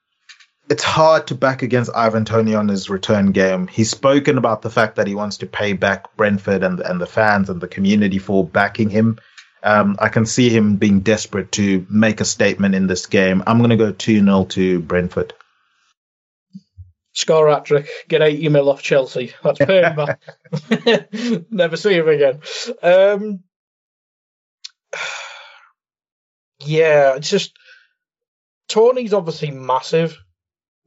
it's 0.70 0.85
hard 0.85 1.29
to 1.29 1.35
back 1.35 1.62
against 1.62 1.94
Ivan 1.94 2.24
Toney 2.24 2.55
on 2.55 2.68
his 2.68 2.88
return 2.88 3.33
game. 3.33 3.66
He's 3.66 3.90
spoken 3.90 4.38
about 4.38 4.62
the 4.62 4.70
fact 4.70 4.96
that 4.96 5.07
he 5.07 5.14
wants 5.14 5.38
to 5.38 5.46
pay 5.46 5.72
back 5.72 6.16
Brentford 6.16 6.62
and, 6.62 6.81
and 6.81 7.00
the 7.00 7.07
fans 7.07 7.50
and 7.50 7.61
the 7.61 7.68
community 7.68 8.18
for 8.18 8.46
backing 8.46 8.90
him. 8.90 9.18
Um, 9.62 9.96
I 9.98 10.11
can 10.11 10.27
see 10.27 10.50
him 10.50 10.77
being 10.77 11.00
desperate 11.00 11.50
to 11.53 11.87
make 11.88 12.20
a 12.20 12.27
statement 12.27 12.74
in 12.74 12.87
this 12.87 13.07
game. 13.07 13.42
I'm 13.46 13.59
going 13.59 13.70
to 13.70 13.77
go 13.77 13.92
2 13.92 14.22
0 14.22 14.44
to 14.44 14.81
Brentford. 14.81 15.33
Score 17.14 17.48
hat 17.48 17.64
trick, 17.64 17.88
get 18.09 18.22
80 18.22 18.48
mil 18.48 18.68
off 18.68 18.83
Chelsea. 18.83 19.33
That's 19.42 19.59
paying 19.64 19.96
back. 19.96 20.20
Never 21.50 21.77
see 21.77 21.94
him 21.94 22.09
again. 22.09 22.40
Um, 22.83 23.44
yeah, 26.61 27.14
it's 27.17 27.31
just 27.31 27.53
Toney's 28.69 29.12
obviously 29.12 29.51
massive, 29.51 30.19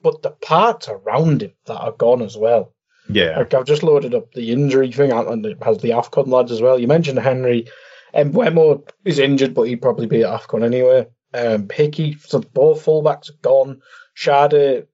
but 0.01 0.21
the 0.21 0.31
parts 0.31 0.87
around 0.87 1.43
him 1.43 1.53
that 1.65 1.79
are 1.79 1.91
gone 1.91 2.21
as 2.21 2.37
well. 2.37 2.73
Yeah, 3.09 3.37
like 3.37 3.53
I've 3.53 3.65
just 3.65 3.83
loaded 3.83 4.13
up 4.13 4.33
the 4.33 4.51
injury 4.51 4.91
thing, 4.91 5.11
and 5.11 5.45
it 5.45 5.63
has 5.63 5.79
the 5.79 5.91
Afcon 5.91 6.27
lads 6.27 6.51
as 6.51 6.61
well. 6.61 6.77
You 6.77 6.87
mentioned 6.87 7.19
Henry, 7.19 7.67
and 8.13 8.33
Mbeumo 8.33 8.87
is 9.05 9.19
injured, 9.19 9.53
but 9.53 9.63
he'd 9.63 9.81
probably 9.81 10.07
be 10.07 10.23
at 10.23 10.41
Afcon 10.41 10.63
anyway. 10.63 11.07
Um, 11.33 11.69
Hickey, 11.69 12.17
so 12.19 12.39
both 12.39 12.85
fullbacks 12.85 13.29
are 13.29 13.37
gone. 13.41 13.81
Schade 14.15 14.87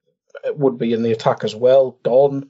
would 0.51 0.77
be 0.77 0.93
in 0.93 1.03
the 1.03 1.11
attack 1.11 1.43
as 1.43 1.55
well, 1.55 1.97
gone. 2.03 2.49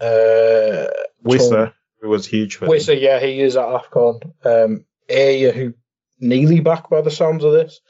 Uh, 0.00 0.86
Wissa, 1.24 1.72
who 2.00 2.08
was 2.08 2.26
huge 2.26 2.56
for 2.56 2.66
Wissa, 2.66 3.00
yeah, 3.00 3.18
he 3.18 3.40
is 3.40 3.56
at 3.56 3.66
Afcon. 3.66 4.22
Um, 4.44 4.84
Ajer, 5.08 5.54
who 5.54 5.74
nearly 6.20 6.60
back 6.60 6.90
by 6.90 7.00
the 7.00 7.10
sounds 7.10 7.44
of 7.44 7.52
this. 7.52 7.80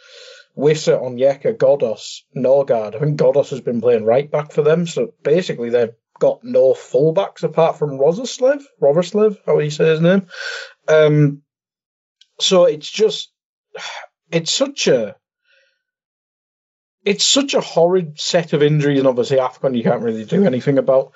Wissa, 0.57 1.01
Onyeka, 1.01 1.57
Ghoddos, 1.57 2.23
Norgard. 2.37 2.97
I 2.97 2.99
think 2.99 3.19
Ghoddos 3.19 3.51
has 3.51 3.61
been 3.61 3.81
playing 3.81 4.05
right 4.05 4.29
back 4.31 4.53
for 4.53 4.63
them. 4.63 4.87
So 4.87 5.15
basically, 5.23 5.71
they've 5.71 5.95
got 6.19 6.43
no 6.43 6.75
fullbacks 6.75 7.45
apart 7.45 7.79
from 7.79 7.99
Rozerslev, 7.99 8.63
Roverslev, 8.83 9.39
how 9.47 9.57
do 9.57 9.65
you 9.65 9.71
say 9.71 9.89
his 9.89 10.01
name. 10.01 10.27
Um, 10.89 11.43
so 12.41 12.65
it's 12.65 12.91
just, 12.91 13.31
it's 14.31 14.53
such 14.53 14.89
a, 14.89 15.15
it's 17.05 17.25
such 17.25 17.55
a 17.55 17.61
horrid 17.61 18.19
set 18.19 18.53
of 18.53 18.63
injuries, 18.63 18.99
and 18.99 19.09
obviously 19.09 19.39
Afcon 19.39 19.77
you 19.77 19.85
can't 19.85 20.03
really 20.03 20.25
do 20.25 20.45
anything 20.45 20.79
about. 20.79 21.13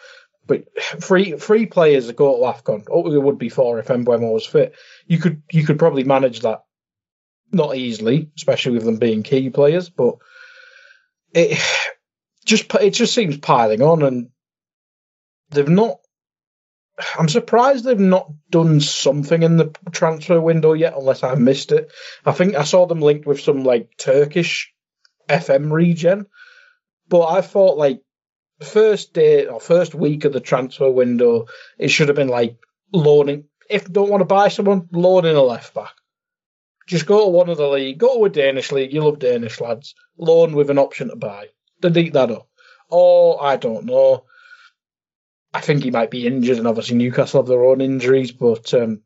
But 0.46 0.64
free 1.00 1.36
free 1.36 1.66
players 1.66 2.06
that 2.06 2.16
go 2.16 2.36
to 2.36 2.42
Afcon, 2.42 2.84
oh, 2.90 3.12
it 3.12 3.22
would 3.22 3.38
be 3.38 3.48
four 3.48 3.78
if 3.78 3.88
Mbeumo 3.88 4.32
was 4.32 4.46
fit. 4.46 4.74
You 5.06 5.18
could 5.18 5.42
you 5.52 5.64
could 5.64 5.78
probably 5.78 6.04
manage 6.04 6.40
that 6.40 6.62
not 7.52 7.76
easily, 7.76 8.30
especially 8.36 8.72
with 8.72 8.84
them 8.84 8.96
being 8.96 9.22
key 9.22 9.50
players, 9.50 9.90
but 9.90 10.16
it 11.34 11.58
just 12.44 12.72
it 12.74 12.90
just 12.90 13.14
seems 13.14 13.36
piling 13.36 13.82
on, 13.82 14.02
and 14.02 14.30
they've 15.50 15.68
not. 15.68 15.98
I'm 17.18 17.28
surprised 17.28 17.84
they've 17.84 17.98
not 17.98 18.30
done 18.50 18.80
something 18.80 19.42
in 19.42 19.56
the 19.56 19.74
transfer 19.92 20.40
window 20.40 20.72
yet, 20.72 20.94
unless 20.96 21.22
I 21.22 21.34
missed 21.34 21.72
it. 21.72 21.90
I 22.24 22.32
think 22.32 22.54
I 22.54 22.64
saw 22.64 22.86
them 22.86 23.00
linked 23.00 23.26
with 23.26 23.40
some 23.40 23.64
like 23.64 23.96
Turkish 23.96 24.72
FM 25.28 25.72
regen, 25.72 26.26
but 27.08 27.26
I 27.26 27.40
thought 27.40 27.78
like 27.78 28.02
first 28.60 29.14
day 29.14 29.46
or 29.46 29.58
first 29.58 29.94
week 29.94 30.24
of 30.24 30.32
the 30.32 30.40
transfer 30.40 30.90
window, 30.90 31.46
it 31.78 31.88
should 31.88 32.08
have 32.08 32.16
been 32.16 32.28
like 32.28 32.56
loaning. 32.92 33.44
If 33.70 33.90
don't 33.90 34.10
want 34.10 34.20
to 34.20 34.26
buy 34.26 34.48
someone, 34.48 34.88
loaning 34.92 35.34
a 35.34 35.42
left 35.42 35.74
back 35.74 35.94
just 36.86 37.06
go 37.06 37.24
to 37.24 37.30
one 37.30 37.48
of 37.48 37.56
the 37.56 37.68
league, 37.68 37.98
go 37.98 38.18
to 38.18 38.24
a 38.24 38.30
Danish 38.30 38.72
league. 38.72 38.92
You 38.92 39.02
love 39.02 39.18
Danish 39.18 39.60
lads. 39.60 39.94
Loan 40.16 40.54
with 40.54 40.70
an 40.70 40.78
option 40.78 41.08
to 41.08 41.16
buy. 41.16 41.48
Delete 41.80 42.12
that 42.14 42.30
up. 42.30 42.48
Or 42.90 43.42
I 43.42 43.56
don't 43.56 43.86
know. 43.86 44.24
I 45.54 45.60
think 45.60 45.82
he 45.82 45.90
might 45.90 46.10
be 46.10 46.26
injured, 46.26 46.58
and 46.58 46.66
obviously 46.66 46.96
Newcastle 46.96 47.40
have 47.40 47.48
their 47.48 47.64
own 47.64 47.80
injuries. 47.80 48.32
But 48.32 48.72
um, 48.74 49.02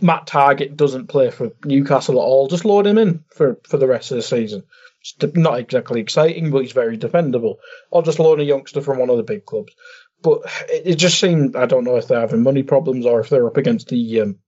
Matt 0.00 0.26
Targett 0.26 0.76
doesn't 0.76 1.08
play 1.08 1.30
for 1.30 1.52
Newcastle 1.64 2.16
at 2.16 2.24
all. 2.24 2.48
Just 2.48 2.64
load 2.64 2.86
him 2.86 2.98
in 2.98 3.24
for, 3.34 3.60
for 3.64 3.76
the 3.76 3.86
rest 3.86 4.10
of 4.10 4.16
the 4.16 4.22
season. 4.22 4.64
It's 5.00 5.36
not 5.36 5.58
exactly 5.58 6.00
exciting, 6.00 6.50
but 6.50 6.62
he's 6.62 6.72
very 6.72 6.96
defendable. 6.96 7.56
Or 7.90 8.02
just 8.02 8.18
loan 8.18 8.40
a 8.40 8.44
youngster 8.44 8.80
from 8.80 8.98
one 8.98 9.10
of 9.10 9.16
the 9.16 9.22
big 9.22 9.44
clubs. 9.44 9.74
But 10.22 10.42
it, 10.70 10.82
it 10.86 10.94
just 10.96 11.20
seemed 11.20 11.56
I 11.56 11.66
don't 11.66 11.84
know 11.84 11.96
if 11.96 12.08
they're 12.08 12.20
having 12.20 12.42
money 12.42 12.62
problems 12.62 13.06
or 13.06 13.20
if 13.20 13.28
they're 13.28 13.46
up 13.46 13.56
against 13.56 13.88
the 13.88 14.20
um, 14.22 14.38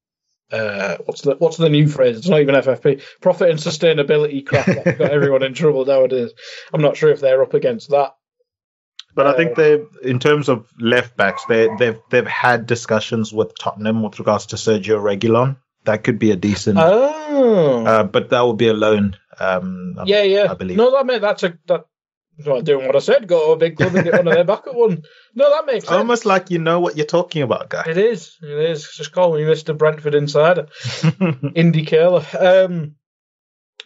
uh, 0.53 0.97
what's 1.05 1.23
the 1.23 1.37
what's 1.37 1.57
the 1.57 1.69
new 1.69 1.89
phrase? 1.89 2.19
It's 2.19 2.29
not 2.29 2.41
even 2.41 2.55
FFP. 2.55 3.03
Profit 3.21 3.51
and 3.51 3.59
sustainability 3.59 4.47
crap 4.47 4.67
that 4.67 4.99
got 4.99 5.11
everyone 5.11 5.43
in 5.43 5.55
trouble 5.55 5.85
nowadays. 5.85 6.33
I'm 6.73 6.83
not 6.83 6.97
sure 6.97 7.11
if 7.11 7.21
they're 7.21 7.43
up 7.43 7.55
against 7.55 7.91
that. 7.91 8.15
But 9.15 9.27
uh, 9.27 9.33
I 9.33 9.37
think 9.37 9.53
uh, 9.53 9.55
they, 9.55 9.85
in 10.03 10.19
terms 10.19 10.49
of 10.49 10.69
left 10.79 11.17
backs, 11.17 11.45
they 11.49 11.69
they've 11.79 11.99
they've 12.11 12.27
had 12.27 12.67
discussions 12.67 13.33
with 13.33 13.59
Tottenham 13.59 14.03
with 14.03 14.19
regards 14.19 14.47
to 14.47 14.57
Sergio 14.57 15.01
Reguilon. 15.01 15.57
That 15.85 16.05
could 16.05 16.19
be 16.19 16.33
a 16.33 16.37
decent. 16.37 16.79
Oh. 16.81 17.85
Uh, 17.85 18.05
but 18.05 18.31
that 18.31 18.43
would 18.43 18.57
be 18.57 18.69
a 18.69 18.75
loan. 18.75 19.17
Um, 19.39 19.99
yeah, 20.05 20.23
yeah. 20.23 20.51
I 20.51 20.55
believe. 20.55 20.77
No, 20.77 20.93
that 20.93 21.07
meant 21.07 21.23
that's 21.23 21.43
a 21.43 21.59
that 21.67 21.87
not 22.45 22.65
doing 22.65 22.87
what 22.87 22.97
I 22.97 23.01
said. 23.01 23.27
Go 23.27 23.47
to 23.47 23.53
a 23.53 23.57
big 23.57 23.77
club 23.77 23.95
and 23.95 24.05
get 24.05 24.13
one 24.13 24.29
of 24.29 24.35
their 24.35 24.45
back 24.45 24.67
at 24.67 24.75
one. 24.75 25.03
No, 25.37 25.51
that 25.51 25.67
makes 25.67 25.85
sense. 25.85 25.99
Almost 25.99 26.25
like 26.25 26.51
you 26.51 26.59
know 26.59 26.81
what 26.81 26.97
you're 26.97 27.05
talking 27.05 27.43
about, 27.43 27.69
guy. 27.69 27.85
It 27.87 27.99
is. 27.99 28.37
It 28.43 28.59
is. 28.71 28.91
Just 28.97 29.13
call 29.13 29.35
me 29.37 29.45
Mister 29.45 29.75
Brentford 29.75 30.15
Insider, 30.15 30.69
Indy 31.55 31.85
Curler. 31.85 32.25
Um, 32.39 32.95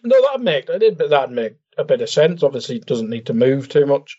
no, 0.05 0.23
that'd 0.23 0.43
make. 0.43 0.71
I 0.71 0.79
did, 0.79 0.97
but 0.97 1.11
that'd 1.11 1.35
make 1.35 1.55
a 1.77 1.85
bit 1.85 2.03
of 2.03 2.09
sense. 2.09 2.45
Obviously, 2.45 2.77
it 2.77 2.87
doesn't 2.87 3.11
need 3.11 3.27
to 3.27 3.35
move 3.35 3.69
too 3.69 3.85
much. 3.85 4.17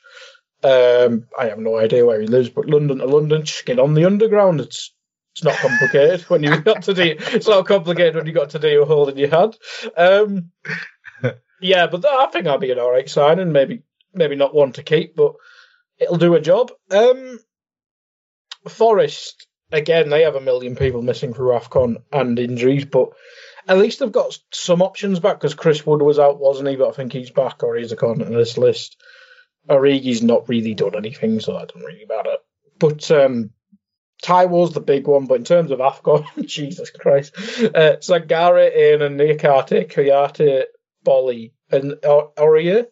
Um, 0.62 1.28
I 1.40 1.46
have 1.46 1.58
no 1.58 1.78
idea 1.78 2.06
where 2.06 2.20
he 2.20 2.28
lives, 2.28 2.50
but 2.50 2.68
London 2.68 2.98
to 2.98 3.06
London, 3.06 3.46
just 3.46 3.66
get 3.66 3.80
on 3.80 3.94
the 3.94 4.06
underground. 4.06 4.60
It's 4.60 4.94
it's 5.34 5.44
not 5.46 5.56
complicated 5.56 6.24
when 6.30 6.44
you 6.44 6.60
got 6.60 6.84
to 6.84 6.94
do. 6.94 7.16
It's 7.18 7.48
not 7.48 7.66
complicated 7.66 8.16
when 8.16 8.26
you 8.26 8.34
got 8.34 8.50
to 8.52 8.60
do 8.60 8.82
a 8.82 8.86
hole 8.86 9.08
in 9.08 9.18
your 9.18 9.30
hand. 9.30 9.58
Um, 9.96 10.52
yeah, 11.62 11.88
but 11.88 12.06
I 12.06 12.28
think 12.28 12.44
that'd 12.44 12.60
be 12.60 12.72
an 12.72 12.80
alright 12.80 13.10
signing. 13.10 13.54
Maybe 13.54 13.84
maybe 14.14 14.36
not 14.36 14.54
one 14.54 14.74
to 14.74 14.84
keep, 14.84 15.16
but 15.16 15.36
it'll 16.02 16.18
do 16.18 16.36
a 16.36 16.42
job. 16.42 16.72
Um, 16.90 17.40
Forest 18.68 19.48
again, 19.72 20.10
they 20.10 20.24
have 20.24 20.36
a 20.36 20.42
million 20.42 20.76
people 20.76 21.02
missing 21.02 21.34
through 21.34 21.54
Afcon 21.54 22.04
and 22.12 22.38
injuries, 22.38 22.86
but 22.86 23.10
at 23.68 23.78
least 23.78 24.00
they've 24.00 24.12
got 24.12 24.38
some 24.52 24.82
options 24.82 25.20
back 25.20 25.40
because 25.40 25.54
Chris 25.54 25.86
Wood 25.86 26.02
was 26.02 26.20
out, 26.20 26.40
wasn't 26.40 26.70
he? 26.70 26.76
But 26.76 26.90
I 26.90 26.92
think 26.92 27.14
he's 27.14 27.32
back, 27.32 27.64
or 27.64 27.76
he's 27.76 27.92
according 27.92 28.26
to 28.26 28.38
this 28.38 28.58
list. 28.58 29.02
Origi's 29.70 30.24
not 30.24 30.50
really 30.50 30.74
done 30.74 30.96
anything, 30.96 31.40
so 31.40 31.54
that 31.54 31.70
doesn't 31.70 31.86
really 31.86 32.06
matter. 32.06 32.38
But 32.80 33.10
um, 33.12 33.52
Taiwo's 34.24 34.74
the 34.74 34.82
big 34.82 35.08
one, 35.08 35.28
but 35.28 35.36
in 35.36 35.44
terms 35.44 35.72
of 35.72 35.80
Afcon, 35.80 36.26
Jesus 36.46 36.90
Christ, 36.90 37.34
uh, 37.38 37.98
Sangaré, 38.00 38.76
in 38.76 39.02
and 39.02 39.20
Niakate, 39.20 39.92
Kouyaté, 39.92 40.64
Boly, 41.06 41.52
and 41.72 41.94
Aurier. 42.04 42.88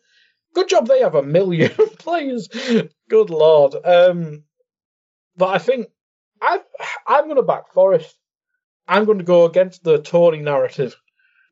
Good 0.54 0.70
job 0.70 0.88
they 0.88 1.02
have 1.02 1.16
a 1.16 1.24
million 1.24 1.72
players. 2.00 2.50
Good 3.10 3.30
lord. 3.30 3.76
Um, 3.84 4.44
but 5.36 5.48
I 5.48 5.58
think 5.58 5.88
I 6.42 6.60
I'm 7.08 7.26
going 7.26 7.38
to 7.38 7.44
back 7.44 7.74
Forest. 7.74 8.16
I'm 8.88 9.06
going 9.06 9.20
to 9.20 9.24
go 9.24 9.46
against 9.46 9.84
the 9.84 10.00
Tory 10.00 10.40
narrative. 10.40 10.96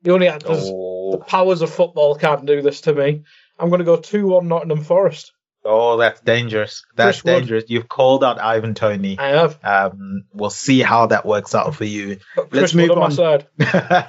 The 0.02 0.12
only 0.12 0.28
oh. 0.28 1.10
the 1.12 1.18
powers 1.18 1.62
of 1.62 1.70
football 1.70 2.14
can't 2.14 2.46
do 2.46 2.62
this 2.62 2.82
to 2.82 2.94
me. 2.94 3.24
I'm 3.58 3.68
going 3.68 3.80
to 3.80 3.84
go 3.84 3.96
two 3.96 4.28
one 4.28 4.48
Nottingham 4.48 4.84
Forest. 4.84 5.32
Oh, 5.64 5.96
that's 5.96 6.20
dangerous. 6.20 6.84
That's 6.94 7.20
Chris 7.20 7.34
dangerous. 7.34 7.64
Wood. 7.64 7.70
You've 7.70 7.88
called 7.88 8.22
out 8.22 8.40
Ivan 8.40 8.74
Toney. 8.74 9.18
I 9.18 9.28
have. 9.28 9.58
Um, 9.62 10.24
we'll 10.32 10.50
see 10.50 10.80
how 10.80 11.06
that 11.06 11.26
works 11.26 11.54
out 11.54 11.74
for 11.74 11.84
you. 11.84 12.18
Let's 12.52 12.74
move 12.74 12.92
on. 12.92 13.18
on 13.18 13.42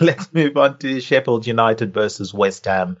Let's 0.00 0.32
move 0.32 0.56
on 0.56 0.78
to 0.78 1.00
Sheffield 1.00 1.46
United 1.46 1.94
versus 1.94 2.32
West 2.32 2.66
Ham. 2.66 2.98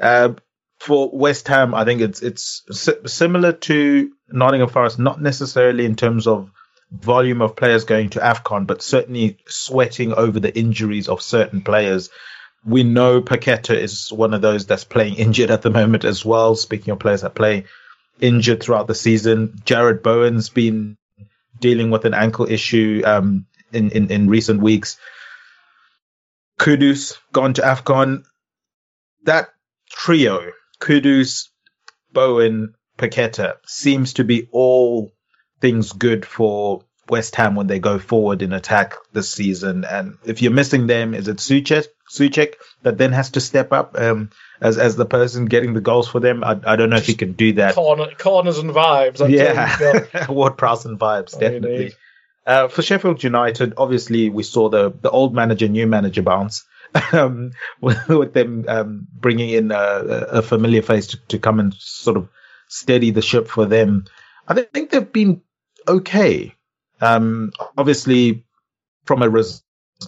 Uh, 0.00 0.34
for 0.78 1.10
West 1.12 1.48
Ham, 1.48 1.74
I 1.74 1.84
think 1.84 2.00
it's 2.00 2.22
it's 2.22 2.62
similar 3.06 3.52
to 3.52 4.12
Nottingham 4.30 4.68
Forest, 4.68 4.98
not 4.98 5.20
necessarily 5.20 5.84
in 5.84 5.96
terms 5.96 6.26
of 6.26 6.50
volume 6.90 7.42
of 7.42 7.56
players 7.56 7.84
going 7.84 8.10
to 8.10 8.20
AFCON, 8.20 8.66
but 8.66 8.82
certainly 8.82 9.38
sweating 9.48 10.12
over 10.12 10.38
the 10.38 10.56
injuries 10.56 11.08
of 11.08 11.22
certain 11.22 11.62
players. 11.62 12.10
We 12.64 12.82
know 12.82 13.22
Paqueta 13.22 13.76
is 13.76 14.12
one 14.12 14.34
of 14.34 14.42
those 14.42 14.66
that's 14.66 14.84
playing 14.84 15.16
injured 15.16 15.50
at 15.50 15.62
the 15.62 15.70
moment 15.70 16.04
as 16.04 16.24
well. 16.24 16.54
Speaking 16.56 16.92
of 16.92 16.98
players 16.98 17.22
that 17.22 17.34
play 17.34 17.64
injured 18.20 18.62
throughout 18.62 18.86
the 18.86 18.94
season, 18.94 19.60
Jarrod 19.64 20.02
Bowen's 20.02 20.48
been 20.48 20.96
dealing 21.58 21.90
with 21.90 22.04
an 22.04 22.14
ankle 22.14 22.48
issue 22.50 23.02
um, 23.04 23.46
in, 23.72 23.90
in, 23.90 24.10
in 24.10 24.28
recent 24.28 24.60
weeks. 24.60 24.98
Kudus 26.58 27.18
gone 27.32 27.54
to 27.54 27.62
AFCON. 27.62 28.24
That 29.24 29.48
trio, 29.90 30.52
Kudus, 30.80 31.48
Bowen, 32.12 32.74
Paqueta, 32.98 33.56
seems 33.66 34.14
to 34.14 34.24
be 34.24 34.48
all 34.52 35.12
things 35.60 35.92
good 35.92 36.24
for 36.24 36.82
West 37.08 37.36
Ham 37.36 37.54
when 37.54 37.66
they 37.66 37.78
go 37.78 37.98
forward 37.98 38.42
in 38.42 38.52
attack 38.52 38.94
this 39.12 39.30
season. 39.30 39.84
And 39.84 40.18
if 40.24 40.42
you're 40.42 40.52
missing 40.52 40.86
them, 40.86 41.14
is 41.14 41.28
it 41.28 41.36
Soucek, 41.36 41.86
Soucek 42.10 42.54
that 42.82 42.98
then 42.98 43.12
has 43.12 43.30
to 43.30 43.40
step 43.40 43.72
up 43.72 43.98
um, 43.98 44.30
as 44.60 44.78
as 44.78 44.96
the 44.96 45.06
person 45.06 45.46
getting 45.46 45.74
the 45.74 45.80
goals 45.80 46.08
for 46.08 46.20
them? 46.20 46.42
I, 46.42 46.58
I 46.64 46.76
don't 46.76 46.90
know 46.90 46.96
if 46.96 47.06
he 47.06 47.14
can 47.14 47.32
do 47.32 47.54
that. 47.54 47.74
Corner, 47.74 48.08
corners 48.18 48.58
and 48.58 48.70
vibes. 48.70 49.20
I'm 49.20 49.30
yeah, 49.30 50.26
Ward 50.30 50.58
Prowse 50.58 50.84
and 50.84 50.98
vibes, 50.98 51.38
definitely. 51.38 51.94
Uh, 52.46 52.68
for 52.68 52.82
Sheffield 52.82 53.22
United, 53.24 53.74
obviously 53.76 54.30
we 54.30 54.42
saw 54.42 54.68
the 54.68 54.90
the 54.90 55.10
old 55.10 55.34
manager, 55.34 55.68
new 55.68 55.86
manager 55.86 56.22
bounce. 56.22 56.64
Um, 57.12 57.52
with, 57.80 58.32
them 58.32 58.64
um, 58.68 59.06
bringing 59.12 59.50
in 59.50 59.70
a, 59.70 59.76
a 59.76 60.42
familiar 60.42 60.82
face 60.82 61.08
to, 61.08 61.18
to 61.28 61.38
come 61.38 61.60
and 61.60 61.74
sort 61.74 62.16
of 62.16 62.28
steady 62.68 63.10
the 63.10 63.22
ship 63.22 63.48
for 63.48 63.66
them. 63.66 64.04
I 64.48 64.54
think 64.54 64.90
they've 64.90 65.12
been 65.12 65.42
okay. 65.86 66.54
Um, 67.00 67.52
obviously, 67.76 68.44
from 69.04 69.22
a 69.22 69.28
res- 69.28 69.62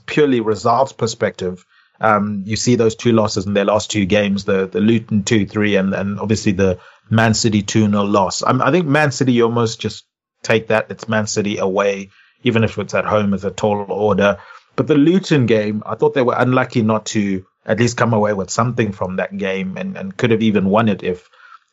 purely 0.06 0.40
results 0.40 0.92
perspective, 0.92 1.64
um, 2.00 2.44
you 2.46 2.56
see 2.56 2.76
those 2.76 2.94
two 2.94 3.12
losses 3.12 3.46
in 3.46 3.54
their 3.54 3.64
last 3.64 3.90
two 3.90 4.06
games, 4.06 4.44
the, 4.44 4.66
the 4.66 4.80
Luton 4.80 5.24
2-3 5.24 5.80
and, 5.80 5.94
and 5.94 6.20
obviously 6.20 6.52
the 6.52 6.78
Man 7.10 7.34
City 7.34 7.62
2-0 7.62 8.10
loss. 8.10 8.42
I, 8.42 8.52
I 8.52 8.70
think 8.70 8.86
Man 8.86 9.10
City, 9.10 9.32
you 9.32 9.44
almost 9.44 9.80
just 9.80 10.04
take 10.42 10.68
that. 10.68 10.90
It's 10.90 11.08
Man 11.08 11.26
City 11.26 11.58
away, 11.58 12.10
even 12.42 12.64
if 12.64 12.78
it's 12.78 12.94
at 12.94 13.04
home 13.04 13.34
as 13.34 13.44
a 13.44 13.50
tall 13.50 13.86
order. 13.88 14.38
But 14.78 14.86
the 14.86 14.94
Luton 14.94 15.46
game, 15.46 15.82
I 15.84 15.96
thought 15.96 16.14
they 16.14 16.22
were 16.22 16.36
unlucky 16.38 16.82
not 16.82 17.06
to 17.06 17.44
at 17.66 17.80
least 17.80 17.96
come 17.96 18.12
away 18.12 18.32
with 18.32 18.48
something 18.48 18.92
from 18.92 19.16
that 19.16 19.36
game 19.36 19.76
and, 19.76 19.98
and 19.98 20.16
could 20.16 20.30
have 20.30 20.40
even 20.40 20.66
won 20.66 20.88
it 20.88 21.02
if 21.02 21.28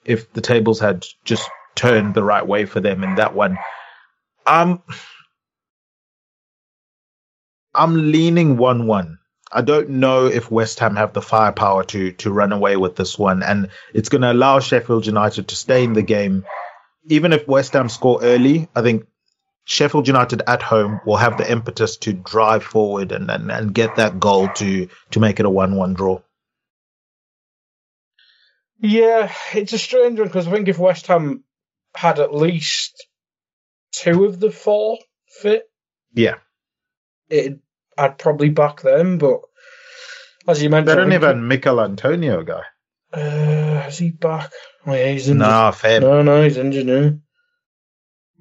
if 0.05 0.33
the 0.33 0.41
tables 0.41 0.79
had 0.79 1.05
just 1.23 1.47
turned 1.75 2.15
the 2.15 2.23
right 2.23 2.47
way 2.47 2.65
for 2.65 2.79
them 2.79 3.03
in 3.03 3.13
that 3.15 3.35
one. 3.35 3.59
Um, 4.47 4.81
I'm 7.75 8.11
leaning 8.11 8.57
one-one. 8.57 9.19
I 9.51 9.61
don't 9.61 9.89
know 9.89 10.25
if 10.25 10.49
West 10.49 10.79
Ham 10.79 10.95
have 10.95 11.13
the 11.13 11.21
firepower 11.21 11.83
to 11.83 12.11
to 12.13 12.31
run 12.31 12.53
away 12.53 12.75
with 12.75 12.95
this 12.95 13.19
one, 13.19 13.43
and 13.43 13.69
it's 13.93 14.09
going 14.09 14.23
to 14.23 14.31
allow 14.31 14.59
Sheffield 14.59 15.05
United 15.05 15.49
to 15.49 15.55
stay 15.55 15.83
in 15.83 15.93
the 15.93 16.01
game. 16.01 16.43
Even 17.07 17.33
if 17.33 17.47
West 17.47 17.73
Ham 17.73 17.87
score 17.87 18.23
early, 18.23 18.67
I 18.75 18.81
think 18.81 19.05
Sheffield 19.65 20.07
United 20.07 20.43
at 20.47 20.61
home 20.61 21.01
will 21.05 21.17
have 21.17 21.37
the 21.37 21.51
impetus 21.51 21.97
to 21.97 22.13
drive 22.13 22.63
forward 22.63 23.11
and, 23.11 23.29
and, 23.31 23.51
and 23.51 23.73
get 23.73 23.95
that 23.95 24.19
goal 24.19 24.47
to 24.47 24.87
to 25.11 25.19
make 25.19 25.39
it 25.39 25.45
a 25.45 25.49
one-one 25.49 25.95
draw. 25.95 26.21
Yeah, 28.79 29.33
it's 29.53 29.73
a 29.73 29.79
strange 29.79 30.19
one 30.19 30.27
because 30.27 30.47
I 30.47 30.51
think 30.51 30.67
if 30.67 30.77
West 30.77 31.07
Ham 31.07 31.43
had 31.95 32.19
at 32.19 32.33
least 32.33 33.07
two 33.91 34.25
of 34.25 34.39
the 34.39 34.51
four 34.51 34.99
fit, 35.27 35.63
yeah, 36.13 36.35
it 37.29 37.59
I'd 37.97 38.19
probably 38.19 38.49
back 38.49 38.81
them. 38.81 39.17
But 39.17 39.41
as 40.47 40.61
you 40.61 40.69
mentioned, 40.69 40.89
they 40.89 40.95
don't 40.95 41.13
even 41.13 41.47
Michail 41.47 41.81
Antonio 41.81 42.43
guy. 42.43 42.63
Uh, 43.11 43.85
is 43.87 43.97
he 43.97 44.11
back? 44.11 44.51
Oh, 44.85 44.93
yeah, 44.93 45.11
he's 45.11 45.29
injured. 45.29 45.47
No, 45.47 45.71
fair. 45.71 46.01
No, 46.01 46.21
no, 46.21 46.43
he's 46.43 46.57
injured 46.57 46.85
now. 46.85 47.17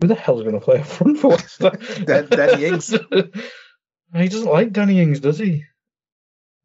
Who 0.00 0.09
the 0.09 0.14
hell's 0.14 0.42
going 0.42 0.54
to 0.54 0.61
play 0.61 0.80
up 0.80 0.87
front 0.87 1.18
for 1.18 1.37
Ham? 1.37 2.26
Danny 2.30 2.64
Ings. 2.66 2.90
he 4.14 4.28
doesn't 4.28 4.50
like 4.50 4.72
Danny 4.72 5.00
Ings, 5.00 5.20
does 5.20 5.38
he? 5.38 5.64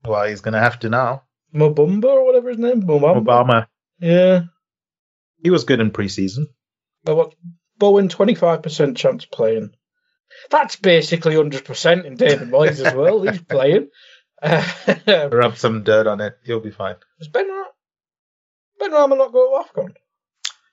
Well, 0.03 0.27
he's 0.27 0.41
going 0.41 0.53
to 0.53 0.59
have 0.59 0.79
to 0.79 0.89
now. 0.89 1.23
Mobumba 1.53 2.05
or 2.05 2.25
whatever 2.25 2.49
his 2.49 2.57
name. 2.57 2.83
Mobamba. 2.83 3.23
Obama. 3.23 3.67
Yeah. 3.99 4.43
He 5.41 5.49
was 5.49 5.63
good 5.63 5.79
in 5.79 5.91
preseason. 5.91 6.45
But 7.03 7.15
what? 7.15 7.35
Bowen 7.77 8.09
twenty 8.09 8.35
five 8.35 8.61
percent 8.61 8.97
chance 8.97 9.23
of 9.23 9.31
playing. 9.31 9.71
That's 10.49 10.75
basically 10.75 11.35
hundred 11.35 11.63
percent 11.63 12.05
in 12.05 12.15
David 12.15 12.49
Moyes 12.49 12.85
as 12.85 12.93
well. 12.93 13.21
He's 13.21 13.41
playing. 13.49 13.87
Rub 14.43 15.57
some 15.57 15.83
dirt 15.83 16.05
on 16.07 16.19
it. 16.19 16.33
He'll 16.43 16.59
be 16.59 16.71
fine. 16.71 16.95
Does 17.19 17.29
Ben 17.29 17.47
Benrahma 18.79 19.17
not 19.17 19.31
go 19.31 19.63
to 19.63 19.81
Afcon? 19.81 19.95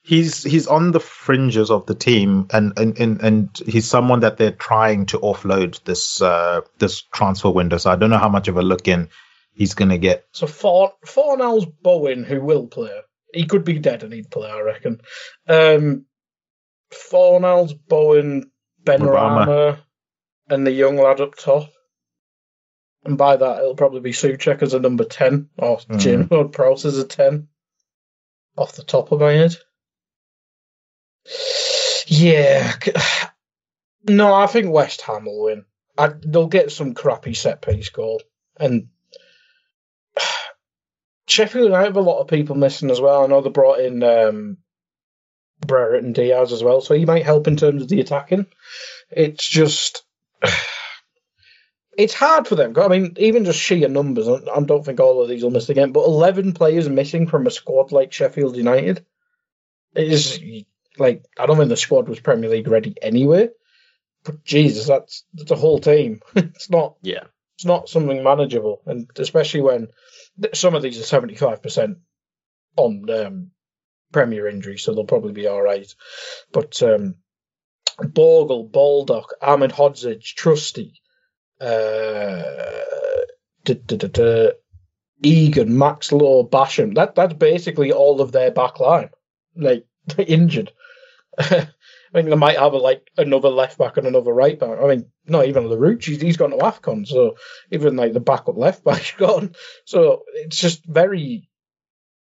He's 0.06 0.44
he's 0.44 0.68
on 0.68 0.92
the 0.92 1.00
fringes 1.00 1.70
of 1.70 1.86
the 1.86 1.94
team, 1.94 2.46
and 2.52 2.78
and, 2.78 2.98
and, 2.98 3.20
and 3.22 3.62
he's 3.66 3.88
someone 3.88 4.20
that 4.20 4.36
they're 4.36 4.52
trying 4.52 5.06
to 5.06 5.18
offload 5.18 5.82
this 5.82 6.22
uh, 6.22 6.60
this 6.78 7.02
transfer 7.02 7.50
window. 7.50 7.78
So 7.78 7.90
I 7.90 7.96
don't 7.96 8.10
know 8.10 8.18
how 8.18 8.28
much 8.28 8.46
of 8.46 8.56
a 8.56 8.62
look 8.62 8.86
in 8.86 9.08
he's 9.56 9.74
going 9.74 9.88
to 9.88 9.98
get. 9.98 10.26
So 10.32 10.46
for 10.46 10.92
Fornals 11.04 11.70
Bowen, 11.82 12.22
who 12.22 12.40
will 12.40 12.66
play, 12.68 12.90
he 13.32 13.46
could 13.46 13.64
be 13.64 13.78
dead 13.78 14.02
and 14.02 14.12
he'd 14.12 14.30
play, 14.30 14.48
I 14.48 14.60
reckon. 14.60 15.00
Um, 15.48 16.04
Fornals 16.92 17.76
Bowen, 17.88 18.50
Benrahma, 18.84 19.78
and 20.48 20.66
the 20.66 20.72
young 20.72 20.96
lad 20.96 21.20
up 21.20 21.36
top. 21.36 21.70
And 23.04 23.16
by 23.16 23.36
that, 23.36 23.58
it'll 23.58 23.76
probably 23.76 24.00
be 24.00 24.12
Soucek 24.12 24.62
as 24.62 24.74
a 24.74 24.80
number 24.80 25.04
10, 25.04 25.48
or 25.58 25.78
mm. 25.78 25.98
Jim 25.98 26.28
or 26.30 26.48
Prowse 26.48 26.84
as 26.84 26.98
a 26.98 27.06
10, 27.06 27.48
off 28.56 28.72
the 28.72 28.82
top 28.82 29.12
of 29.12 29.20
my 29.20 29.32
head. 29.32 29.54
Yeah. 32.06 32.72
No, 34.08 34.32
I 34.32 34.46
think 34.46 34.70
West 34.70 35.00
Ham 35.00 35.24
will 35.24 35.42
win. 35.42 35.64
I, 35.98 36.12
they'll 36.24 36.46
get 36.46 36.70
some 36.70 36.94
crappy 36.94 37.34
set 37.34 37.60
piece 37.60 37.88
goal. 37.88 38.22
And 38.56 38.86
Sheffield 41.26 41.64
United 41.64 41.86
have 41.86 41.96
a 41.96 42.00
lot 42.00 42.20
of 42.20 42.28
people 42.28 42.54
missing 42.54 42.92
as 42.92 43.00
well. 43.00 43.24
I 43.24 43.26
know 43.26 43.40
they 43.40 43.50
brought 43.50 43.80
in 43.80 44.04
um, 44.04 44.58
Brereton 45.60 46.12
Diaz 46.12 46.52
as 46.52 46.62
well, 46.62 46.80
so 46.80 46.94
he 46.94 47.04
might 47.04 47.24
help 47.24 47.48
in 47.48 47.56
terms 47.56 47.82
of 47.82 47.88
the 47.88 48.00
attacking. 48.00 48.46
It's 49.10 49.46
just. 49.46 50.04
It's 51.98 52.12
hard 52.12 52.46
for 52.46 52.56
them. 52.56 52.74
I 52.76 52.88
mean, 52.88 53.14
even 53.16 53.46
just 53.46 53.58
sheer 53.58 53.88
numbers, 53.88 54.28
I 54.28 54.60
don't 54.60 54.84
think 54.84 55.00
all 55.00 55.22
of 55.22 55.30
these 55.30 55.42
will 55.42 55.50
miss 55.50 55.70
again, 55.70 55.92
but 55.92 56.04
11 56.04 56.52
players 56.52 56.90
missing 56.90 57.26
from 57.26 57.46
a 57.46 57.50
squad 57.50 57.90
like 57.90 58.12
Sheffield 58.12 58.54
United 58.54 59.06
is 59.94 60.38
like, 60.98 61.24
I 61.38 61.46
don't 61.46 61.56
think 61.56 61.68
the 61.68 61.76
squad 61.76 62.08
was 62.08 62.20
Premier 62.20 62.50
League 62.50 62.68
ready 62.68 62.94
anyway. 63.00 63.48
But 64.24 64.44
Jesus, 64.44 64.86
that's 64.86 65.24
that's 65.34 65.52
a 65.52 65.56
whole 65.56 65.78
team. 65.78 66.20
it's 66.34 66.70
not. 66.70 66.96
Yeah. 67.02 67.24
It's 67.56 67.64
not 67.64 67.88
something 67.88 68.22
manageable, 68.22 68.82
and 68.84 69.08
especially 69.16 69.62
when 69.62 69.88
some 70.52 70.74
of 70.74 70.82
these 70.82 71.00
are 71.00 71.04
seventy 71.04 71.36
five 71.36 71.62
percent 71.62 71.98
on 72.76 73.08
um, 73.08 73.50
Premier 74.12 74.46
injury, 74.46 74.76
so 74.76 74.92
they'll 74.92 75.04
probably 75.04 75.32
be 75.32 75.46
all 75.46 75.62
right. 75.62 75.90
But 76.52 76.82
um, 76.82 77.14
Bogle, 77.98 78.64
Baldock, 78.64 79.34
Ahmedhodzic, 79.42 80.22
Trusty, 80.22 81.00
uh, 81.60 82.82
Egan, 85.22 85.78
Max 85.78 86.12
Law, 86.12 86.46
Basham. 86.46 86.94
That 86.94 87.14
that's 87.14 87.34
basically 87.34 87.92
all 87.92 88.20
of 88.20 88.32
their 88.32 88.50
back 88.50 88.80
line. 88.80 89.10
Like 89.56 89.86
they're 90.06 90.26
injured. 90.26 90.72
I 92.16 92.20
think 92.20 92.28
they 92.30 92.36
might 92.36 92.58
have 92.58 92.72
a, 92.72 92.78
like 92.78 93.10
another 93.18 93.48
left 93.48 93.78
back 93.78 93.96
and 93.96 94.06
another 94.06 94.32
right 94.32 94.58
back. 94.58 94.78
I 94.80 94.86
mean, 94.86 95.06
not 95.26 95.46
even 95.46 95.64
Larouci. 95.64 96.04
He's, 96.04 96.22
he's 96.22 96.36
gone 96.36 96.50
to 96.50 96.56
Afcon, 96.56 97.06
so 97.06 97.36
even 97.70 97.96
like 97.96 98.12
the 98.12 98.20
backup 98.20 98.56
left 98.56 98.84
back's 98.84 99.12
gone. 99.18 99.54
So 99.84 100.24
it's 100.34 100.58
just 100.58 100.84
very, 100.84 101.48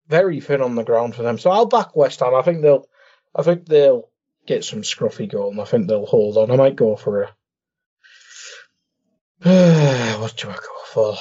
very 0.08 0.40
thin 0.40 0.60
on 0.60 0.74
the 0.74 0.84
ground 0.84 1.14
for 1.14 1.22
them. 1.22 1.38
So 1.38 1.50
I'll 1.50 1.66
back 1.66 1.96
West 1.96 2.20
Ham. 2.20 2.34
I 2.34 2.42
think 2.42 2.62
they'll, 2.62 2.86
I 3.34 3.42
think 3.42 3.66
they'll 3.66 4.10
get 4.46 4.64
some 4.64 4.82
scruffy 4.82 5.30
goal, 5.30 5.50
and 5.50 5.60
I 5.60 5.64
think 5.64 5.86
they'll 5.86 6.06
hold 6.06 6.36
on. 6.36 6.50
I 6.50 6.56
might 6.56 6.76
go 6.76 6.96
for 6.96 7.22
a. 7.22 7.30
what 10.20 10.36
do 10.36 10.50
I 10.50 10.54
go 10.54 10.84
for? 10.92 11.16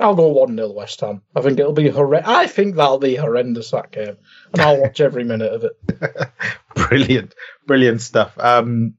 I'll 0.00 0.14
go 0.14 0.28
1 0.28 0.56
0 0.56 0.70
West 0.72 1.00
Ham. 1.00 1.22
I 1.34 1.40
think 1.40 1.58
it'll 1.58 1.72
be 1.72 1.88
horrendous. 1.88 2.30
I 2.30 2.46
think 2.46 2.76
that'll 2.76 2.98
be 2.98 3.16
horrendous, 3.16 3.70
that 3.72 3.90
game. 3.90 4.16
And 4.52 4.62
I'll 4.62 4.80
watch 4.80 5.00
every 5.00 5.24
minute 5.24 5.52
of 5.52 5.64
it. 5.64 6.30
brilliant. 6.74 7.34
Brilliant 7.66 8.00
stuff. 8.00 8.38
Um, 8.38 8.94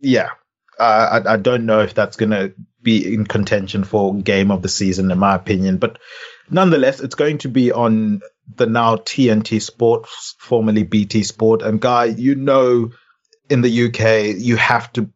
yeah. 0.00 0.30
Uh, 0.78 1.22
I, 1.24 1.34
I 1.34 1.36
don't 1.36 1.66
know 1.66 1.80
if 1.80 1.94
that's 1.94 2.16
going 2.16 2.30
to 2.30 2.54
be 2.82 3.14
in 3.14 3.26
contention 3.26 3.82
for 3.82 4.14
game 4.14 4.50
of 4.50 4.62
the 4.62 4.68
season, 4.68 5.10
in 5.10 5.18
my 5.18 5.34
opinion. 5.34 5.78
But 5.78 5.98
nonetheless, 6.50 7.00
it's 7.00 7.16
going 7.16 7.38
to 7.38 7.48
be 7.48 7.72
on 7.72 8.20
the 8.54 8.66
now 8.66 8.96
TNT 8.96 9.60
Sports, 9.60 10.36
formerly 10.38 10.84
BT 10.84 11.24
Sport. 11.24 11.62
And 11.62 11.80
Guy, 11.80 12.04
you 12.04 12.36
know, 12.36 12.92
in 13.50 13.62
the 13.62 13.86
UK, 13.86 14.36
you 14.38 14.56
have 14.56 14.92
to 14.92 15.10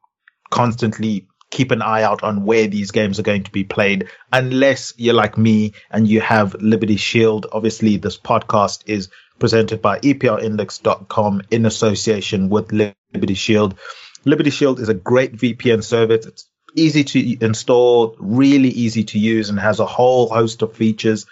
constantly 0.50 1.29
keep 1.51 1.73
an 1.73 1.83
eye 1.83 2.03
out 2.03 2.23
on 2.23 2.45
where 2.45 2.67
these 2.69 2.93
games 2.93 3.19
are 3.19 3.25
going 3.25 3.43
to 3.45 3.51
be 3.51 3.65
played. 3.65 4.09
Unless 4.33 4.95
you're 4.97 5.15
like 5.15 5.37
me 5.37 5.73
and 5.91 6.07
you 6.09 6.21
have 6.21 6.55
Liberty 6.55 6.97
Shield. 6.97 7.47
Obviously, 7.53 7.97
this 7.97 8.17
podcast 8.17 8.85
is 8.87 9.09
presented 9.39 9.83
by 9.83 9.99
EPLindex.com 9.99 11.43
in 11.51 11.67
association 11.67 12.49
with 12.49 12.73
Liberty 12.73 13.35
Shield. 13.35 13.75
Liberty 14.25 14.51
Shield 14.51 14.81
is 14.81 14.89
a 14.89 14.95
great 14.95 15.35
VPN 15.35 15.83
service. 15.83 16.27
It's 16.27 16.47
easy 16.77 17.05
to 17.05 17.45
install, 17.45 18.17
really 18.19 18.69
easy 18.69 19.05
to 19.05 19.19
use, 19.19 19.51
and 19.51 19.59
has 19.59 19.81
a 19.81 19.87
whole 19.87 20.29
host 20.29 20.63
of 20.63 20.77
features. 20.77 21.27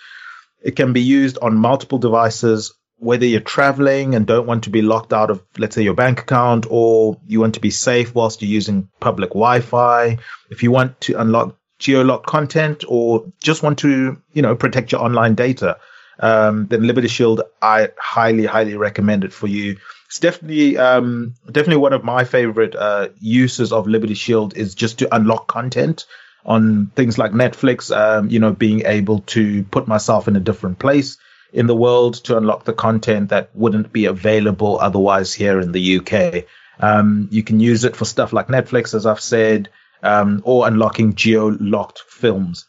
It 0.60 0.74
can 0.74 0.92
be 0.92 1.02
used 1.02 1.38
on 1.40 1.56
multiple 1.56 1.98
devices 1.98 2.74
whether 2.98 3.24
you're 3.24 3.40
traveling 3.40 4.14
and 4.14 4.26
don't 4.26 4.46
want 4.46 4.64
to 4.64 4.70
be 4.70 4.82
locked 4.82 5.12
out 5.12 5.30
of, 5.30 5.42
let's 5.56 5.74
say, 5.74 5.82
your 5.82 5.94
bank 5.94 6.20
account, 6.20 6.66
or 6.68 7.18
you 7.26 7.40
want 7.40 7.54
to 7.54 7.60
be 7.60 7.70
safe 7.70 8.14
whilst 8.14 8.42
you're 8.42 8.50
using 8.50 8.88
public 9.00 9.30
Wi-Fi, 9.30 10.18
if 10.50 10.62
you 10.62 10.70
want 10.70 11.00
to 11.02 11.20
unlock 11.20 11.56
geolock 11.78 12.24
content, 12.24 12.84
or 12.88 13.32
just 13.40 13.62
want 13.62 13.78
to, 13.78 14.20
you 14.32 14.42
know, 14.42 14.56
protect 14.56 14.90
your 14.90 15.00
online 15.00 15.36
data, 15.36 15.78
um, 16.18 16.66
then 16.66 16.86
Liberty 16.86 17.06
Shield, 17.06 17.42
I 17.62 17.90
highly, 17.96 18.46
highly 18.46 18.76
recommend 18.76 19.22
it 19.22 19.32
for 19.32 19.46
you. 19.46 19.76
It's 20.06 20.18
definitely, 20.18 20.76
um, 20.76 21.34
definitely 21.46 21.76
one 21.76 21.92
of 21.92 22.02
my 22.02 22.24
favorite 22.24 22.74
uh, 22.74 23.10
uses 23.20 23.72
of 23.72 23.86
Liberty 23.86 24.14
Shield 24.14 24.56
is 24.56 24.74
just 24.74 24.98
to 24.98 25.14
unlock 25.14 25.46
content 25.46 26.06
on 26.44 26.90
things 26.96 27.16
like 27.16 27.30
Netflix. 27.30 27.94
Um, 27.96 28.28
you 28.28 28.40
know, 28.40 28.52
being 28.52 28.86
able 28.86 29.20
to 29.20 29.62
put 29.64 29.86
myself 29.86 30.26
in 30.26 30.34
a 30.34 30.40
different 30.40 30.80
place 30.80 31.18
in 31.52 31.66
the 31.66 31.76
world 31.76 32.14
to 32.14 32.36
unlock 32.36 32.64
the 32.64 32.72
content 32.72 33.30
that 33.30 33.50
wouldn't 33.54 33.92
be 33.92 34.04
available 34.04 34.78
otherwise 34.78 35.32
here 35.32 35.60
in 35.60 35.72
the 35.72 35.98
UK. 35.98 36.44
Um, 36.80 37.28
you 37.30 37.42
can 37.42 37.60
use 37.60 37.84
it 37.84 37.96
for 37.96 38.04
stuff 38.04 38.32
like 38.32 38.48
Netflix, 38.48 38.94
as 38.94 39.06
I've 39.06 39.20
said, 39.20 39.70
um, 40.02 40.42
or 40.44 40.66
unlocking 40.66 41.14
geo-locked 41.14 42.00
films. 42.08 42.66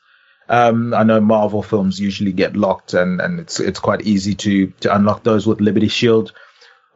Um, 0.48 0.96
I 0.96 1.04
know 1.04 1.22
Marvel 1.22 1.62
films 1.62 2.00
usually 2.00 2.32
get 2.32 2.56
locked, 2.56 2.96
and, 2.96 3.22
and 3.22 3.40
it's 3.40 3.60
it's 3.60 3.80
quite 3.80 4.02
easy 4.02 4.34
to 4.36 4.68
to 4.80 4.96
unlock 4.96 5.24
those 5.24 5.46
with 5.46 5.62
Liberty 5.62 5.90
Shield. 5.90 6.32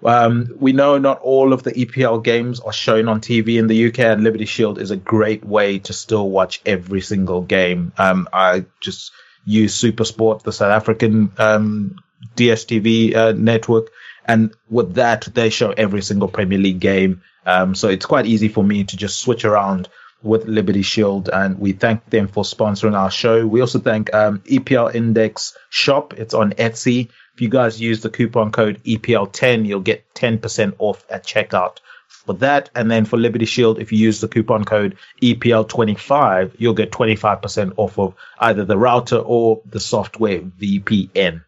Um, 0.04 0.50
we 0.60 0.74
know 0.74 0.98
not 0.98 1.20
all 1.20 1.54
of 1.54 1.64
the 1.64 1.72
EPL 1.72 2.24
games 2.24 2.60
are 2.60 2.74
shown 2.74 3.08
on 3.08 3.22
TV 3.22 3.60
in 3.60 3.68
the 3.68 3.88
UK, 3.88 4.00
and 4.00 4.24
Liberty 4.24 4.46
Shield 4.46 4.80
is 4.80 4.90
a 4.90 4.98
great 4.98 5.46
way 5.46 5.80
to 5.80 5.94
still 5.94 6.30
watch 6.30 6.62
every 6.66 7.02
single 7.02 7.42
game. 7.42 7.94
Um, 7.98 8.28
I 8.34 8.66
just 8.82 9.12
use 9.46 9.80
Supersport, 9.80 10.44
the 10.44 10.54
South 10.54 10.72
African 10.72 11.32
um, 11.38 11.96
DSTV 12.36 13.16
uh, 13.16 13.32
network, 13.34 13.92
and 14.26 14.54
with 14.70 14.96
that 14.96 15.28
they 15.34 15.50
show 15.50 15.72
every 15.72 16.02
single 16.02 16.28
Premier 16.28 16.60
League 16.60 16.80
game. 16.80 17.22
Um, 17.46 17.76
so 17.76 17.90
it's 17.90 18.06
quite 18.06 18.26
easy 18.26 18.48
for 18.48 18.64
me 18.64 18.86
to 18.86 18.98
just 18.98 19.20
switch 19.20 19.44
around 19.44 19.90
with 20.22 20.46
Liberty 20.46 20.82
Shield, 20.82 21.30
and 21.30 21.60
we 21.60 21.74
thank 21.74 22.10
them 22.10 22.30
for 22.30 22.44
sponsoring 22.44 22.98
our 22.98 23.12
show. 23.12 23.46
We 23.46 23.60
also 23.60 23.80
thank 23.80 24.14
um, 24.14 24.40
EPL 24.40 24.96
Index 24.96 25.58
Shop. 25.70 26.14
It's 26.14 26.34
on 26.34 26.54
Etsy. 26.54 27.10
If 27.34 27.42
you 27.42 27.50
guys 27.50 27.82
use 27.82 28.02
the 28.02 28.10
coupon 28.10 28.52
code 28.52 28.82
EPL10, 28.84 29.66
you'll 29.66 29.82
get 29.82 30.14
10% 30.14 30.76
off 30.80 31.04
at 31.10 31.26
checkout 31.26 31.80
for 32.26 32.34
that. 32.36 32.70
And 32.76 32.90
then 32.90 33.06
for 33.06 33.18
Liberty 33.18 33.46
Shield, 33.46 33.80
if 33.80 33.92
you 33.92 33.98
use 33.98 34.22
the 34.22 34.28
coupon 34.28 34.64
code 34.64 34.98
EPL25, 35.22 36.56
you'll 36.58 36.74
get 36.74 36.92
25% 36.92 37.74
off 37.78 38.00
of 38.00 38.16
either 38.40 38.66
the 38.66 38.78
router 38.78 39.18
or 39.18 39.62
the 39.66 39.80
software 39.80 40.40
VPN. 40.40 41.44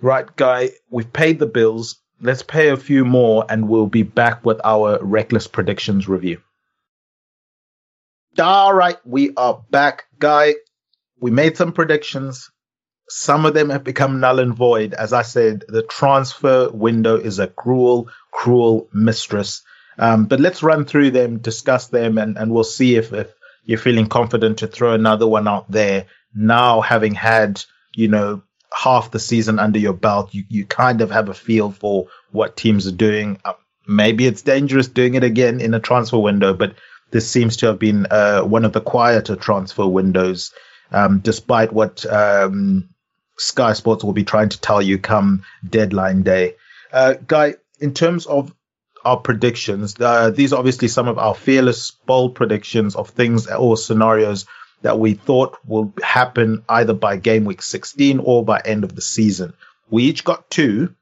Right, 0.00 0.34
guy, 0.36 0.70
we've 0.90 1.12
paid 1.12 1.38
the 1.38 1.46
bills. 1.46 1.96
Let's 2.20 2.42
pay 2.42 2.68
a 2.68 2.76
few 2.76 3.04
more 3.04 3.44
and 3.48 3.68
we'll 3.68 3.86
be 3.86 4.02
back 4.02 4.44
with 4.44 4.60
our 4.64 4.98
reckless 5.02 5.46
predictions 5.46 6.08
review. 6.08 6.40
All 8.38 8.74
right, 8.74 8.96
we 9.04 9.32
are 9.36 9.62
back, 9.70 10.04
guy. 10.18 10.54
We 11.20 11.30
made 11.30 11.56
some 11.56 11.72
predictions. 11.72 12.50
Some 13.08 13.46
of 13.46 13.54
them 13.54 13.70
have 13.70 13.84
become 13.84 14.18
null 14.18 14.40
and 14.40 14.54
void. 14.54 14.92
As 14.94 15.12
I 15.12 15.22
said, 15.22 15.64
the 15.68 15.82
transfer 15.82 16.68
window 16.70 17.16
is 17.16 17.38
a 17.38 17.46
cruel, 17.46 18.08
cruel 18.32 18.88
mistress. 18.92 19.62
Um, 19.98 20.26
but 20.26 20.40
let's 20.40 20.62
run 20.62 20.84
through 20.84 21.12
them, 21.12 21.38
discuss 21.38 21.88
them, 21.88 22.18
and, 22.18 22.36
and 22.36 22.52
we'll 22.52 22.64
see 22.64 22.96
if, 22.96 23.12
if 23.12 23.32
you're 23.64 23.78
feeling 23.78 24.08
confident 24.08 24.58
to 24.58 24.66
throw 24.66 24.94
another 24.94 25.26
one 25.26 25.48
out 25.48 25.70
there. 25.70 26.06
Now, 26.34 26.80
having 26.80 27.14
had, 27.14 27.62
you 27.94 28.08
know, 28.08 28.42
half 28.74 29.10
the 29.10 29.20
season 29.20 29.58
under 29.58 29.78
your 29.78 29.92
belt, 29.92 30.34
you, 30.34 30.44
you 30.48 30.66
kind 30.66 31.00
of 31.00 31.10
have 31.10 31.28
a 31.28 31.34
feel 31.34 31.70
for 31.70 32.08
what 32.32 32.56
teams 32.56 32.86
are 32.86 32.92
doing. 32.92 33.38
Uh, 33.44 33.52
maybe 33.86 34.26
it's 34.26 34.42
dangerous 34.42 34.88
doing 34.88 35.14
it 35.14 35.24
again 35.24 35.60
in 35.60 35.74
a 35.74 35.80
transfer 35.80 36.18
window, 36.18 36.54
but 36.54 36.74
this 37.10 37.30
seems 37.30 37.58
to 37.58 37.66
have 37.66 37.78
been 37.78 38.06
uh, 38.10 38.42
one 38.42 38.64
of 38.64 38.72
the 38.72 38.80
quieter 38.80 39.36
transfer 39.36 39.86
windows, 39.86 40.52
um, 40.90 41.20
despite 41.20 41.72
what 41.72 42.04
um, 42.06 42.88
Sky 43.38 43.72
Sports 43.74 44.02
will 44.02 44.12
be 44.12 44.24
trying 44.24 44.48
to 44.48 44.60
tell 44.60 44.82
you 44.82 44.98
come 44.98 45.44
deadline 45.68 46.22
day. 46.22 46.56
Uh, 46.92 47.14
Guy, 47.26 47.54
in 47.78 47.94
terms 47.94 48.26
of 48.26 48.52
our 49.04 49.18
predictions. 49.18 49.94
Uh, 50.00 50.30
these 50.30 50.52
are 50.52 50.58
obviously 50.58 50.88
some 50.88 51.08
of 51.08 51.18
our 51.18 51.34
fearless, 51.34 51.90
bold 51.90 52.34
predictions 52.34 52.96
of 52.96 53.10
things 53.10 53.46
or 53.46 53.76
scenarios 53.76 54.46
that 54.82 54.98
we 54.98 55.14
thought 55.14 55.56
will 55.66 55.92
happen 56.02 56.62
either 56.68 56.94
by 56.94 57.16
game 57.16 57.44
week 57.44 57.62
16 57.62 58.18
or 58.18 58.44
by 58.44 58.60
end 58.64 58.84
of 58.84 58.94
the 58.94 59.00
season. 59.00 59.54
We 59.90 60.04
each 60.04 60.24
got 60.24 60.50
two. 60.50 60.94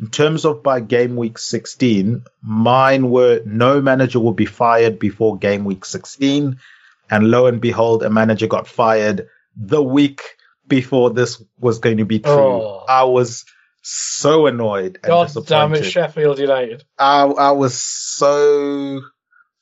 In 0.00 0.10
terms 0.10 0.44
of 0.44 0.62
by 0.62 0.80
game 0.80 1.16
week 1.16 1.38
16, 1.38 2.24
mine 2.42 3.10
were 3.10 3.40
no 3.46 3.80
manager 3.80 4.18
will 4.18 4.32
be 4.32 4.46
fired 4.46 4.98
before 4.98 5.38
game 5.38 5.64
week 5.64 5.84
16. 5.84 6.58
And 7.10 7.30
lo 7.30 7.46
and 7.46 7.60
behold, 7.60 8.02
a 8.02 8.10
manager 8.10 8.46
got 8.46 8.66
fired 8.66 9.28
the 9.56 9.82
week 9.82 10.22
before 10.66 11.10
this 11.10 11.42
was 11.58 11.78
going 11.78 11.98
to 11.98 12.04
be 12.04 12.18
true. 12.18 12.32
Oh. 12.32 12.84
I 12.88 13.04
was 13.04 13.44
so 13.84 14.46
annoyed. 14.46 14.98
God 15.02 15.30
damn 15.46 15.74
it, 15.74 15.84
Sheffield 15.84 16.38
United. 16.38 16.84
I, 16.98 17.24
I 17.24 17.50
was 17.52 17.80
so, 17.80 19.02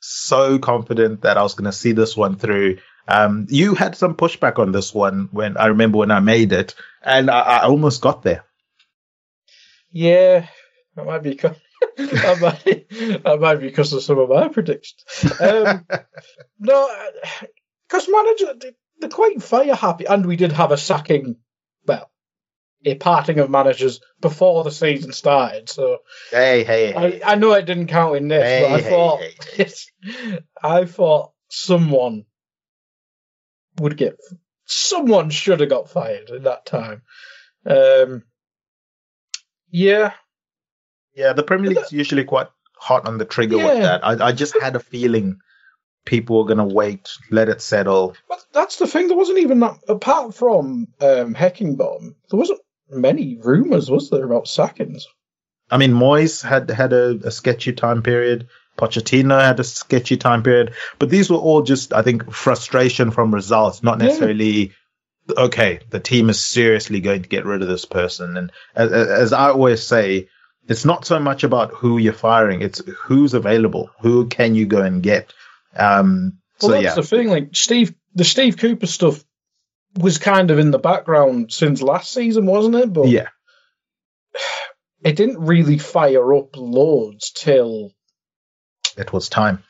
so 0.01 0.59
confident 0.59 1.23
that 1.23 1.37
I 1.37 1.43
was 1.43 1.55
going 1.55 1.71
to 1.71 1.77
see 1.77 1.93
this 1.93 2.17
one 2.17 2.37
through. 2.37 2.79
Um, 3.09 3.47
you 3.51 3.75
had 3.75 3.97
some 3.97 4.15
pushback 4.15 4.61
on 4.61 4.71
this 4.71 4.95
one 4.95 5.29
when 5.33 5.57
I 5.57 5.67
remember 5.67 5.99
when 5.99 6.13
I 6.13 6.21
made 6.21 6.53
it, 6.53 6.77
and 7.03 7.31
I, 7.31 7.41
I 7.41 7.63
almost 7.65 8.01
got 8.01 8.23
there. 8.23 8.45
Yeah, 9.91 10.47
that 10.95 11.05
might 11.05 11.25
be 11.25 11.31
because 11.31 11.57
that, 11.97 12.41
might, 12.41 12.89
that 13.25 13.41
might 13.41 13.57
be 13.57 13.67
because 13.67 13.93
of 13.93 14.05
some 14.05 14.21
of 14.21 14.29
my 14.29 14.47
predictions. 14.49 15.05
Um, 15.41 15.85
no, 16.61 16.89
because 17.89 18.09
manager 18.09 18.55
they're 19.01 19.11
quite 19.11 19.43
fire 19.43 19.75
happy, 19.75 20.07
and 20.07 20.25
we 20.25 20.37
did 20.37 20.53
have 20.53 20.71
a 20.71 20.77
sacking. 20.77 21.39
Well, 21.87 22.09
a 22.85 22.95
parting 22.95 23.39
of 23.39 23.51
managers 23.51 24.01
before 24.21 24.65
the 24.65 24.71
season 24.71 25.13
started. 25.13 25.69
So 25.69 25.99
hey, 26.31 26.65
hey, 26.65 26.93
hey. 26.93 27.21
I, 27.23 27.33
I 27.33 27.35
know 27.37 27.53
it 27.53 27.67
didn't 27.67 27.89
count 27.89 28.17
in 28.17 28.29
this, 28.29 28.43
hey, 28.43 28.63
but 28.63 28.73
I 28.73 28.81
hey, 28.81 28.91
thought 28.91 29.21
hey, 29.55 30.39
I 30.63 30.85
thought 30.85 31.33
someone 31.49 32.25
would 33.81 33.97
get 33.97 34.19
someone 34.65 35.31
should 35.31 35.61
have 35.61 35.69
got 35.69 35.91
fired 35.91 36.31
at 36.31 36.45
that 36.45 36.67
time. 36.67 37.03
Um, 37.67 38.25
Yeah, 39.71 40.13
yeah. 41.15 41.33
The 41.33 41.43
Premier 41.43 41.71
League's 41.71 41.93
usually 41.93 42.25
quite 42.25 42.49
hot 42.77 43.07
on 43.07 43.19
the 43.19 43.25
trigger 43.25 43.57
yeah. 43.57 43.67
with 43.67 43.83
that. 43.83 44.05
I, 44.05 44.29
I 44.29 44.33
just 44.33 44.61
had 44.61 44.77
a 44.77 44.81
feeling 44.81 45.39
people 46.05 46.39
were 46.39 46.53
going 46.53 46.69
to 46.69 46.75
wait, 46.75 47.11
let 47.31 47.49
it 47.49 47.63
settle. 47.63 48.15
But 48.29 48.45
that's 48.53 48.77
the 48.77 48.87
thing. 48.87 49.09
There 49.09 49.17
wasn't 49.17 49.39
even 49.39 49.61
that. 49.61 49.79
Apart 49.89 50.35
from 50.35 50.89
um, 51.01 51.35
Heckingbottom, 51.35 52.15
there 52.31 52.39
wasn't 52.39 52.61
many 52.91 53.37
rumours, 53.37 53.91
was 53.91 54.11
there, 54.11 54.25
about 54.25 54.45
sackings? 54.45 55.05
I 55.71 55.79
mean, 55.79 55.93
Moyes 55.93 56.43
had 56.43 56.71
had 56.71 56.93
a, 56.93 57.19
a, 57.25 57.31
sketchy 57.31 57.73
time 57.73 58.03
period. 58.03 58.49
Pochettino 58.77 59.41
had 59.41 59.59
a 59.61 59.65
sketchy 59.65 60.17
time 60.17 60.43
period, 60.43 60.75
but 60.99 61.09
these 61.09 61.31
were 61.31 61.39
all 61.39 61.63
just, 61.63 61.93
I 61.93 62.03
think, 62.03 62.31
frustration 62.31 63.11
from 63.11 63.35
results, 63.35 63.83
not 63.83 63.99
necessarily. 63.99 64.73
Yeah. 65.29 65.35
Okay, 65.37 65.81
the 65.91 66.01
team 66.01 66.31
is 66.31 66.45
seriously 66.45 67.01
going 67.01 67.23
to 67.23 67.29
get 67.29 67.45
rid 67.47 67.63
of 67.63 67.69
this 67.69 67.85
person. 67.85 68.37
And 68.37 68.53
as, 68.75 68.93
as 68.93 69.33
I 69.33 69.51
always 69.51 69.83
say, 69.83 70.29
it's 70.69 70.85
not 70.85 71.05
so 71.05 71.21
much 71.21 71.45
about 71.45 71.73
who 71.73 71.99
you're 71.99 72.13
firing; 72.13 72.63
it's 72.63 72.83
who's 73.05 73.35
available. 73.35 73.91
Who 74.01 74.27
can 74.27 74.55
you 74.55 74.67
go 74.67 74.83
and 74.83 75.03
get? 75.03 75.33
Um, 75.77 76.39
well, 76.61 76.71
so, 76.71 76.73
that's 76.73 76.85
yeah. 76.85 76.95
the 76.95 77.03
thing. 77.03 77.29
Like 77.29 77.51
Steve, 77.55 77.95
the 78.15 78.25
Steve 78.25 78.57
Cooper 78.57 78.87
stuff 78.87 79.23
was 79.97 80.19
kind 80.19 80.51
of 80.51 80.59
in 80.59 80.71
the 80.71 80.79
background 80.79 81.53
since 81.53 81.83
last 81.83 82.13
season, 82.13 82.47
wasn't 82.47 82.77
it? 82.77 82.93
But 82.93 83.09
yeah, 83.09 83.29
it 85.05 85.17
didn't 85.17 85.41
really 85.41 85.79
fire 85.79 86.35
up 86.35 86.57
loads 86.57 87.31
till 87.31 87.93
it 88.97 89.13
was 89.13 89.29
time. 89.29 89.63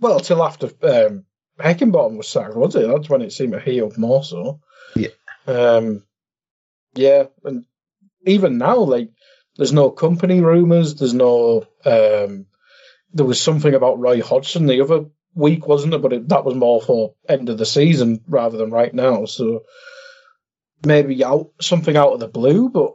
Well, 0.00 0.20
till 0.20 0.42
after 0.42 0.66
um, 0.82 1.24
Heckingbottom 1.58 2.16
was 2.16 2.28
sacked, 2.28 2.54
was 2.56 2.76
it? 2.76 2.86
That's 2.86 3.08
when 3.08 3.22
it 3.22 3.32
seemed 3.32 3.52
to 3.52 3.60
heat 3.60 3.82
up 3.82 3.98
more 3.98 4.22
so. 4.22 4.60
Yeah. 4.94 5.08
Um, 5.46 6.04
yeah, 6.94 7.24
and 7.44 7.64
even 8.26 8.58
now, 8.58 8.78
like, 8.78 9.10
there's 9.56 9.72
no 9.72 9.90
company 9.90 10.40
rumours. 10.40 10.94
There's 10.94 11.14
no. 11.14 11.66
Um, 11.84 12.46
there 13.12 13.26
was 13.26 13.40
something 13.40 13.74
about 13.74 13.98
Roy 13.98 14.22
Hodgson 14.22 14.66
the 14.66 14.82
other 14.82 15.06
week, 15.34 15.66
wasn't 15.66 15.94
it? 15.94 16.02
But 16.02 16.12
it, 16.12 16.28
that 16.28 16.44
was 16.44 16.54
more 16.54 16.80
for 16.80 17.14
end 17.28 17.48
of 17.48 17.58
the 17.58 17.66
season 17.66 18.22
rather 18.28 18.58
than 18.58 18.70
right 18.70 18.92
now. 18.92 19.24
So 19.24 19.64
maybe 20.84 21.24
out 21.24 21.50
something 21.60 21.96
out 21.96 22.12
of 22.12 22.20
the 22.20 22.28
blue, 22.28 22.68
but 22.68 22.94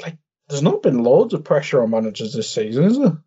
like 0.00 0.16
there's 0.48 0.62
not 0.62 0.82
been 0.82 1.02
loads 1.02 1.34
of 1.34 1.44
pressure 1.44 1.82
on 1.82 1.90
managers 1.90 2.32
this 2.32 2.50
season, 2.50 2.84
is 2.84 2.98
there? 2.98 3.18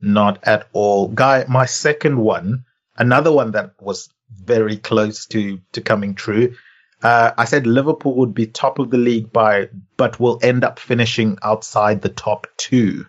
Not 0.00 0.40
at 0.44 0.68
all, 0.72 1.08
guy. 1.08 1.44
My 1.48 1.66
second 1.66 2.18
one, 2.18 2.64
another 2.96 3.32
one 3.32 3.52
that 3.52 3.74
was 3.80 4.08
very 4.30 4.76
close 4.76 5.26
to 5.26 5.60
to 5.72 5.80
coming 5.80 6.14
true. 6.14 6.54
Uh, 7.02 7.32
I 7.36 7.46
said 7.46 7.66
Liverpool 7.66 8.16
would 8.16 8.34
be 8.34 8.46
top 8.46 8.78
of 8.78 8.90
the 8.90 8.98
league 8.98 9.32
by, 9.32 9.70
but 9.96 10.20
will 10.20 10.38
end 10.42 10.64
up 10.64 10.78
finishing 10.78 11.38
outside 11.42 12.02
the 12.02 12.10
top 12.10 12.46
two. 12.56 13.06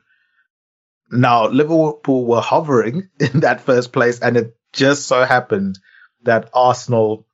Now, 1.12 1.48
Liverpool 1.48 2.26
were 2.26 2.42
hovering 2.42 3.10
in 3.20 3.42
that 3.42 3.62
first 3.62 3.92
place, 3.92 4.20
and 4.20 4.38
it 4.38 4.56
just 4.74 5.08
so 5.08 5.24
happened 5.26 5.80
that 6.24 6.50
Arsenal, 6.54 7.28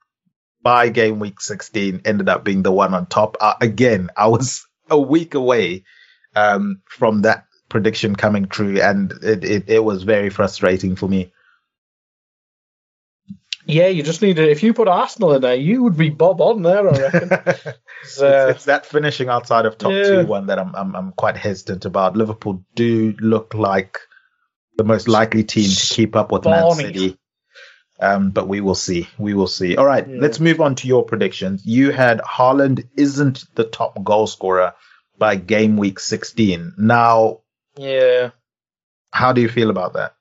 by 0.61 0.89
game 0.89 1.19
week 1.19 1.39
16, 1.39 2.01
ended 2.05 2.29
up 2.29 2.43
being 2.43 2.63
the 2.63 2.71
one 2.71 2.93
on 2.93 3.05
top. 3.05 3.37
Uh, 3.39 3.53
again, 3.61 4.09
I 4.17 4.27
was 4.27 4.65
a 4.89 4.99
week 4.99 5.35
away 5.35 5.83
um, 6.35 6.81
from 6.85 7.21
that 7.21 7.45
prediction 7.69 8.15
coming 8.15 8.47
true, 8.47 8.81
and 8.81 9.11
it, 9.23 9.43
it, 9.43 9.69
it 9.69 9.83
was 9.83 10.03
very 10.03 10.29
frustrating 10.29 10.95
for 10.95 11.07
me. 11.07 11.33
Yeah, 13.67 13.87
you 13.87 14.01
just 14.01 14.21
need 14.21 14.37
to. 14.37 14.49
If 14.49 14.63
you 14.63 14.73
put 14.73 14.87
Arsenal 14.87 15.33
in 15.33 15.41
there, 15.41 15.55
you 15.55 15.83
would 15.83 15.97
be 15.97 16.09
bob 16.09 16.39
on 16.41 16.61
there. 16.61 16.87
I 16.87 16.99
reckon. 16.99 17.29
it's, 18.03 18.21
uh, 18.21 18.53
it's, 18.55 18.65
that 18.65 18.85
finishing 18.85 19.27
outside 19.27 19.65
of 19.65 19.77
top 19.77 19.91
yeah. 19.91 20.03
two 20.03 20.25
one 20.25 20.47
that 20.47 20.57
I'm, 20.57 20.73
I'm 20.73 20.95
I'm 20.95 21.11
quite 21.11 21.35
hesitant 21.35 21.85
about. 21.85 22.15
Liverpool 22.15 22.63
do 22.75 23.13
look 23.19 23.53
like 23.53 23.99
the 24.77 24.85
most 24.85 25.07
likely 25.07 25.43
team 25.43 25.69
to 25.69 25.93
keep 25.93 26.15
up 26.15 26.31
with 26.31 26.45
Man 26.45 26.71
City. 26.75 27.17
Um, 27.99 28.29
but 28.29 28.47
we 28.47 28.61
will 28.61 28.75
see. 28.75 29.07
We 29.17 29.33
will 29.33 29.47
see. 29.47 29.75
All 29.75 29.85
right, 29.85 30.07
yeah. 30.07 30.17
let's 30.19 30.39
move 30.39 30.61
on 30.61 30.75
to 30.75 30.87
your 30.87 31.03
predictions. 31.03 31.65
You 31.65 31.91
had 31.91 32.19
Haaland 32.19 32.87
isn't 32.95 33.43
the 33.55 33.63
top 33.63 34.01
goal 34.03 34.27
scorer 34.27 34.73
by 35.17 35.35
game 35.35 35.77
week 35.77 35.99
16. 35.99 36.73
Now, 36.77 37.41
yeah. 37.75 38.31
How 39.11 39.33
do 39.33 39.41
you 39.41 39.49
feel 39.49 39.71
about 39.71 39.93
that? 39.93 40.13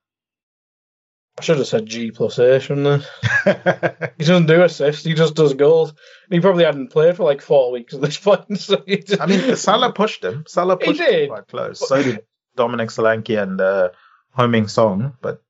I 1.38 1.42
should 1.42 1.58
have 1.58 1.66
said 1.66 1.86
G 1.86 2.10
plus 2.12 2.38
A, 2.38 2.58
shouldn't 2.60 3.04
I? 3.46 4.10
he 4.18 4.24
doesn't 4.24 4.46
do 4.46 4.62
assists, 4.62 5.04
he 5.04 5.14
just 5.14 5.34
does 5.34 5.52
goals. 5.52 5.92
He 6.30 6.40
probably 6.40 6.64
hadn't 6.64 6.92
played 6.92 7.16
for 7.16 7.24
like 7.24 7.42
four 7.42 7.70
weeks 7.72 7.92
at 7.92 8.00
this 8.00 8.16
point. 8.16 8.58
So 8.58 8.82
just... 8.86 9.20
I 9.20 9.26
mean, 9.26 9.56
Salah 9.56 9.92
pushed 9.92 10.24
him. 10.24 10.44
Salah 10.46 10.78
pushed 10.78 11.00
him 11.00 11.28
quite 11.28 11.48
close. 11.48 11.86
So 11.86 12.02
did 12.02 12.22
Dominic 12.56 12.88
Solanke 12.88 13.40
and 13.40 13.60
uh, 13.60 13.90
Heung-min 14.36 15.12
but 15.20 15.42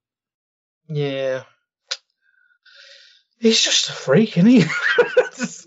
yeah, 0.89 1.43
he's 3.39 3.61
just 3.61 3.89
a 3.89 3.93
freak, 3.93 4.37
isn't 4.39 4.51
he? 4.51 4.65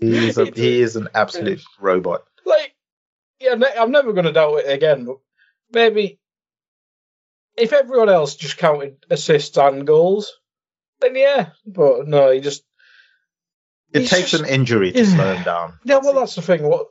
he's 0.00 0.38
a, 0.38 0.46
he 0.46 0.80
is 0.80 0.96
an 0.96 1.08
absolute 1.14 1.62
robot. 1.78 2.24
Like, 2.44 2.74
yeah, 3.38 3.54
I'm 3.78 3.90
never 3.90 4.12
going 4.12 4.24
to 4.26 4.32
doubt 4.32 4.60
it 4.60 4.70
again. 4.70 5.04
But 5.04 5.18
maybe 5.72 6.19
if 7.60 7.72
everyone 7.72 8.08
else 8.08 8.34
just 8.36 8.56
counted 8.56 8.96
assists 9.10 9.56
and 9.56 9.86
goals, 9.86 10.32
then 11.00 11.14
yeah. 11.14 11.50
But 11.66 12.08
no, 12.08 12.30
he 12.30 12.40
just. 12.40 12.62
It 13.92 14.06
takes 14.06 14.30
just, 14.30 14.44
an 14.44 14.48
injury 14.48 14.92
to 14.92 14.98
yeah. 14.98 15.14
slow 15.14 15.34
him 15.34 15.42
down. 15.42 15.78
Yeah, 15.84 15.98
well, 16.02 16.14
that's 16.14 16.36
the 16.36 16.42
thing. 16.42 16.62
What 16.62 16.86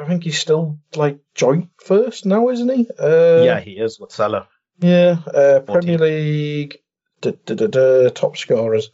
I 0.00 0.06
think 0.06 0.24
he's 0.24 0.38
still 0.38 0.78
like 0.94 1.18
joint 1.34 1.70
first 1.82 2.26
now, 2.26 2.48
isn't 2.50 2.68
he? 2.68 2.88
Uh, 2.98 3.42
yeah, 3.42 3.60
he 3.60 3.72
is 3.72 3.98
with 3.98 4.12
Salah. 4.12 4.48
Yeah, 4.78 5.16
uh, 5.26 5.60
Premier 5.60 5.98
League 5.98 6.78
da, 7.20 7.32
da, 7.44 7.66
da, 7.66 8.08
top 8.10 8.36
scorers. 8.36 8.90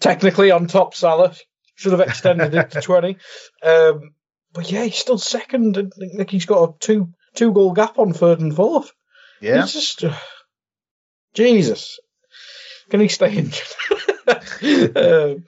Technically 0.00 0.50
on 0.50 0.66
top, 0.66 0.94
Salah 0.94 1.34
should 1.74 1.92
have 1.92 2.00
extended 2.00 2.54
it 2.54 2.70
to 2.72 2.80
twenty. 2.82 3.18
Um, 3.62 4.14
but 4.52 4.70
yeah, 4.70 4.84
he's 4.84 4.96
still 4.96 5.18
second. 5.18 5.92
Like 6.16 6.30
he's 6.30 6.46
got 6.46 6.68
a 6.68 6.78
two 6.78 7.12
two 7.34 7.52
goal 7.52 7.72
gap 7.72 7.98
on 7.98 8.12
third 8.12 8.40
and 8.40 8.54
fourth. 8.54 8.92
Yeah. 9.42 9.64
It's 9.64 9.72
just 9.72 10.04
uh, 10.04 10.16
Jesus. 11.34 11.98
Can 12.90 13.00
he 13.00 13.08
stay 13.08 13.34
injured? 13.36 13.66
um, 14.96 15.44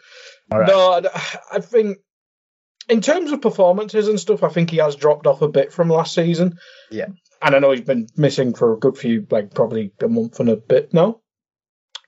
right. 0.50 0.68
No, 0.68 1.02
I 1.52 1.60
think 1.60 1.98
in 2.88 3.00
terms 3.00 3.32
of 3.32 3.40
performances 3.40 4.08
and 4.08 4.18
stuff, 4.18 4.42
I 4.42 4.48
think 4.48 4.70
he 4.70 4.78
has 4.78 4.96
dropped 4.96 5.26
off 5.26 5.42
a 5.42 5.48
bit 5.48 5.72
from 5.72 5.88
last 5.88 6.14
season. 6.14 6.58
Yeah. 6.90 7.06
And 7.40 7.54
I 7.54 7.58
know 7.58 7.70
he's 7.70 7.82
been 7.82 8.08
missing 8.16 8.54
for 8.54 8.72
a 8.72 8.78
good 8.78 8.98
few, 8.98 9.26
like 9.30 9.54
probably 9.54 9.92
a 10.00 10.08
month 10.08 10.40
and 10.40 10.48
a 10.48 10.56
bit 10.56 10.92
now. 10.92 11.20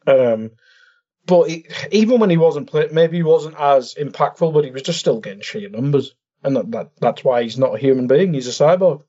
Um, 0.06 0.50
but 1.26 1.50
he, 1.50 1.66
even 1.90 2.20
when 2.20 2.30
he 2.30 2.36
wasn't 2.36 2.68
playing, 2.68 2.94
maybe 2.94 3.18
he 3.18 3.22
wasn't 3.22 3.56
as 3.58 3.94
impactful, 3.94 4.52
but 4.52 4.64
he 4.64 4.70
was 4.70 4.82
just 4.82 5.00
still 5.00 5.20
getting 5.20 5.40
sheer 5.40 5.68
numbers, 5.68 6.14
and 6.44 6.56
that, 6.56 6.70
that 6.70 6.90
that's 7.00 7.24
why 7.24 7.42
he's 7.42 7.58
not 7.58 7.74
a 7.74 7.78
human 7.78 8.06
being; 8.06 8.32
he's 8.32 8.46
a 8.46 8.50
cyborg. 8.50 9.02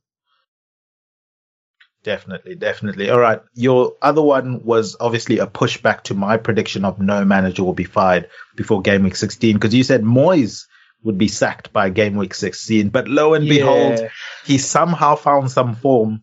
Definitely, 2.08 2.56
definitely. 2.56 3.10
All 3.10 3.20
right. 3.20 3.42
Your 3.54 3.98
other 4.02 4.22
one 4.22 4.64
was 4.64 4.96
obviously 4.98 5.40
a 5.40 5.46
pushback 5.46 6.04
to 6.04 6.14
my 6.14 6.38
prediction 6.38 6.86
of 6.86 7.02
no 7.02 7.26
manager 7.26 7.66
will 7.66 7.74
be 7.74 7.84
fired 7.84 8.30
before 8.56 8.82
game 8.82 9.04
week 9.04 9.18
16 9.18 9.56
because 9.56 9.76
you 9.76 9.84
said 9.84 10.04
Moyes 10.04 10.68
would 11.04 11.18
be 11.18 11.28
sacked 11.28 11.74
by 11.74 11.90
game 11.90 12.16
week 12.16 12.34
16. 12.34 12.88
But 12.88 13.10
lo 13.10 13.34
and 13.34 13.46
yeah. 13.46 13.54
behold, 13.54 14.10
he 14.46 14.58
somehow 14.58 15.18
found 15.18 15.52
some 15.52 15.76
form. 15.76 16.22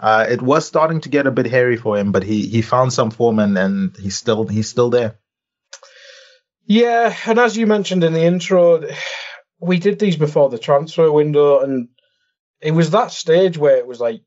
Uh, 0.00 0.24
it 0.30 0.40
was 0.40 0.66
starting 0.66 1.02
to 1.02 1.10
get 1.10 1.26
a 1.26 1.30
bit 1.30 1.44
hairy 1.44 1.76
for 1.76 1.98
him, 1.98 2.10
but 2.10 2.22
he, 2.22 2.46
he 2.46 2.62
found 2.62 2.94
some 2.94 3.10
form 3.10 3.38
and, 3.38 3.58
and 3.58 3.94
he's 3.98 4.16
still 4.16 4.46
he's 4.46 4.70
still 4.70 4.88
there. 4.88 5.18
Yeah, 6.64 7.14
and 7.26 7.38
as 7.38 7.54
you 7.54 7.66
mentioned 7.66 8.02
in 8.02 8.14
the 8.14 8.24
intro, 8.24 8.82
we 9.60 9.78
did 9.78 9.98
these 9.98 10.16
before 10.16 10.48
the 10.48 10.58
transfer 10.58 11.12
window, 11.12 11.60
and 11.60 11.88
it 12.62 12.70
was 12.70 12.92
that 12.92 13.12
stage 13.12 13.58
where 13.58 13.76
it 13.76 13.86
was 13.86 14.00
like 14.00 14.22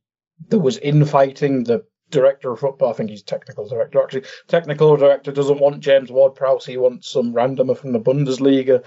there 0.49 0.59
was 0.59 0.77
infighting. 0.77 1.63
The 1.63 1.85
director 2.09 2.51
of 2.51 2.59
football, 2.59 2.89
I 2.89 2.93
think 2.93 3.09
he's 3.09 3.23
technical 3.23 3.67
director 3.67 4.03
actually, 4.03 4.25
technical 4.47 4.97
director 4.97 5.31
doesn't 5.31 5.59
want 5.59 5.79
James 5.79 6.11
Ward-Prowse. 6.11 6.65
He 6.65 6.77
wants 6.77 7.09
some 7.09 7.33
randomer 7.33 7.77
from 7.77 7.93
the 7.93 7.99
Bundesliga. 7.99 8.83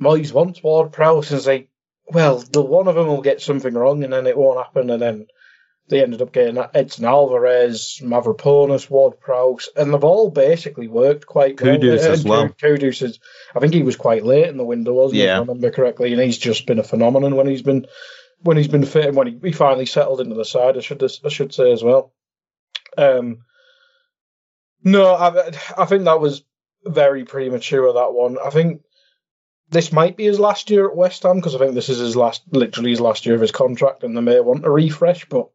Moyes 0.00 0.32
wants 0.32 0.62
Ward-Prowse 0.62 1.30
and 1.32 1.42
say, 1.42 1.68
well, 2.08 2.38
the 2.38 2.62
one 2.62 2.88
of 2.88 2.94
them 2.94 3.06
will 3.06 3.20
get 3.20 3.40
something 3.40 3.74
wrong 3.74 4.02
and 4.02 4.12
then 4.12 4.26
it 4.26 4.36
won't 4.36 4.64
happen. 4.64 4.90
And 4.90 5.02
then 5.02 5.26
they 5.88 6.02
ended 6.02 6.22
up 6.22 6.32
getting 6.32 6.56
Edson 6.72 7.04
Alvarez, 7.04 8.00
Mavropanos, 8.02 8.88
Ward-Prowse, 8.88 9.68
and 9.76 9.92
they've 9.92 10.04
all 10.04 10.30
basically 10.30 10.88
worked 10.88 11.26
quite 11.26 11.56
Kudus 11.56 11.98
well. 11.98 12.12
as 12.12 12.24
well. 12.24 12.48
Kudus 12.48 13.02
is, 13.02 13.18
I 13.54 13.58
think 13.58 13.74
he 13.74 13.82
was 13.82 13.96
quite 13.96 14.24
late 14.24 14.48
in 14.48 14.56
the 14.56 14.64
window, 14.64 14.94
wasn't 14.94 15.18
yeah. 15.18 15.24
he? 15.24 15.30
If 15.30 15.36
I 15.36 15.40
remember 15.40 15.70
correctly, 15.70 16.12
and 16.12 16.22
he's 16.22 16.38
just 16.38 16.66
been 16.66 16.78
a 16.78 16.84
phenomenon 16.84 17.36
when 17.36 17.48
he's 17.48 17.62
been 17.62 17.86
when 18.42 18.56
he's 18.56 18.68
been 18.68 18.86
fit 18.86 19.06
and 19.06 19.16
when 19.16 19.26
he, 19.26 19.38
he 19.42 19.52
finally 19.52 19.86
settled 19.86 20.20
into 20.20 20.34
the 20.34 20.44
side, 20.44 20.76
I 20.76 20.80
should 20.80 21.02
I 21.02 21.28
should 21.28 21.54
say 21.54 21.72
as 21.72 21.82
well. 21.82 22.12
Um, 22.96 23.44
no, 24.82 25.14
I 25.14 25.50
I 25.76 25.84
think 25.84 26.04
that 26.04 26.20
was 26.20 26.42
very 26.84 27.24
premature 27.24 27.92
that 27.92 28.12
one. 28.12 28.38
I 28.44 28.50
think 28.50 28.82
this 29.70 29.92
might 29.92 30.16
be 30.16 30.24
his 30.24 30.40
last 30.40 30.70
year 30.70 30.88
at 30.88 30.96
West 30.96 31.22
Ham 31.22 31.36
because 31.36 31.54
I 31.54 31.58
think 31.58 31.74
this 31.74 31.88
is 31.88 31.98
his 31.98 32.16
last, 32.16 32.42
literally 32.50 32.90
his 32.90 33.00
last 33.00 33.24
year 33.26 33.34
of 33.34 33.40
his 33.40 33.52
contract, 33.52 34.02
and 34.02 34.16
they 34.16 34.20
may 34.20 34.40
want 34.40 34.66
a 34.66 34.70
refresh. 34.70 35.26
But 35.26 35.48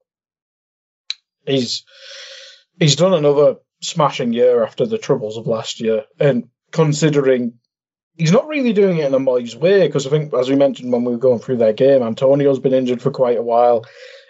he's 1.46 1.84
he's 2.80 2.96
done 2.96 3.14
another 3.14 3.56
smashing 3.82 4.34
year 4.34 4.64
after 4.64 4.86
the 4.86 4.98
troubles 4.98 5.38
of 5.38 5.48
last 5.48 5.80
year, 5.82 6.06
and 6.20 6.50
considering 6.72 7.60
he's 8.18 8.32
not 8.32 8.48
really 8.48 8.74
doing 8.74 8.98
it 8.98 9.06
in 9.06 9.14
a 9.14 9.20
Moyes 9.20 9.56
way, 9.56 9.88
because 9.88 10.08
I 10.08 10.10
think, 10.10 10.34
as 10.34 10.50
we 10.50 10.56
mentioned 10.56 10.92
when 10.92 11.04
we 11.04 11.14
were 11.14 11.18
going 11.18 11.40
through 11.40 11.58
their 11.58 11.74
game, 11.74 12.02
Antonio's 12.02 12.60
been 12.60 12.74
injured 12.74 13.02
for 13.02 13.12
quite 13.12 13.38
a 13.38 13.44
while, 13.44 13.86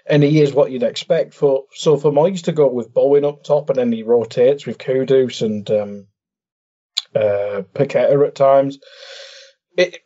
and 0.05 0.23
he 0.23 0.41
is 0.41 0.53
what 0.53 0.71
you'd 0.71 0.83
expect 0.83 1.33
for. 1.33 1.65
So 1.73 1.97
for 1.97 2.11
Moyes 2.11 2.43
to 2.43 2.51
go 2.51 2.67
with 2.67 2.93
Bowen 2.93 3.25
up 3.25 3.43
top, 3.43 3.69
and 3.69 3.79
then 3.79 3.91
he 3.91 4.03
rotates 4.03 4.65
with 4.65 4.77
Kudus 4.77 5.41
and 5.41 5.69
um, 5.71 6.07
uh, 7.15 7.63
Paqueta 7.73 8.27
at 8.27 8.35
times. 8.35 8.79
It, 9.77 9.97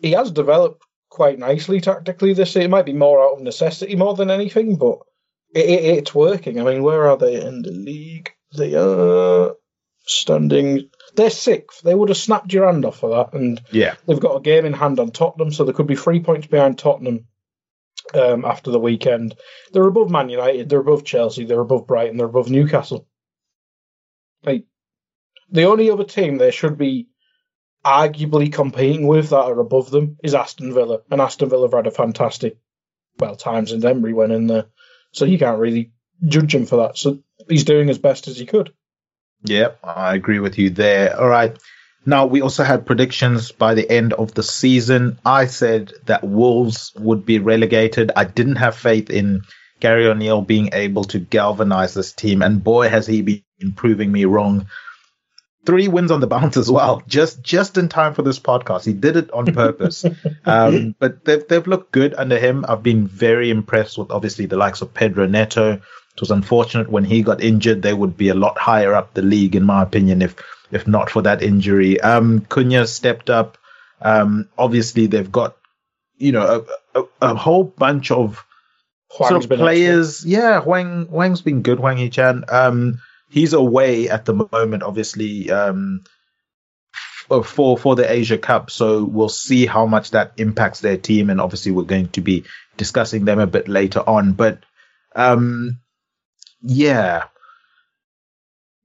he 0.00 0.12
has 0.12 0.30
developed 0.30 0.82
quite 1.10 1.38
nicely 1.38 1.80
tactically 1.80 2.34
this 2.34 2.54
year. 2.54 2.64
It 2.64 2.70
might 2.70 2.86
be 2.86 2.92
more 2.92 3.22
out 3.22 3.34
of 3.34 3.40
necessity 3.42 3.96
more 3.96 4.14
than 4.14 4.30
anything, 4.30 4.76
but 4.76 4.98
it, 5.54 5.68
it, 5.68 5.84
it's 5.98 6.14
working. 6.14 6.60
I 6.60 6.64
mean, 6.64 6.82
where 6.82 7.08
are 7.08 7.16
they 7.16 7.40
in 7.40 7.62
the 7.62 7.70
league? 7.70 8.30
They 8.56 8.74
are 8.74 9.54
standing. 10.10 10.90
They're 11.14 11.30
sixth. 11.30 11.82
They 11.82 11.94
would 11.94 12.08
have 12.08 12.18
snapped 12.18 12.52
your 12.52 12.66
hand 12.66 12.84
off 12.84 12.98
for 12.98 13.10
that, 13.10 13.32
and 13.34 13.60
yeah, 13.70 13.94
they've 14.06 14.20
got 14.20 14.36
a 14.36 14.40
game 14.40 14.64
in 14.64 14.72
hand 14.72 15.00
on 15.00 15.10
Tottenham, 15.10 15.52
so 15.52 15.64
they 15.64 15.72
could 15.72 15.86
be 15.86 15.96
three 15.96 16.20
points 16.20 16.46
behind 16.46 16.78
Tottenham 16.78 17.26
um, 18.14 18.44
after 18.44 18.70
the 18.70 18.78
weekend. 18.78 19.34
They're 19.72 19.86
above 19.86 20.10
Man 20.10 20.28
United. 20.28 20.68
They're 20.68 20.80
above 20.80 21.04
Chelsea. 21.04 21.44
They're 21.44 21.60
above 21.60 21.86
Brighton. 21.86 22.16
They're 22.16 22.26
above 22.26 22.50
Newcastle. 22.50 23.06
Like 24.44 24.64
the 25.50 25.64
only 25.64 25.90
other 25.90 26.04
team 26.04 26.38
they 26.38 26.50
should 26.50 26.78
be 26.78 27.08
arguably 27.84 28.52
competing 28.52 29.06
with 29.06 29.30
that 29.30 29.36
are 29.36 29.60
above 29.60 29.90
them 29.90 30.18
is 30.22 30.34
Aston 30.34 30.74
Villa, 30.74 31.00
and 31.10 31.20
Aston 31.20 31.48
Villa 31.48 31.66
have 31.66 31.74
had 31.74 31.86
a 31.86 31.90
fantastic, 31.90 32.58
well, 33.18 33.36
times 33.36 33.72
and 33.72 33.84
Emery 33.84 34.12
went 34.12 34.32
in 34.32 34.46
there, 34.46 34.66
so 35.12 35.24
you 35.24 35.38
can't 35.38 35.58
really 35.58 35.92
judge 36.26 36.54
him 36.54 36.66
for 36.66 36.76
that. 36.76 36.98
So 36.98 37.20
he's 37.48 37.64
doing 37.64 37.88
as 37.88 37.98
best 37.98 38.28
as 38.28 38.36
he 38.36 38.46
could. 38.46 38.72
Yep, 39.44 39.78
I 39.84 40.14
agree 40.14 40.40
with 40.40 40.58
you 40.58 40.70
there. 40.70 41.18
All 41.18 41.28
right. 41.28 41.56
Now, 42.06 42.26
we 42.26 42.40
also 42.40 42.64
had 42.64 42.86
predictions 42.86 43.52
by 43.52 43.74
the 43.74 43.88
end 43.90 44.14
of 44.14 44.32
the 44.32 44.42
season. 44.42 45.18
I 45.26 45.46
said 45.46 45.92
that 46.06 46.24
Wolves 46.24 46.92
would 46.96 47.26
be 47.26 47.38
relegated. 47.38 48.12
I 48.16 48.24
didn't 48.24 48.56
have 48.56 48.76
faith 48.76 49.10
in 49.10 49.42
Gary 49.80 50.06
O'Neill 50.06 50.42
being 50.42 50.70
able 50.72 51.04
to 51.04 51.18
galvanize 51.18 51.94
this 51.94 52.12
team, 52.12 52.42
and 52.42 52.62
boy, 52.62 52.88
has 52.88 53.06
he 53.06 53.22
been 53.22 53.72
proving 53.74 54.10
me 54.10 54.24
wrong. 54.24 54.66
Three 55.66 55.88
wins 55.88 56.10
on 56.10 56.20
the 56.20 56.26
bounce 56.26 56.56
as 56.56 56.70
well, 56.70 57.02
just 57.06 57.42
just 57.42 57.76
in 57.76 57.88
time 57.88 58.14
for 58.14 58.22
this 58.22 58.38
podcast. 58.38 58.86
He 58.86 58.94
did 58.94 59.16
it 59.16 59.30
on 59.32 59.46
purpose. 59.52 60.04
um, 60.46 60.94
but 60.98 61.24
they've 61.24 61.46
they've 61.46 61.66
looked 61.66 61.92
good 61.92 62.14
under 62.14 62.38
him. 62.38 62.64
I've 62.66 62.82
been 62.82 63.06
very 63.06 63.50
impressed 63.50 63.98
with 63.98 64.10
obviously 64.10 64.46
the 64.46 64.56
likes 64.56 64.80
of 64.80 64.94
Pedro 64.94 65.26
Neto. 65.26 65.82
It 66.18 66.22
was 66.22 66.32
unfortunate 66.32 66.90
when 66.90 67.04
he 67.04 67.22
got 67.22 67.40
injured. 67.40 67.80
They 67.80 67.94
would 67.94 68.16
be 68.16 68.30
a 68.30 68.34
lot 68.34 68.58
higher 68.58 68.92
up 68.92 69.14
the 69.14 69.22
league, 69.22 69.54
in 69.54 69.62
my 69.62 69.84
opinion, 69.84 70.20
if 70.20 70.34
if 70.72 70.88
not 70.88 71.10
for 71.10 71.22
that 71.22 71.42
injury. 71.42 72.00
Um, 72.00 72.40
Cunha 72.40 72.88
stepped 72.88 73.30
up. 73.30 73.56
Um, 74.02 74.48
obviously 74.58 75.06
they've 75.06 75.30
got, 75.30 75.56
you 76.16 76.32
know, 76.32 76.66
a, 76.94 77.00
a, 77.00 77.04
a 77.22 77.34
whole 77.36 77.62
bunch 77.62 78.10
of 78.10 78.44
Hwang's 79.10 79.28
sort 79.30 79.44
of 79.44 79.58
players. 79.58 80.26
Yeah, 80.26 80.60
Hwang 80.60 81.06
Hwang's 81.06 81.40
been 81.40 81.62
good. 81.62 81.78
Hwang 81.78 81.98
Hee-chan. 81.98 82.44
Um, 82.48 83.00
he's 83.30 83.52
away 83.52 84.08
at 84.08 84.24
the 84.24 84.48
moment, 84.50 84.82
obviously. 84.82 85.52
Um, 85.52 86.02
for 87.44 87.78
for 87.78 87.94
the 87.94 88.10
Asia 88.10 88.38
Cup, 88.38 88.70
so 88.70 89.04
we'll 89.04 89.28
see 89.28 89.66
how 89.66 89.86
much 89.86 90.12
that 90.12 90.32
impacts 90.38 90.80
their 90.80 90.96
team, 90.96 91.30
and 91.30 91.40
obviously 91.40 91.72
we're 91.72 91.82
going 91.82 92.08
to 92.08 92.22
be 92.22 92.44
discussing 92.76 93.24
them 93.24 93.38
a 93.38 93.46
bit 93.46 93.68
later 93.68 94.00
on. 94.00 94.32
But 94.32 94.64
um, 95.14 95.78
yeah, 96.62 97.24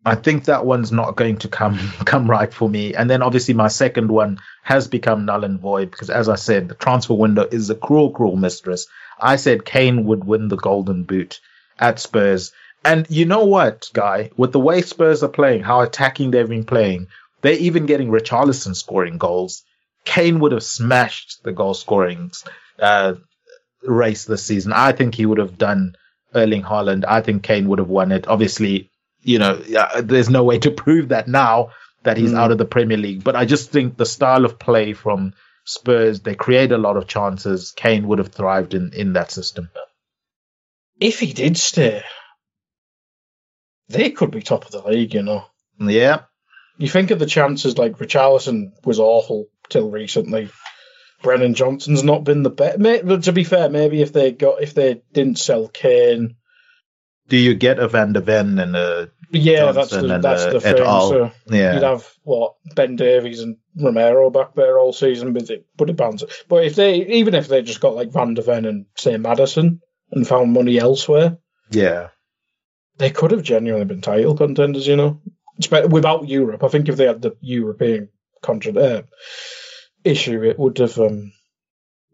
I 0.05 0.15
think 0.15 0.45
that 0.45 0.65
one's 0.65 0.91
not 0.91 1.15
going 1.15 1.37
to 1.39 1.47
come 1.47 1.77
come 2.05 2.29
right 2.29 2.53
for 2.53 2.69
me. 2.69 2.93
And 2.93 3.09
then 3.09 3.21
obviously 3.21 3.53
my 3.53 3.69
second 3.69 4.11
one 4.11 4.39
has 4.63 4.87
become 4.87 5.25
null 5.25 5.43
and 5.43 5.59
void 5.59 5.91
because 5.91 6.09
as 6.09 6.29
I 6.29 6.35
said, 6.35 6.67
the 6.67 6.75
transfer 6.75 7.13
window 7.13 7.47
is 7.49 7.69
a 7.69 7.75
cruel, 7.75 8.11
cruel 8.11 8.35
mistress. 8.35 8.87
I 9.19 9.37
said 9.37 9.65
Kane 9.65 10.05
would 10.05 10.23
win 10.23 10.47
the 10.47 10.57
golden 10.57 11.03
boot 11.03 11.39
at 11.79 11.99
Spurs. 11.99 12.51
And 12.85 13.09
you 13.09 13.25
know 13.25 13.45
what, 13.45 13.89
guy? 13.93 14.31
With 14.35 14.51
the 14.51 14.59
way 14.59 14.81
Spurs 14.81 15.23
are 15.23 15.29
playing, 15.29 15.63
how 15.63 15.81
attacking 15.81 16.31
they've 16.31 16.49
been 16.49 16.65
playing, 16.65 17.07
they're 17.41 17.53
even 17.53 17.85
getting 17.85 18.09
Richarlison 18.09 18.75
scoring 18.75 19.17
goals. 19.17 19.63
Kane 20.03 20.39
would 20.41 20.51
have 20.51 20.63
smashed 20.63 21.43
the 21.43 21.53
goal 21.53 21.73
scoring 21.73 22.31
uh, 22.77 23.13
race 23.83 24.25
this 24.25 24.43
season. 24.43 24.73
I 24.73 24.91
think 24.91 25.15
he 25.15 25.25
would 25.25 25.37
have 25.37 25.57
done 25.57 25.95
Erling 26.35 26.63
Haaland. 26.63 27.05
I 27.07 27.21
think 27.21 27.43
Kane 27.43 27.67
would 27.67 27.79
have 27.79 27.89
won 27.89 28.11
it. 28.11 28.27
Obviously, 28.27 28.91
you 29.21 29.39
know, 29.39 29.55
there's 30.01 30.29
no 30.29 30.43
way 30.43 30.59
to 30.59 30.71
prove 30.83 31.09
that 31.09 31.27
now 31.27 31.71
that 32.03 32.17
he's 32.17 32.33
mm. 32.33 32.37
out 32.37 32.51
of 32.51 32.57
the 32.57 32.65
Premier 32.65 32.97
League. 32.97 33.23
But 33.23 33.35
I 33.35 33.45
just 33.45 33.71
think 33.71 33.97
the 33.97 34.05
style 34.05 34.45
of 34.45 34.59
play 34.59 34.93
from 34.93 35.33
Spurs, 35.65 36.21
they 36.21 36.35
create 36.35 36.71
a 36.71 36.77
lot 36.77 36.97
of 36.97 37.07
chances. 37.07 37.71
Kane 37.71 38.07
would 38.07 38.19
have 38.19 38.33
thrived 38.33 38.73
in, 38.73 38.91
in 38.93 39.13
that 39.13 39.31
system. 39.31 39.69
If 40.99 41.19
he 41.19 41.33
did 41.33 41.57
stay, 41.57 42.03
they 43.87 44.11
could 44.11 44.31
be 44.31 44.41
top 44.41 44.65
of 44.65 44.71
the 44.71 44.81
league, 44.81 45.13
you 45.13 45.23
know. 45.23 45.45
Yeah. 45.79 46.23
You 46.77 46.89
think 46.89 47.11
of 47.11 47.19
the 47.19 47.25
chances 47.25 47.77
like 47.77 47.97
Richarlison 47.97 48.71
was 48.83 48.99
awful 48.99 49.47
till 49.69 49.89
recently. 49.89 50.49
Brennan 51.23 51.55
Johnson's 51.55 52.03
not 52.03 52.23
been 52.23 52.43
the 52.43 52.49
best. 52.51 53.23
To 53.23 53.31
be 53.31 53.43
fair, 53.43 53.69
maybe 53.69 54.01
if 54.01 54.13
they 54.13 54.31
got 54.31 54.61
if 54.61 54.75
they 54.75 55.01
didn't 55.13 55.39
sell 55.39 55.67
Kane, 55.67 56.35
do 57.29 57.37
you 57.37 57.55
get 57.55 57.79
a 57.79 57.87
Van 57.87 58.13
der 58.13 58.19
Ven 58.19 58.59
and 58.59 58.75
a 58.75 59.09
yeah? 59.31 59.71
Johnson 59.71 60.07
that's 60.07 60.45
the, 60.45 60.51
that's 60.51 60.53
the 60.53 60.59
thing. 60.59 60.77
So 60.77 61.31
yeah, 61.47 61.73
you'd 61.73 61.83
have 61.83 62.07
what 62.23 62.55
Ben 62.75 62.95
Davies 62.97 63.39
and 63.39 63.57
Romero 63.75 64.29
back 64.29 64.53
there 64.53 64.77
all 64.77 64.93
season, 64.93 65.33
but 65.33 65.49
it 65.49 65.65
but 65.75 65.89
it 65.89 65.97
bounce. 65.97 66.23
But 66.47 66.65
if 66.65 66.75
they 66.75 66.95
even 66.95 67.33
if 67.33 67.47
they 67.47 67.61
just 67.61 67.79
got 67.79 67.95
like 67.95 68.11
Van 68.11 68.33
der 68.33 68.43
Ven 68.43 68.65
and 68.65 68.85
say 68.95 69.17
Maddison 69.17 69.81
and 70.11 70.27
found 70.27 70.53
money 70.53 70.77
elsewhere, 70.77 71.37
yeah, 71.71 72.09
they 72.97 73.09
could 73.09 73.31
have 73.31 73.43
genuinely 73.43 73.85
been 73.85 74.01
title 74.01 74.35
contenders. 74.35 74.85
You 74.85 74.97
know, 74.97 75.21
without 75.89 76.27
Europe, 76.27 76.63
I 76.63 76.67
think 76.67 76.89
if 76.89 76.97
they 76.97 77.07
had 77.07 77.21
the 77.21 77.35
European 77.39 78.09
contra- 78.41 78.73
uh, 78.73 79.01
issue, 80.03 80.43
it 80.43 80.59
would 80.59 80.77
have 80.79 80.97
um, 80.99 81.33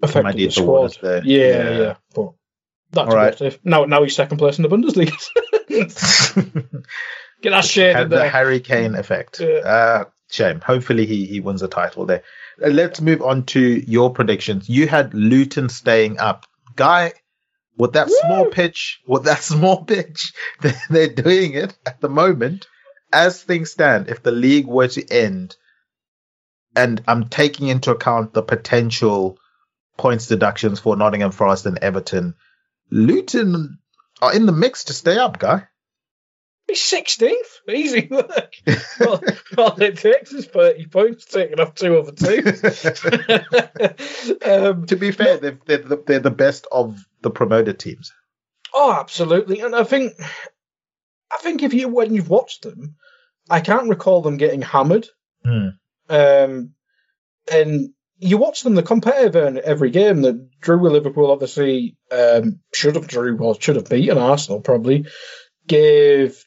affected 0.01 0.37
the 0.37 0.49
squad. 0.49 0.97
Yeah, 1.01 1.21
yeah, 1.23 1.77
yeah, 1.77 1.95
but 2.13 2.33
that's 2.91 3.13
right. 3.13 3.59
Now, 3.63 3.85
now 3.85 4.03
he's 4.03 4.15
second 4.15 4.37
place 4.37 4.57
in 4.57 4.63
the 4.63 4.69
Bundesliga. 4.69 5.13
Get 7.41 7.51
that 7.51 7.65
shit 7.65 7.95
in 7.95 8.09
there. 8.09 8.19
The 8.19 8.29
Harry 8.29 8.59
Kane 8.59 8.95
effect. 8.95 9.39
Yeah. 9.39 9.59
Uh, 9.59 10.03
shame. 10.29 10.59
Hopefully, 10.61 11.05
he 11.05 11.25
he 11.25 11.39
wins 11.39 11.61
the 11.61 11.67
title 11.67 12.05
there. 12.05 12.23
Uh, 12.63 12.69
let's 12.69 13.01
move 13.01 13.21
on 13.21 13.45
to 13.45 13.61
your 13.61 14.11
predictions. 14.11 14.67
You 14.69 14.87
had 14.87 15.13
Luton 15.13 15.69
staying 15.69 16.19
up, 16.19 16.45
guy. 16.75 17.13
With 17.77 17.93
that 17.93 18.07
Woo! 18.07 18.19
small 18.21 18.45
pitch, 18.47 18.99
with 19.07 19.23
that 19.23 19.41
small 19.43 19.85
pitch, 19.85 20.33
they're 20.89 21.07
doing 21.07 21.53
it 21.53 21.77
at 21.85 22.01
the 22.01 22.09
moment. 22.09 22.67
As 23.11 23.41
things 23.41 23.71
stand, 23.71 24.09
if 24.09 24.21
the 24.21 24.31
league 24.31 24.67
were 24.67 24.89
to 24.89 25.11
end, 25.11 25.55
and 26.79 27.03
I'm 27.07 27.27
taking 27.27 27.67
into 27.67 27.91
account 27.91 28.33
the 28.33 28.41
potential 28.41 29.37
points 29.97 30.27
deductions 30.27 30.79
for 30.79 30.95
Nottingham 30.95 31.31
Forest 31.31 31.65
and 31.65 31.77
Everton, 31.79 32.35
Luton 32.89 33.79
are 34.21 34.33
in 34.33 34.45
the 34.45 34.53
mix 34.53 34.85
to 34.85 34.93
stay 34.93 35.17
up, 35.17 35.39
guy. 35.39 35.67
He's 36.67 36.79
16th. 36.79 37.33
Easy 37.69 38.07
work. 38.09 38.53
well, 38.99 39.21
all 39.57 39.81
it 39.81 39.97
takes 39.97 40.31
is 40.31 40.45
30 40.45 40.85
points, 40.85 41.25
taking 41.25 41.59
off 41.59 41.75
two 41.75 41.97
other 41.97 42.13
teams. 42.13 42.63
um, 44.45 44.85
to 44.85 44.95
be 44.95 45.11
fair, 45.11 45.37
they're, 45.37 45.59
they're, 45.65 45.77
the, 45.79 46.03
they're 46.05 46.19
the 46.19 46.31
best 46.31 46.65
of 46.71 47.03
the 47.21 47.31
promoted 47.31 47.77
teams. 47.79 48.13
Oh, 48.73 48.95
absolutely. 48.97 49.59
And 49.61 49.75
I 49.75 49.83
think, 49.83 50.13
I 51.31 51.37
think 51.39 51.63
if 51.63 51.73
you 51.73 51.89
when 51.89 52.13
you've 52.13 52.29
watched 52.29 52.61
them, 52.61 52.95
I 53.49 53.59
can't 53.59 53.89
recall 53.89 54.21
them 54.21 54.37
getting 54.37 54.61
hammered. 54.61 55.07
Hmm. 55.43 55.69
Um, 56.09 56.73
and 57.51 57.93
you 58.17 58.37
watch 58.37 58.63
them, 58.63 58.75
they're 58.75 58.83
competitive 58.83 59.35
in 59.35 59.61
every 59.63 59.91
game. 59.91 60.21
That 60.23 60.59
drew 60.59 60.79
with 60.79 60.91
Liverpool, 60.91 61.31
obviously, 61.31 61.97
um, 62.11 62.59
should 62.73 62.95
have 62.95 63.07
drew, 63.07 63.37
or 63.37 63.59
should 63.59 63.77
have 63.77 63.89
beaten 63.89 64.17
Arsenal, 64.17 64.61
probably. 64.61 65.05
Gave 65.67 66.43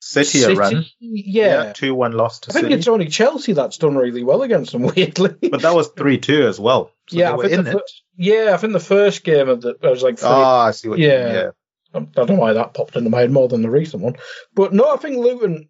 City, 0.00 0.38
City 0.38 0.54
a 0.54 0.56
run. 0.56 0.86
Yeah. 0.98 1.72
2 1.74 1.94
1 1.94 2.12
loss 2.12 2.40
to 2.40 2.50
I 2.50 2.52
think 2.54 2.64
City. 2.64 2.74
it's 2.74 2.88
only 2.88 3.06
Chelsea 3.06 3.52
that's 3.52 3.78
done 3.78 3.96
really 3.96 4.24
well 4.24 4.42
against 4.42 4.72
them, 4.72 4.82
weirdly. 4.96 5.36
But 5.50 5.62
that 5.62 5.74
was 5.74 5.88
3 5.88 6.18
2 6.18 6.46
as 6.46 6.58
well. 6.58 6.90
So 7.08 7.18
yeah, 7.18 7.34
I 7.34 7.48
think 7.48 7.64
the, 7.64 7.82
yeah, 8.16 8.50
I 8.52 8.56
think 8.56 8.72
the 8.72 8.80
first 8.80 9.24
game 9.24 9.48
of 9.48 9.60
the, 9.60 9.76
I 9.82 9.90
was 9.90 10.02
like, 10.02 10.18
ah, 10.22 10.64
oh, 10.64 10.68
I 10.68 10.70
see 10.72 10.88
what 10.88 10.98
yeah, 10.98 11.18
you 11.18 11.24
mean. 11.24 11.34
Yeah. 11.34 11.50
I 11.92 12.00
don't 12.00 12.30
know 12.30 12.34
why 12.36 12.52
that 12.52 12.74
popped 12.74 12.96
into 12.96 13.10
my 13.10 13.20
head 13.20 13.32
more 13.32 13.48
than 13.48 13.62
the 13.62 13.70
recent 13.70 14.02
one. 14.02 14.16
But 14.54 14.72
no, 14.72 14.90
I 14.90 14.96
think 14.96 15.16
Luton, 15.16 15.68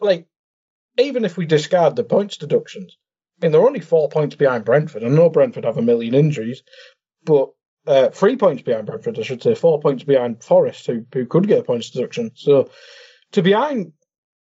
like, 0.00 0.26
even 0.98 1.24
if 1.24 1.36
we 1.36 1.46
discard 1.46 1.96
the 1.96 2.04
points 2.04 2.36
deductions, 2.36 2.96
I 3.40 3.46
mean, 3.46 3.52
they're 3.52 3.66
only 3.66 3.80
four 3.80 4.08
points 4.08 4.36
behind 4.36 4.64
Brentford. 4.64 5.04
I 5.04 5.08
know 5.08 5.30
Brentford 5.30 5.64
have 5.64 5.78
a 5.78 5.82
million 5.82 6.14
injuries, 6.14 6.62
but 7.24 7.50
uh, 7.86 8.10
three 8.10 8.36
points 8.36 8.62
behind 8.62 8.86
Brentford, 8.86 9.18
I 9.18 9.22
should 9.22 9.42
say, 9.42 9.54
four 9.54 9.80
points 9.80 10.04
behind 10.04 10.44
Forest, 10.44 10.86
who 10.86 11.04
who 11.12 11.26
could 11.26 11.48
get 11.48 11.60
a 11.60 11.64
points 11.64 11.90
deduction. 11.90 12.30
So 12.34 12.70
to 13.32 13.42
behind 13.42 13.92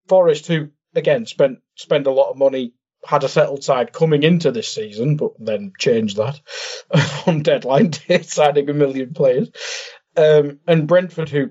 Forest, 0.09 0.47
who 0.47 0.69
again 0.95 1.27
spent 1.27 1.59
spend 1.77 2.07
a 2.07 2.13
lot 2.13 2.31
of 2.31 2.39
money, 2.39 2.73
had 3.05 3.25
a 3.25 3.29
settled 3.29 3.63
side 3.63 3.93
coming 3.93 4.23
into 4.23 4.51
this 4.51 4.73
season, 4.73 5.17
but 5.17 5.33
then 5.39 5.73
changed 5.79 6.17
that 6.17 6.41
on 7.27 7.43
deadline 7.43 7.91
day, 8.09 8.23
signing 8.23 8.71
a 8.71 8.75
million 8.75 9.13
players, 9.13 9.51
um, 10.17 10.61
and 10.67 10.89
Brentford, 10.89 11.29
who 11.29 11.51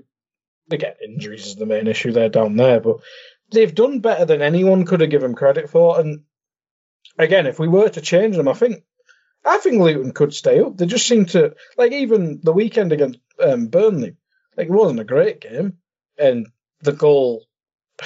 again 0.72 0.96
injuries 1.04 1.46
is 1.46 1.56
the 1.56 1.66
main 1.66 1.88
issue 1.88 2.12
there 2.12 2.30
down 2.30 2.56
there, 2.56 2.80
but 2.80 2.98
they've 3.52 3.74
done 3.74 4.00
better 4.00 4.26
than 4.26 4.42
anyone 4.42 4.86
could 4.86 5.02
have 5.02 5.10
given 5.10 5.36
credit 5.36 5.70
for, 5.70 6.00
and 6.00 6.24
again, 7.18 7.46
if 7.48 7.60
we 7.60 7.68
were 7.68 7.90
to 7.90 8.02
change 8.02 8.36
them, 8.36 8.48
I 8.48 8.54
think 8.54 8.84
I 9.46 9.58
think 9.60 9.82
Luton 9.82 10.12
could 10.12 10.34
stay 10.34 10.60
up. 10.60 10.78
They 10.78 10.86
just 10.86 11.08
seem 11.08 11.26
to 11.28 11.56
like 11.78 11.92
even 11.92 12.42
the 12.44 12.54
weekend 12.54 12.92
against 12.92 13.20
um, 13.42 13.68
Burnley. 13.68 14.16
Like 14.56 14.68
it 14.68 14.74
wasn't 14.74 15.00
a 15.00 15.06
great 15.06 15.42
game, 15.42 15.78
and 16.18 16.48
the 16.82 16.94
goal. 16.94 17.46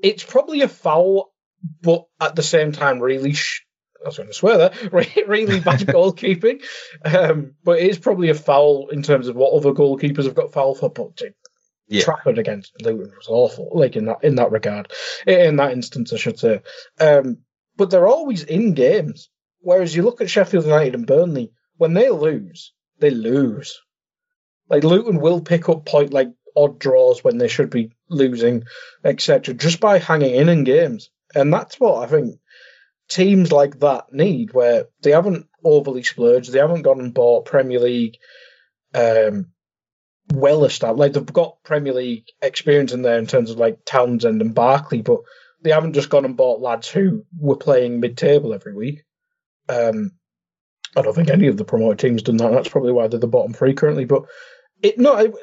It's 0.00 0.22
probably 0.22 0.62
a 0.62 0.68
foul, 0.68 1.32
but 1.82 2.06
at 2.20 2.36
the 2.36 2.42
same 2.44 2.70
time, 2.70 3.00
really. 3.00 3.32
Sh- 3.32 3.64
I 4.00 4.06
was 4.06 4.16
going 4.16 4.28
to 4.28 4.32
swear 4.32 4.58
there. 4.58 4.72
Really 5.26 5.58
bad 5.58 5.80
goalkeeping, 5.88 6.62
um, 7.04 7.54
but 7.64 7.80
it 7.80 7.90
is 7.90 7.98
probably 7.98 8.30
a 8.30 8.34
foul 8.34 8.90
in 8.90 9.02
terms 9.02 9.26
of 9.26 9.34
what 9.34 9.54
other 9.54 9.72
goalkeepers 9.72 10.26
have 10.26 10.36
got 10.36 10.52
foul 10.52 10.76
for. 10.76 10.88
But 10.88 11.20
yeah. 11.88 12.04
Against 12.26 12.72
Luton 12.82 13.12
was 13.16 13.28
awful, 13.28 13.70
like 13.72 13.96
in 13.96 14.06
that 14.06 14.18
in 14.22 14.36
that 14.36 14.50
regard, 14.50 14.92
in 15.26 15.56
that 15.56 15.72
instance, 15.72 16.12
I 16.12 16.16
should 16.16 16.38
say. 16.38 16.60
Um, 17.00 17.38
but 17.76 17.90
they're 17.90 18.08
always 18.08 18.42
in 18.42 18.74
games. 18.74 19.30
Whereas 19.60 19.94
you 19.94 20.02
look 20.02 20.20
at 20.20 20.30
Sheffield 20.30 20.64
United 20.64 20.94
and 20.94 21.06
Burnley, 21.06 21.52
when 21.76 21.94
they 21.94 22.10
lose, 22.10 22.72
they 22.98 23.10
lose. 23.10 23.80
Like 24.68 24.84
Luton 24.84 25.20
will 25.20 25.40
pick 25.40 25.68
up 25.68 25.86
point 25.86 26.12
like 26.12 26.28
odd 26.54 26.78
draws 26.78 27.24
when 27.24 27.38
they 27.38 27.48
should 27.48 27.70
be 27.70 27.92
losing, 28.08 28.64
etc., 29.04 29.54
just 29.54 29.80
by 29.80 29.98
hanging 29.98 30.34
in 30.34 30.48
in 30.48 30.64
games, 30.64 31.10
and 31.34 31.52
that's 31.52 31.80
what 31.80 32.04
I 32.04 32.06
think 32.10 32.38
teams 33.08 33.50
like 33.50 33.80
that 33.80 34.12
need, 34.12 34.52
where 34.52 34.86
they 35.02 35.12
haven't 35.12 35.46
overly 35.64 36.02
splurged, 36.02 36.52
they 36.52 36.58
haven't 36.58 36.82
gone 36.82 37.00
and 37.00 37.14
bought 37.14 37.46
Premier 37.46 37.80
League, 37.80 38.18
um, 38.94 39.46
well 40.32 40.64
established. 40.64 40.98
Like 40.98 41.12
they've 41.12 41.32
got 41.32 41.62
Premier 41.62 41.92
League 41.92 42.24
experience 42.42 42.92
in 42.92 43.02
there 43.02 43.18
in 43.18 43.26
terms 43.26 43.50
of 43.50 43.58
like 43.58 43.84
Townsend 43.84 44.40
and 44.40 44.54
Barkley, 44.54 45.02
but 45.02 45.20
they 45.62 45.70
haven't 45.70 45.94
just 45.94 46.10
gone 46.10 46.24
and 46.24 46.36
bought 46.36 46.60
lads 46.60 46.88
who 46.88 47.24
were 47.38 47.56
playing 47.56 48.00
mid-table 48.00 48.54
every 48.54 48.74
week. 48.74 49.02
Um, 49.68 50.12
I 50.96 51.02
don't 51.02 51.14
think 51.14 51.30
any 51.30 51.48
of 51.48 51.56
the 51.56 51.64
promoted 51.64 51.98
teams 51.98 52.22
done 52.22 52.38
that. 52.38 52.52
That's 52.52 52.68
probably 52.68 52.92
why 52.92 53.08
they're 53.08 53.20
the 53.20 53.26
bottom 53.26 53.52
three 53.52 53.74
currently. 53.74 54.04
But 54.04 54.24
it 54.82 54.98
no, 54.98 55.16
it, 55.16 55.34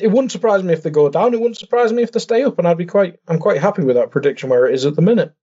it 0.00 0.08
wouldn't 0.08 0.32
surprise 0.32 0.62
me 0.62 0.72
if 0.72 0.82
they 0.82 0.90
go 0.90 1.08
down. 1.08 1.34
It 1.34 1.40
wouldn't 1.40 1.58
surprise 1.58 1.92
me 1.92 2.02
if 2.02 2.12
they 2.12 2.20
stay 2.20 2.42
up, 2.42 2.58
and 2.58 2.68
I'd 2.68 2.78
be 2.78 2.86
quite 2.86 3.18
I'm 3.26 3.38
quite 3.38 3.60
happy 3.60 3.82
with 3.82 3.96
that 3.96 4.10
prediction 4.10 4.50
where 4.50 4.66
it 4.66 4.74
is 4.74 4.86
at 4.86 4.96
the 4.96 5.02
minute. 5.02 5.34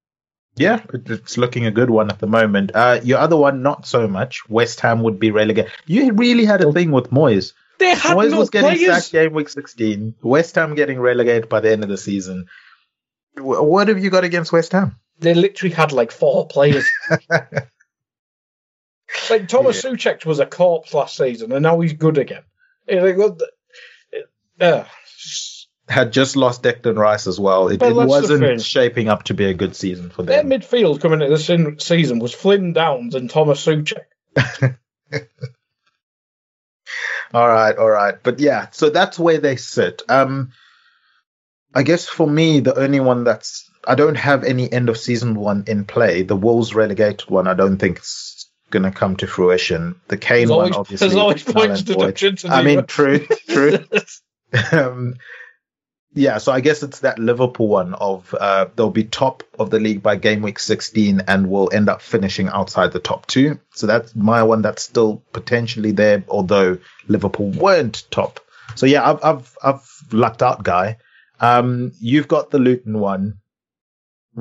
Yeah, 0.55 0.81
it's 0.93 1.37
looking 1.37 1.65
a 1.65 1.71
good 1.71 1.89
one 1.89 2.09
at 2.09 2.19
the 2.19 2.27
moment. 2.27 2.71
Uh, 2.73 2.99
your 3.03 3.19
other 3.19 3.37
one, 3.37 3.61
not 3.63 3.85
so 3.85 4.07
much. 4.07 4.47
West 4.49 4.81
Ham 4.81 5.03
would 5.03 5.19
be 5.19 5.31
relegated. 5.31 5.71
You 5.85 6.11
really 6.13 6.43
had 6.43 6.61
a 6.61 6.71
thing 6.73 6.91
with 6.91 7.11
Moyes. 7.11 7.53
They 7.79 7.95
had 7.95 8.15
Moyes 8.17 8.31
no 8.31 8.39
was 8.39 8.49
getting 8.49 8.77
players. 8.77 9.03
sacked 9.03 9.11
game 9.13 9.33
week 9.33 9.49
16. 9.49 10.15
West 10.21 10.55
Ham 10.55 10.75
getting 10.75 10.99
relegated 10.99 11.49
by 11.49 11.61
the 11.61 11.71
end 11.71 11.83
of 11.83 11.89
the 11.89 11.97
season. 11.97 12.47
What 13.37 13.87
have 13.87 14.03
you 14.03 14.09
got 14.09 14.25
against 14.25 14.51
West 14.51 14.73
Ham? 14.73 14.97
They 15.19 15.33
literally 15.33 15.73
had 15.73 15.93
like 15.93 16.11
four 16.11 16.45
players. 16.47 16.87
like 19.29 19.47
Thomas 19.47 19.83
yeah. 19.83 19.91
Souček 19.91 20.25
was 20.25 20.39
a 20.39 20.45
corpse 20.45 20.93
last 20.93 21.15
season, 21.15 21.53
and 21.53 21.63
now 21.63 21.79
he's 21.79 21.93
good 21.93 22.17
again. 22.17 22.43
Uh, 24.59 24.83
had 25.87 26.11
just 26.11 26.35
lost 26.35 26.63
Declan 26.63 26.97
Rice 26.97 27.27
as 27.27 27.39
well. 27.39 27.69
It, 27.69 27.81
it 27.81 27.95
wasn't 27.95 28.61
shaping 28.61 29.07
up 29.07 29.23
to 29.23 29.33
be 29.33 29.45
a 29.45 29.53
good 29.53 29.75
season 29.75 30.09
for 30.09 30.23
them. 30.23 30.49
Their 30.49 30.59
midfield 30.59 30.99
coming 30.99 31.21
into 31.21 31.37
this 31.37 31.85
season 31.85 32.19
was 32.19 32.33
Flynn 32.33 32.73
Downes 32.73 33.15
and 33.15 33.29
Thomas 33.29 33.65
Souček. 33.65 34.05
all 37.33 37.47
right, 37.47 37.77
all 37.77 37.89
right, 37.89 38.15
but 38.21 38.39
yeah, 38.39 38.67
so 38.71 38.89
that's 38.89 39.19
where 39.19 39.37
they 39.37 39.55
sit. 39.55 40.01
Um, 40.09 40.51
I 41.73 41.83
guess 41.83 42.07
for 42.07 42.27
me, 42.27 42.59
the 42.61 42.77
only 42.77 42.99
one 42.99 43.23
that's 43.23 43.69
I 43.87 43.95
don't 43.95 44.15
have 44.15 44.43
any 44.43 44.71
end 44.71 44.89
of 44.89 44.97
season 44.97 45.35
one 45.35 45.63
in 45.67 45.85
play. 45.85 46.23
The 46.23 46.35
Wolves 46.35 46.75
relegated 46.75 47.29
one, 47.29 47.47
I 47.47 47.53
don't 47.53 47.77
think 47.77 47.97
it's 47.97 48.49
going 48.69 48.83
to 48.83 48.91
come 48.91 49.15
to 49.17 49.27
fruition. 49.27 49.99
The 50.07 50.17
Kane 50.17 50.49
one, 50.49 50.57
always, 50.57 50.75
obviously. 50.75 51.07
There's 51.07 51.17
always 51.17 51.43
points 51.43 51.81
deductions. 51.83 52.45
I 52.45 52.63
mean, 52.63 52.85
true, 52.85 53.25
true. 53.47 53.79
um, 54.71 55.15
yeah, 56.13 56.37
so 56.39 56.51
I 56.51 56.59
guess 56.61 56.81
it's 56.83 56.99
that 57.01 57.19
Liverpool 57.19 57.67
one 57.67 57.93
of 57.93 58.33
uh, 58.39 58.65
they'll 58.75 58.89
be 58.89 59.03
top 59.03 59.43
of 59.59 59.69
the 59.69 59.79
league 59.79 60.01
by 60.01 60.15
game 60.15 60.41
week 60.41 60.59
16 60.59 61.21
and 61.27 61.49
will 61.49 61.69
end 61.71 61.87
up 61.89 62.01
finishing 62.01 62.47
outside 62.47 62.91
the 62.91 62.99
top 62.99 63.27
two. 63.27 63.59
So 63.75 63.85
that's 63.87 64.15
my 64.15 64.43
one 64.43 64.61
that's 64.61 64.83
still 64.83 65.23
potentially 65.33 65.91
there, 65.91 66.23
although 66.27 66.77
Liverpool 67.07 67.51
weren't 67.51 68.03
top. 68.11 68.39
So 68.75 68.85
yeah, 68.85 69.07
I've 69.09 69.23
I've 69.23 69.57
I've 69.63 69.89
lucked 70.11 70.41
out, 70.43 70.63
guy. 70.63 70.97
Um, 71.39 71.91
you've 71.99 72.27
got 72.27 72.49
the 72.51 72.59
Luton 72.59 72.99
one. 72.99 73.35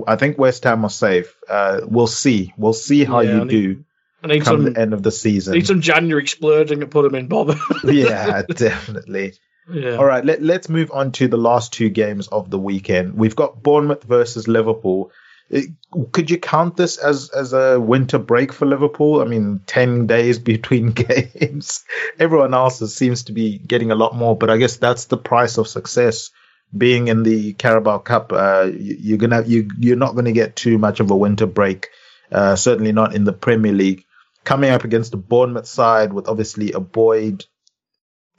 I 0.06 0.16
think 0.16 0.38
West 0.38 0.64
Ham 0.64 0.84
are 0.84 0.90
safe. 0.90 1.34
Uh, 1.48 1.80
we'll 1.84 2.06
see. 2.06 2.52
We'll 2.56 2.72
see 2.72 3.04
how 3.04 3.20
Yeah, 3.20 3.30
you 3.36 3.40
I 3.40 3.44
need- 3.44 3.50
do 3.50 3.84
I 4.22 4.26
need 4.26 4.42
come 4.44 4.64
some- 4.64 4.72
the 4.72 4.80
end 4.80 4.92
of 4.94 5.02
the 5.02 5.12
season. 5.12 5.54
Need 5.54 5.66
some 5.66 5.80
January 5.80 6.26
splurging 6.26 6.82
and 6.82 6.90
put 6.90 7.02
them 7.02 7.14
in 7.14 7.28
bother. 7.28 7.56
yeah, 7.84 8.42
definitely. 8.48 9.34
Yeah. 9.70 9.96
All 9.96 10.04
right, 10.04 10.24
let, 10.24 10.42
let's 10.42 10.68
move 10.68 10.90
on 10.92 11.12
to 11.12 11.28
the 11.28 11.36
last 11.36 11.72
two 11.72 11.88
games 11.90 12.28
of 12.28 12.50
the 12.50 12.58
weekend. 12.58 13.14
We've 13.14 13.36
got 13.36 13.62
Bournemouth 13.62 14.04
versus 14.04 14.48
Liverpool. 14.48 15.10
It- 15.50 15.70
could 16.12 16.30
you 16.30 16.38
count 16.38 16.76
this 16.76 16.98
as 16.98 17.30
as 17.30 17.52
a 17.54 17.80
winter 17.80 18.18
break 18.18 18.52
for 18.52 18.66
Liverpool? 18.66 19.20
I 19.22 19.24
mean, 19.24 19.60
ten 19.66 20.06
days 20.06 20.38
between 20.52 20.90
games. 20.92 21.84
Everyone 22.18 22.52
else 22.54 22.78
seems 22.94 23.24
to 23.24 23.32
be 23.32 23.58
getting 23.58 23.90
a 23.90 23.94
lot 23.94 24.14
more, 24.14 24.36
but 24.36 24.50
I 24.50 24.56
guess 24.58 24.76
that's 24.76 25.06
the 25.06 25.16
price 25.16 25.58
of 25.58 25.68
success. 25.68 26.30
Being 26.76 27.08
in 27.08 27.22
the 27.22 27.54
Carabao 27.54 27.98
Cup, 27.98 28.32
uh, 28.32 28.68
you- 28.70 28.96
you're 29.00 29.18
gonna 29.18 29.42
you 29.46 29.70
you're 29.78 29.96
not 29.96 30.12
going 30.12 30.26
to 30.26 30.32
get 30.32 30.54
too 30.56 30.76
much 30.78 31.00
of 31.00 31.10
a 31.10 31.16
winter 31.16 31.46
break. 31.46 31.88
Uh, 32.30 32.56
certainly 32.56 32.92
not 32.92 33.14
in 33.14 33.24
the 33.24 33.32
Premier 33.32 33.72
League. 33.72 34.04
Coming 34.44 34.70
up 34.70 34.84
against 34.84 35.12
the 35.12 35.16
Bournemouth 35.16 35.66
side 35.66 36.12
with 36.12 36.28
obviously 36.28 36.72
a 36.72 36.80
Boyd, 36.80 37.46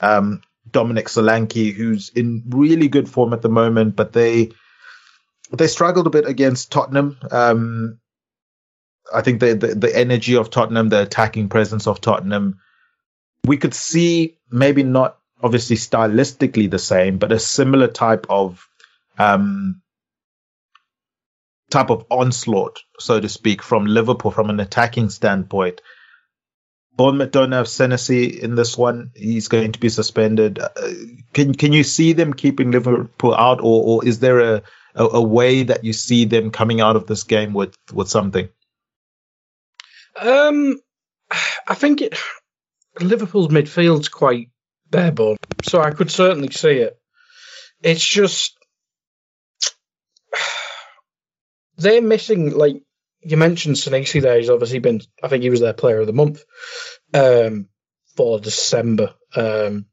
um, 0.00 0.42
Dominic 0.72 1.06
Solanke, 1.06 1.72
who's 1.72 2.10
in 2.10 2.42
really 2.48 2.88
good 2.88 3.08
form 3.08 3.32
at 3.32 3.42
the 3.42 3.48
moment, 3.48 3.96
but 3.96 4.12
they 4.12 4.50
they 5.52 5.66
struggled 5.66 6.06
a 6.06 6.10
bit 6.10 6.26
against 6.26 6.70
Tottenham. 6.70 7.18
Um, 7.30 7.98
I 9.12 9.22
think 9.22 9.40
the, 9.40 9.54
the 9.54 9.74
the 9.74 9.96
energy 9.96 10.36
of 10.36 10.50
Tottenham, 10.50 10.88
the 10.88 11.02
attacking 11.02 11.48
presence 11.48 11.86
of 11.86 12.00
Tottenham, 12.00 12.60
we 13.46 13.56
could 13.56 13.74
see 13.74 14.38
maybe 14.50 14.82
not 14.82 15.18
obviously 15.42 15.76
stylistically 15.76 16.70
the 16.70 16.78
same, 16.78 17.18
but 17.18 17.32
a 17.32 17.38
similar 17.38 17.88
type 17.88 18.26
of 18.28 18.66
um, 19.18 19.82
type 21.70 21.90
of 21.90 22.04
onslaught, 22.10 22.80
so 22.98 23.20
to 23.20 23.28
speak, 23.28 23.62
from 23.62 23.86
Liverpool 23.86 24.30
from 24.30 24.50
an 24.50 24.60
attacking 24.60 25.08
standpoint. 25.08 25.80
Bournemouth 27.00 27.30
don't 27.30 27.52
have 27.52 27.64
Senesi 27.64 28.38
in 28.38 28.56
this 28.56 28.76
one. 28.76 29.10
He's 29.14 29.48
going 29.48 29.72
to 29.72 29.80
be 29.80 29.88
suspended. 29.88 30.58
Uh, 30.58 30.68
can 31.32 31.54
can 31.54 31.72
you 31.72 31.82
see 31.82 32.12
them 32.12 32.34
keeping 32.34 32.72
Liverpool 32.72 33.34
out, 33.34 33.60
or, 33.60 34.02
or 34.02 34.06
is 34.06 34.18
there 34.18 34.40
a, 34.40 34.62
a, 34.94 35.04
a 35.06 35.22
way 35.22 35.62
that 35.62 35.82
you 35.82 35.94
see 35.94 36.26
them 36.26 36.50
coming 36.50 36.82
out 36.82 36.96
of 36.96 37.06
this 37.06 37.22
game 37.22 37.54
with, 37.54 37.74
with 37.90 38.10
something? 38.10 38.50
Um, 40.14 40.78
I 41.66 41.74
think 41.74 42.02
it, 42.02 42.18
Liverpool's 43.00 43.48
midfield's 43.48 44.10
quite 44.10 44.50
bare 44.90 45.10
bone, 45.10 45.38
so 45.62 45.80
I 45.80 45.92
could 45.92 46.10
certainly 46.10 46.50
see 46.50 46.80
it. 46.80 47.00
It's 47.82 48.04
just 48.04 48.58
they're 51.78 52.02
missing. 52.02 52.50
Like 52.50 52.82
you 53.22 53.36
mentioned, 53.36 53.76
Senesi 53.76 54.22
there. 54.22 54.38
He's 54.38 54.50
obviously 54.50 54.78
been. 54.78 55.00
I 55.22 55.28
think 55.28 55.42
he 55.42 55.50
was 55.50 55.60
their 55.60 55.72
player 55.72 56.00
of 56.00 56.06
the 56.06 56.12
month 56.12 56.42
um, 57.12 57.68
for 58.16 58.40
December. 58.40 59.14
Um, 59.34 59.86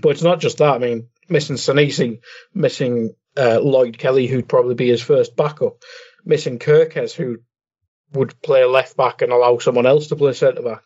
but 0.00 0.10
it's 0.10 0.22
not 0.22 0.40
just 0.40 0.58
that. 0.58 0.74
I 0.74 0.78
mean, 0.78 1.08
missing 1.28 1.56
Senesi, 1.56 2.20
missing 2.54 3.14
uh, 3.36 3.60
Lloyd 3.60 3.98
Kelly, 3.98 4.26
who'd 4.26 4.48
probably 4.48 4.74
be 4.74 4.88
his 4.88 5.02
first 5.02 5.36
backup, 5.36 5.82
missing 6.24 6.58
Kerkez, 6.58 7.12
who 7.12 7.38
would 8.12 8.40
play 8.42 8.64
left 8.64 8.96
back 8.96 9.22
and 9.22 9.32
allow 9.32 9.58
someone 9.58 9.86
else 9.86 10.08
to 10.08 10.16
play 10.16 10.32
centre 10.32 10.62
back. 10.62 10.84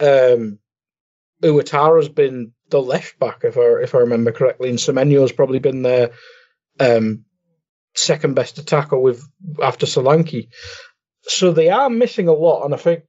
Um, 0.00 0.58
Ouattara's 1.42 2.08
been 2.08 2.52
the 2.70 2.80
left 2.80 3.18
back, 3.18 3.40
if 3.44 3.56
I 3.56 3.82
if 3.82 3.94
I 3.94 3.98
remember 3.98 4.32
correctly, 4.32 4.68
and 4.68 4.78
Semenyo's 4.78 5.32
probably 5.32 5.60
been 5.60 5.82
their 5.82 6.10
um, 6.80 7.24
second 7.98 8.34
best 8.34 8.58
attacker 8.58 8.98
with 8.98 9.22
after 9.62 9.86
Solanke. 9.86 10.48
so 11.22 11.52
they 11.52 11.70
are 11.70 11.90
missing 11.90 12.28
a 12.28 12.32
lot, 12.32 12.64
and 12.64 12.74
I 12.74 12.76
think 12.76 13.04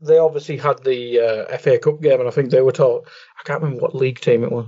they 0.00 0.18
obviously 0.18 0.56
had 0.56 0.82
the 0.82 1.20
uh, 1.50 1.58
FA 1.58 1.78
Cup 1.78 2.00
game, 2.00 2.20
and 2.20 2.28
I 2.28 2.32
think 2.32 2.50
they 2.50 2.60
were 2.60 2.72
taught. 2.72 3.08
I 3.38 3.42
can't 3.44 3.62
remember 3.62 3.82
what 3.82 3.94
league 3.94 4.20
team 4.20 4.44
it 4.44 4.52
was. 4.52 4.66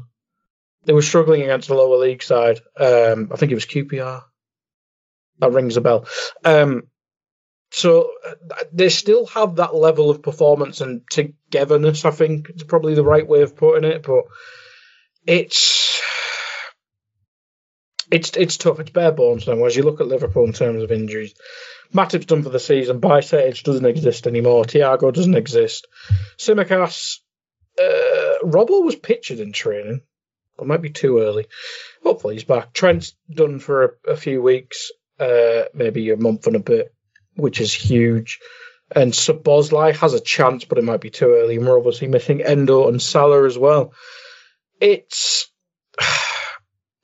They 0.85 0.93
were 0.93 1.03
struggling 1.03 1.43
against 1.43 1.69
the 1.69 1.75
lower 1.75 1.97
league 1.97 2.23
side. 2.23 2.61
Um, 2.79 3.31
I 3.33 3.37
think 3.37 3.51
it 3.51 3.57
was 3.57 3.67
QPR. 3.67 4.23
That 5.39 5.53
rings 5.53 5.77
a 5.77 5.81
bell. 5.81 6.07
Um, 6.45 6.85
so 7.73 8.11
uh, 8.25 8.35
they 8.73 8.89
still 8.89 9.27
have 9.27 9.57
that 9.57 9.75
level 9.75 10.11
of 10.11 10.23
performance 10.23 10.81
and 10.81 11.03
togetherness. 11.11 12.05
I 12.05 12.13
think 12.13 12.51
it's 12.51 12.63
probably 12.63 12.95
the 12.95 13.05
right 13.05 13.27
way 13.27 13.43
of 13.43 13.57
putting 13.57 13.91
it, 13.91 14.05
but 14.05 14.25
it's 15.27 16.01
it's 18.11 18.37
it's 18.37 18.57
tough. 18.57 18.81
It's 18.81 18.91
bare 18.91 19.13
bones 19.13 19.47
now. 19.47 19.65
As 19.65 19.77
you 19.77 19.83
look 19.83 20.01
at 20.01 20.09
Liverpool 20.09 20.45
in 20.45 20.53
terms 20.53 20.83
of 20.83 20.93
injuries, 20.93 21.35
Matip's 21.93 22.27
done 22.27 22.43
for 22.43 22.51
the 22.51 22.61
season. 22.61 23.01
Bajcetic 23.01 23.63
doesn't 23.63 23.85
exist 23.85 24.27
anymore. 24.27 24.65
Thiago 24.65 25.13
doesn't 25.13 25.37
exist. 25.37 25.87
Tsimikas, 26.39 27.19
uh, 27.79 28.45
Robbo 28.45 28.85
was 28.85 28.97
pictured 28.97 29.41
in 29.41 29.53
training. 29.53 30.03
It 30.59 30.67
might 30.67 30.83
be 30.83 30.91
too 30.91 31.19
early. 31.19 31.47
Hopefully 32.03 32.35
he's 32.35 32.45
back. 32.45 32.73
Trent's 32.73 33.15
done 33.33 33.59
for 33.59 33.85
a, 34.07 34.13
a 34.13 34.17
few 34.17 34.41
weeks, 34.41 34.93
uh, 35.19 35.65
maybe 35.73 36.11
a 36.11 36.17
month 36.17 36.47
and 36.47 36.57
a 36.57 36.61
bit, 36.61 36.95
which 37.35 37.61
is 37.61 37.75
huge. 37.75 38.39
And 38.95 39.13
Szoboszlai 39.13 39.97
has 39.97 40.15
a 40.15 40.21
chance, 40.21 40.65
but 40.65 40.79
it 40.79 40.85
might 40.85 41.01
be 41.01 41.11
too 41.11 41.35
early. 41.35 41.57
And 41.57 41.67
we're 41.67 41.79
obviously 41.79 42.07
missing 42.07 42.43
Endo 42.43 42.89
and 42.89 43.03
Salah 43.03 43.47
as 43.47 43.59
well. 43.59 43.93
It's 44.81 45.51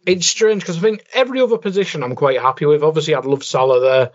it's 0.06 0.26
strange 0.26 0.62
because 0.62 0.78
I 0.78 0.80
think 0.80 1.04
every 1.12 1.40
other 1.40 1.58
position 1.58 2.02
I'm 2.02 2.14
quite 2.14 2.40
happy 2.40 2.66
with. 2.66 2.82
Obviously, 2.82 3.14
I'd 3.14 3.24
love 3.24 3.44
Salah 3.44 3.80
there. 3.80 4.10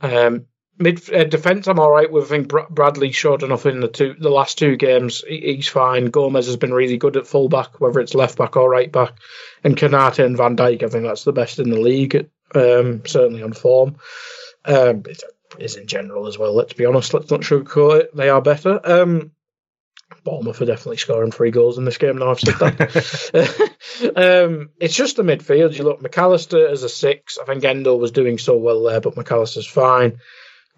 Um, 0.00 0.46
mid 0.78 1.12
uh, 1.12 1.24
defense, 1.24 1.66
I'm 1.66 1.78
all 1.78 1.90
right 1.90 2.10
with. 2.10 2.24
I 2.24 2.28
think 2.28 2.52
Bradley 2.70 3.12
showed 3.12 3.42
enough 3.42 3.66
in 3.66 3.80
the 3.80 3.88
two 3.88 4.14
the 4.18 4.30
last 4.30 4.58
two 4.58 4.76
games. 4.76 5.22
He, 5.26 5.54
he's 5.56 5.68
fine. 5.68 6.06
Gomez 6.06 6.46
has 6.46 6.56
been 6.56 6.74
really 6.74 6.96
good 6.96 7.16
at 7.16 7.26
fullback, 7.26 7.80
whether 7.80 8.00
it's 8.00 8.14
left 8.14 8.38
back 8.38 8.56
or 8.56 8.68
right 8.68 8.90
back. 8.90 9.14
And 9.62 9.76
Konate 9.76 10.24
and 10.24 10.36
Van 10.36 10.56
Dijk, 10.56 10.82
I 10.82 10.88
think 10.88 11.04
that's 11.04 11.24
the 11.24 11.32
best 11.32 11.58
in 11.58 11.70
the 11.70 11.80
league. 11.80 12.28
Um, 12.54 13.04
certainly 13.06 13.42
on 13.42 13.52
form. 13.52 13.96
Um, 14.64 15.02
it 15.06 15.22
is 15.58 15.76
in 15.76 15.86
general 15.86 16.26
as 16.26 16.38
well. 16.38 16.54
Let's 16.54 16.72
be 16.72 16.86
honest. 16.86 17.14
Let's 17.14 17.30
not 17.30 17.40
sugarcoat 17.40 18.00
it. 18.00 18.16
They 18.16 18.28
are 18.28 18.42
better. 18.42 18.80
Um, 18.84 19.32
Bournemouth 20.24 20.60
are 20.60 20.66
definitely 20.66 20.96
scoring 20.96 21.30
three 21.30 21.50
goals 21.50 21.76
in 21.76 21.84
this 21.84 21.98
game 21.98 22.16
now. 22.16 22.30
I've 22.30 22.40
said 22.40 22.54
that. 22.54 23.70
um, 24.16 24.70
it's 24.80 24.96
just 24.96 25.16
the 25.16 25.22
midfield. 25.22 25.76
You 25.76 25.84
look, 25.84 26.00
Mac 26.00 26.16
Allister 26.16 26.66
as 26.66 26.82
a 26.82 26.88
six. 26.88 27.38
I 27.38 27.44
think 27.44 27.64
Endo 27.64 27.94
was 27.96 28.10
doing 28.10 28.38
so 28.38 28.56
well 28.56 28.82
there, 28.84 29.00
but 29.00 29.16
Mac 29.16 29.30
Allister's 29.30 29.66
fine. 29.66 30.18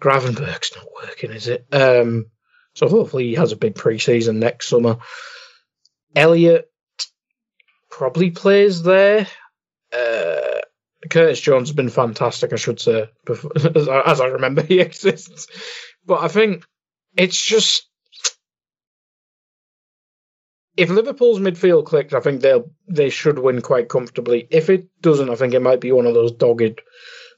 Gravenberch's 0.01 0.75
not 0.75 0.85
working, 1.01 1.31
is 1.31 1.47
it? 1.47 1.65
Um, 1.71 2.27
so 2.75 2.87
hopefully 2.89 3.29
he 3.29 3.35
has 3.35 3.53
a 3.53 3.57
big 3.57 3.75
pre-season 3.75 4.39
next 4.39 4.67
summer. 4.67 4.97
Elliott 6.15 6.69
probably 7.89 8.31
plays 8.31 8.83
there. 8.83 9.27
Uh, 9.91 10.59
Curtis 11.09 11.39
Jones 11.39 11.69
has 11.69 11.75
been 11.75 11.89
fantastic, 11.89 12.53
I 12.53 12.57
should 12.57 12.79
say, 12.79 13.09
as 13.75 13.87
I, 13.87 14.01
as 14.01 14.21
I 14.21 14.27
remember 14.27 14.61
he 14.61 14.79
exists. 14.81 15.47
But 16.05 16.21
I 16.21 16.27
think 16.27 16.65
it's 17.15 17.41
just 17.41 17.86
if 20.77 20.89
Liverpool's 20.89 21.39
midfield 21.39 21.85
clicks, 21.85 22.13
I 22.13 22.19
think 22.19 22.41
they'll 22.41 22.69
they 22.87 23.09
should 23.09 23.39
win 23.39 23.61
quite 23.61 23.89
comfortably. 23.89 24.47
If 24.51 24.69
it 24.69 24.87
doesn't, 25.01 25.29
I 25.29 25.35
think 25.35 25.55
it 25.55 25.61
might 25.61 25.81
be 25.81 25.91
one 25.91 26.05
of 26.05 26.13
those 26.13 26.31
dogged, 26.31 26.81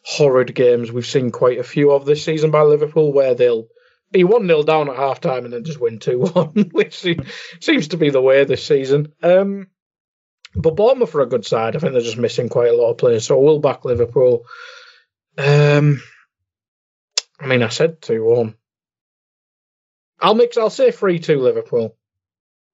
horrid 0.03 0.53
games 0.53 0.91
we've 0.91 1.05
seen 1.05 1.31
quite 1.31 1.57
a 1.57 1.63
few 1.63 1.91
of 1.91 2.05
this 2.05 2.23
season 2.23 2.51
by 2.51 2.61
Liverpool, 2.63 3.13
where 3.13 3.33
they'll 3.33 3.67
be 4.11 4.25
one 4.25 4.45
0 4.45 4.63
down 4.63 4.89
at 4.89 4.97
half 4.97 5.21
time 5.21 5.45
and 5.45 5.53
then 5.53 5.63
just 5.63 5.79
win 5.79 5.99
two 5.99 6.19
one, 6.19 6.69
which 6.71 7.05
seems 7.61 7.87
to 7.87 7.97
be 7.97 8.09
the 8.09 8.21
way 8.21 8.43
this 8.43 8.65
season. 8.65 9.13
Um, 9.23 9.67
but 10.55 10.75
Bournemouth 10.75 11.15
are 11.15 11.21
a 11.21 11.27
good 11.27 11.45
side. 11.45 11.75
I 11.75 11.79
think 11.79 11.93
they're 11.93 12.01
just 12.01 12.17
missing 12.17 12.49
quite 12.49 12.71
a 12.71 12.75
lot 12.75 12.91
of 12.91 12.97
players, 12.97 13.25
so 13.25 13.39
we'll 13.39 13.59
back 13.59 13.85
Liverpool. 13.85 14.45
Um, 15.37 16.01
I 17.39 17.47
mean, 17.47 17.63
I 17.63 17.69
said 17.69 18.01
two 18.01 18.25
one. 18.25 18.55
I'll 20.19 20.35
mix. 20.35 20.57
I'll 20.57 20.69
say 20.69 20.91
three 20.91 21.19
two 21.19 21.39
Liverpool. 21.39 21.95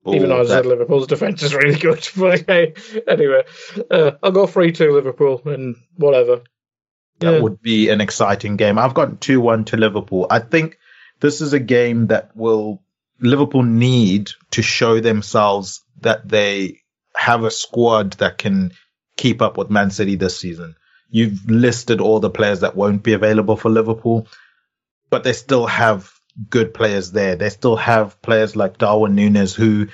Even 0.08 0.30
though 0.30 0.42
I 0.42 0.46
said 0.46 0.66
Liverpool's 0.66 1.08
defence 1.08 1.42
is 1.42 1.56
really 1.56 1.80
good. 1.80 2.08
But 2.16 2.42
okay, 2.42 2.74
anyway, 3.08 3.44
uh, 3.90 4.12
I'll 4.22 4.32
go 4.32 4.46
3 4.46 4.72
2 4.72 4.94
Liverpool 4.94 5.42
and 5.46 5.76
whatever. 5.96 6.42
That 7.20 7.34
yeah. 7.34 7.40
would 7.40 7.62
be 7.62 7.90
an 7.90 8.02
exciting 8.02 8.56
game. 8.58 8.78
I've 8.78 8.94
got 8.94 9.22
2 9.22 9.42
1 9.42 9.66
to 9.66 9.78
Liverpool. 9.78 10.28
I 10.30 10.40
think 10.40 10.78
this 11.20 11.42
is 11.42 11.54
a 11.54 11.60
game 11.60 12.08
that 12.08 12.36
will 12.36 12.84
Liverpool 13.20 13.64
need 13.64 14.32
to 14.52 14.62
show 14.62 15.00
themselves 15.00 15.84
that 16.02 16.28
they 16.28 16.82
have 17.16 17.44
a 17.44 17.52
squad 17.52 18.14
that 18.14 18.38
can 18.38 18.74
keep 19.16 19.42
up 19.42 19.58
with 19.58 19.70
Man 19.70 19.90
City 19.90 20.16
this 20.16 20.38
season. 20.38 20.76
You've 21.10 21.50
listed 21.50 22.02
all 22.02 22.20
the 22.20 22.30
players 22.30 22.60
that 22.60 22.76
won't 22.76 23.04
be 23.04 23.14
available 23.14 23.56
for 23.56 23.70
Liverpool, 23.70 24.28
but 25.10 25.24
they 25.24 25.34
still 25.34 25.66
have 25.66 26.12
good 26.50 26.74
players 26.74 27.12
there. 27.12 27.36
They 27.36 27.50
still 27.50 27.76
have 27.76 28.22
players 28.22 28.56
like 28.56 28.78
Darwin 28.78 29.16
Nunez, 29.16 29.54
who 29.54 29.88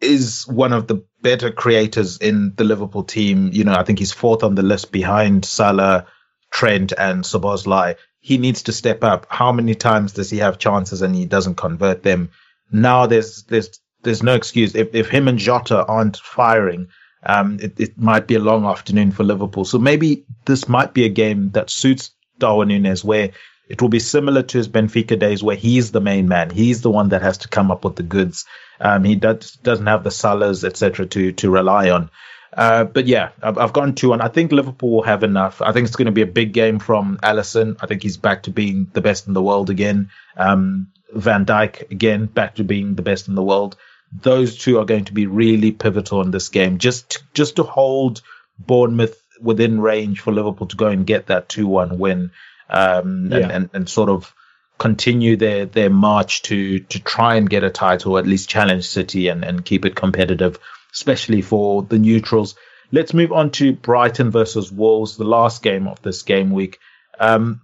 is 0.00 0.46
one 0.46 0.72
of 0.72 0.86
the 0.86 1.04
better 1.20 1.50
creators 1.50 2.18
in 2.18 2.54
the 2.56 2.64
Liverpool 2.64 3.04
team. 3.04 3.50
You 3.52 3.64
know, 3.64 3.74
I 3.74 3.84
think 3.84 3.98
he's 3.98 4.12
fourth 4.12 4.42
on 4.42 4.54
the 4.54 4.62
list 4.62 4.90
behind 4.90 5.44
Salah, 5.44 6.06
Trent, 6.50 6.92
and 6.96 7.24
Szoboszlai. 7.24 7.96
He 8.20 8.38
needs 8.38 8.64
to 8.64 8.72
step 8.72 9.04
up. 9.04 9.26
How 9.28 9.52
many 9.52 9.74
times 9.74 10.12
does 10.12 10.30
he 10.30 10.38
have 10.38 10.58
chances 10.58 11.02
and 11.02 11.14
he 11.14 11.26
doesn't 11.26 11.56
convert 11.56 12.02
them? 12.02 12.30
Now 12.70 13.06
there's 13.06 13.44
there's 13.44 13.80
there's 14.02 14.22
no 14.22 14.34
excuse. 14.34 14.74
If 14.74 14.94
if 14.94 15.08
him 15.08 15.28
and 15.28 15.38
Jota 15.38 15.84
aren't 15.84 16.16
firing, 16.16 16.88
um, 17.24 17.58
it, 17.60 17.78
it 17.78 17.98
might 17.98 18.26
be 18.26 18.34
a 18.34 18.40
long 18.40 18.64
afternoon 18.64 19.12
for 19.12 19.24
Liverpool. 19.24 19.64
So 19.64 19.78
maybe 19.78 20.24
this 20.44 20.68
might 20.68 20.94
be 20.94 21.04
a 21.04 21.08
game 21.08 21.50
that 21.50 21.70
suits 21.70 22.10
Darwin 22.38 22.68
Nunez, 22.68 23.04
where 23.04 23.30
it 23.68 23.80
will 23.80 23.88
be 23.88 24.00
similar 24.00 24.42
to 24.42 24.58
his 24.58 24.68
Benfica 24.68 25.18
days 25.18 25.42
where 25.42 25.56
he's 25.56 25.92
the 25.92 26.00
main 26.00 26.28
man. 26.28 26.50
He's 26.50 26.82
the 26.82 26.90
one 26.90 27.10
that 27.10 27.22
has 27.22 27.38
to 27.38 27.48
come 27.48 27.70
up 27.70 27.84
with 27.84 27.96
the 27.96 28.02
goods. 28.02 28.44
Um, 28.80 29.04
he 29.04 29.14
does, 29.14 29.52
doesn't 29.52 29.86
have 29.86 30.04
the 30.04 30.10
Salahs, 30.10 30.64
etc., 30.64 31.06
to 31.06 31.32
to 31.32 31.50
rely 31.50 31.90
on. 31.90 32.10
Uh, 32.54 32.84
but 32.84 33.06
yeah, 33.06 33.30
I've, 33.42 33.56
I've 33.56 33.72
gone 33.72 33.94
two, 33.94 34.12
and 34.12 34.20
I 34.20 34.28
think 34.28 34.52
Liverpool 34.52 34.90
will 34.90 35.02
have 35.02 35.22
enough. 35.22 35.62
I 35.62 35.72
think 35.72 35.86
it's 35.86 35.96
going 35.96 36.06
to 36.06 36.12
be 36.12 36.22
a 36.22 36.26
big 36.26 36.52
game 36.52 36.78
from 36.78 37.18
Alisson. 37.22 37.76
I 37.80 37.86
think 37.86 38.02
he's 38.02 38.18
back 38.18 38.42
to 38.42 38.50
being 38.50 38.90
the 38.92 39.00
best 39.00 39.26
in 39.26 39.32
the 39.32 39.42
world 39.42 39.70
again. 39.70 40.10
Um, 40.36 40.88
Van 41.14 41.46
Dijk 41.46 41.90
again 41.90 42.26
back 42.26 42.56
to 42.56 42.64
being 42.64 42.94
the 42.94 43.02
best 43.02 43.28
in 43.28 43.34
the 43.34 43.42
world. 43.42 43.76
Those 44.12 44.58
two 44.58 44.78
are 44.78 44.84
going 44.84 45.06
to 45.06 45.14
be 45.14 45.26
really 45.26 45.72
pivotal 45.72 46.20
in 46.20 46.30
this 46.30 46.50
game, 46.50 46.78
just 46.78 47.22
just 47.32 47.56
to 47.56 47.62
hold 47.62 48.20
Bournemouth 48.58 49.18
within 49.40 49.80
range 49.80 50.20
for 50.20 50.32
Liverpool 50.32 50.66
to 50.66 50.76
go 50.76 50.88
and 50.88 51.06
get 51.06 51.26
that 51.26 51.48
two 51.48 51.66
one 51.66 51.98
win 51.98 52.32
um, 52.72 53.30
yeah. 53.30 53.38
and, 53.38 53.52
and, 53.52 53.70
and 53.72 53.88
sort 53.88 54.08
of 54.08 54.34
continue 54.78 55.36
their 55.36 55.66
their 55.66 55.90
march 55.90 56.42
to 56.42 56.80
to 56.80 56.98
try 56.98 57.36
and 57.36 57.48
get 57.48 57.62
a 57.62 57.70
title, 57.70 58.18
at 58.18 58.26
least 58.26 58.48
challenge 58.48 58.84
City 58.84 59.28
and, 59.28 59.44
and 59.44 59.64
keep 59.64 59.84
it 59.84 59.94
competitive, 59.94 60.58
especially 60.92 61.42
for 61.42 61.82
the 61.82 61.98
neutrals. 61.98 62.56
Let's 62.90 63.14
move 63.14 63.32
on 63.32 63.50
to 63.52 63.72
Brighton 63.72 64.30
versus 64.30 64.72
Wolves, 64.72 65.16
the 65.16 65.24
last 65.24 65.62
game 65.62 65.86
of 65.86 66.02
this 66.02 66.22
game 66.22 66.50
week. 66.50 66.78
Um, 67.20 67.60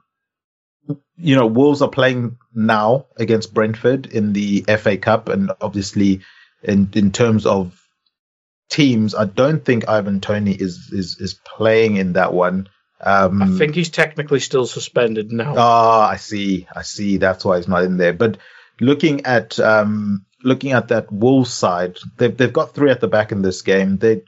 you 1.17 1.35
know, 1.35 1.47
Wolves 1.47 1.83
are 1.83 1.91
playing 1.91 2.39
now 2.55 3.07
against 3.17 3.53
Brentford 3.53 4.07
in 4.07 4.33
the 4.33 4.65
FA 4.79 4.97
Cup, 4.97 5.29
and 5.29 5.51
obviously, 5.61 6.21
in 6.63 6.91
in 6.95 7.13
terms 7.13 7.47
of 7.47 7.83
teams, 8.71 9.15
I 9.15 9.25
don't 9.25 9.65
think 9.65 9.89
Ivan 9.89 10.21
Toney 10.21 10.53
is 10.53 10.91
is 10.93 11.17
is 11.19 11.35
playing 11.35 11.97
in 11.97 12.13
that 12.13 12.33
one. 12.33 12.69
Um, 13.01 13.43
I 13.43 13.59
think 13.59 13.75
he's 13.75 13.91
technically 13.91 14.41
still 14.41 14.67
suspended 14.67 15.33
now. 15.33 15.55
Ah, 15.57 16.09
I 16.09 16.17
see. 16.17 16.67
I 16.75 16.83
see. 16.83 17.19
That's 17.19 17.45
why 17.45 17.57
he's 17.57 17.69
not 17.69 17.85
in 17.85 17.97
there. 17.97 18.13
But 18.13 18.39
looking 18.81 19.25
at 19.25 19.59
um, 19.61 20.27
looking 20.43 20.73
at 20.73 20.89
that 20.89 21.13
Wolves 21.13 21.53
side, 21.53 21.99
they've 22.17 22.37
they've 22.37 22.53
got 22.53 22.75
three 22.75 22.91
at 22.91 23.01
the 23.01 23.09
back 23.09 23.33
in 23.33 23.43
this 23.43 23.63
game. 23.63 23.99
They 23.99 24.23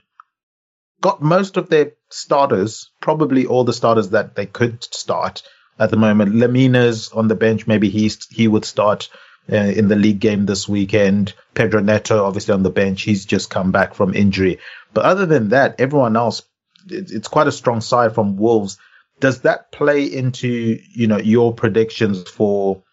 got 1.01 1.21
most 1.21 1.57
of 1.57 1.69
their 1.69 1.93
starters, 2.09 2.91
probably 3.01 3.45
all 3.45 3.63
the 3.63 3.73
starters 3.73 4.09
that 4.09 4.35
they 4.35 4.45
could 4.45 4.83
start 4.83 5.43
at 5.77 5.89
the 5.89 5.97
moment. 5.97 6.35
Lemina's 6.35 7.11
on 7.11 7.27
the 7.27 7.35
bench. 7.35 7.67
Maybe 7.67 7.89
he's 7.89 8.25
he 8.29 8.47
would 8.47 8.65
start 8.65 9.09
uh, 9.51 9.55
in 9.55 9.87
the 9.87 9.95
league 9.95 10.19
game 10.19 10.45
this 10.45 10.69
weekend. 10.69 11.33
Pedro 11.53 11.81
Neto, 11.81 12.23
obviously 12.23 12.53
on 12.53 12.63
the 12.63 12.69
bench. 12.69 13.01
He's 13.01 13.25
just 13.25 13.49
come 13.49 13.71
back 13.71 13.95
from 13.95 14.13
injury. 14.13 14.59
But 14.93 15.05
other 15.05 15.25
than 15.25 15.49
that, 15.49 15.79
everyone 15.79 16.15
else 16.15 16.43
it's 16.89 17.27
quite 17.27 17.47
a 17.47 17.51
strong 17.51 17.81
side 17.81 18.15
from 18.15 18.37
Wolves. 18.37 18.77
Does 19.19 19.41
that 19.41 19.71
play 19.71 20.05
into 20.05 20.47
you 20.47 21.07
know 21.07 21.17
your 21.17 21.53
predictions 21.53 22.29
for 22.29 22.83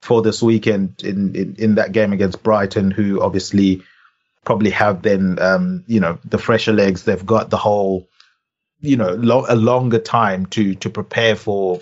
for 0.00 0.22
this 0.22 0.42
weekend 0.42 1.02
in 1.04 1.34
in, 1.36 1.56
in 1.56 1.74
that 1.76 1.92
game 1.92 2.12
against 2.12 2.42
Brighton, 2.42 2.90
who 2.90 3.22
obviously 3.22 3.82
probably 4.44 4.70
have 4.70 5.02
then 5.02 5.38
um, 5.40 5.84
you 5.86 6.00
know 6.00 6.18
the 6.24 6.38
fresher 6.38 6.72
legs. 6.72 7.04
They've 7.04 7.26
got 7.26 7.50
the 7.50 7.56
whole 7.56 8.08
you 8.80 8.96
know 8.96 9.12
lo- 9.12 9.46
a 9.48 9.56
longer 9.56 10.00
time 10.00 10.46
to 10.46 10.74
to 10.76 10.90
prepare 10.90 11.36
for 11.36 11.80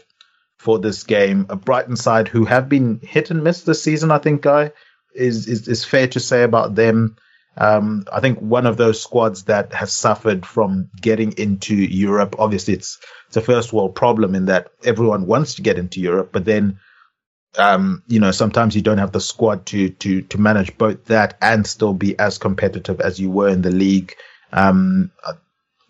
for 0.61 0.79
this 0.79 1.05
game. 1.05 1.47
A 1.49 1.57
Brighton 1.57 1.97
side 1.97 2.29
who 2.29 2.45
have 2.45 2.69
been 2.69 3.01
hit 3.03 3.31
and 3.31 3.43
miss 3.43 3.63
this 3.63 3.83
season, 3.83 4.11
I 4.11 4.19
think, 4.19 4.43
Guy, 4.43 4.73
is, 5.15 5.49
is, 5.49 5.69
is 5.69 5.87
fair 5.87 6.07
to 6.09 6.21
say 6.21 6.43
about 6.43 6.75
them. 6.75 7.17
Um, 7.57 8.05
I 8.13 8.21
think 8.21 8.39
one 8.39 8.67
of 8.67 8.77
those 8.77 9.03
squads 9.03 9.45
that 9.45 9.73
has 9.75 9.93
suffered 9.93 10.47
from 10.47 10.89
getting 11.01 11.33
into 11.33 11.75
Europe. 11.75 12.37
Obviously, 12.39 12.75
it's 12.75 12.99
it's 13.29 13.37
a 13.37 13.41
first 13.43 13.73
world 13.73 13.95
problem 13.95 14.35
in 14.35 14.47
that 14.47 14.69
everyone 14.85 15.27
wants 15.27 15.57
to 15.57 15.63
get 15.63 15.79
into 15.79 16.01
Europe, 16.01 16.31
but 16.33 16.45
then, 16.45 16.79
um, 17.59 18.03
you 18.07 18.21
know, 18.21 18.31
sometimes 18.31 18.75
you 18.75 18.83
don't 18.83 18.99
have 18.99 19.13
the 19.13 19.21
squad 19.21 19.67
to 19.67 19.91
to 19.91 20.23
to 20.23 20.39
manage 20.39 20.79
both 20.79 21.05
that 21.07 21.37
and 21.43 21.67
still 21.67 21.93
be 21.93 22.19
as 22.19 22.39
competitive 22.39 23.01
as 23.01 23.19
you 23.19 23.31
were 23.31 23.49
in 23.49 23.63
the 23.63 23.71
league. 23.71 24.15
Um, 24.53 25.11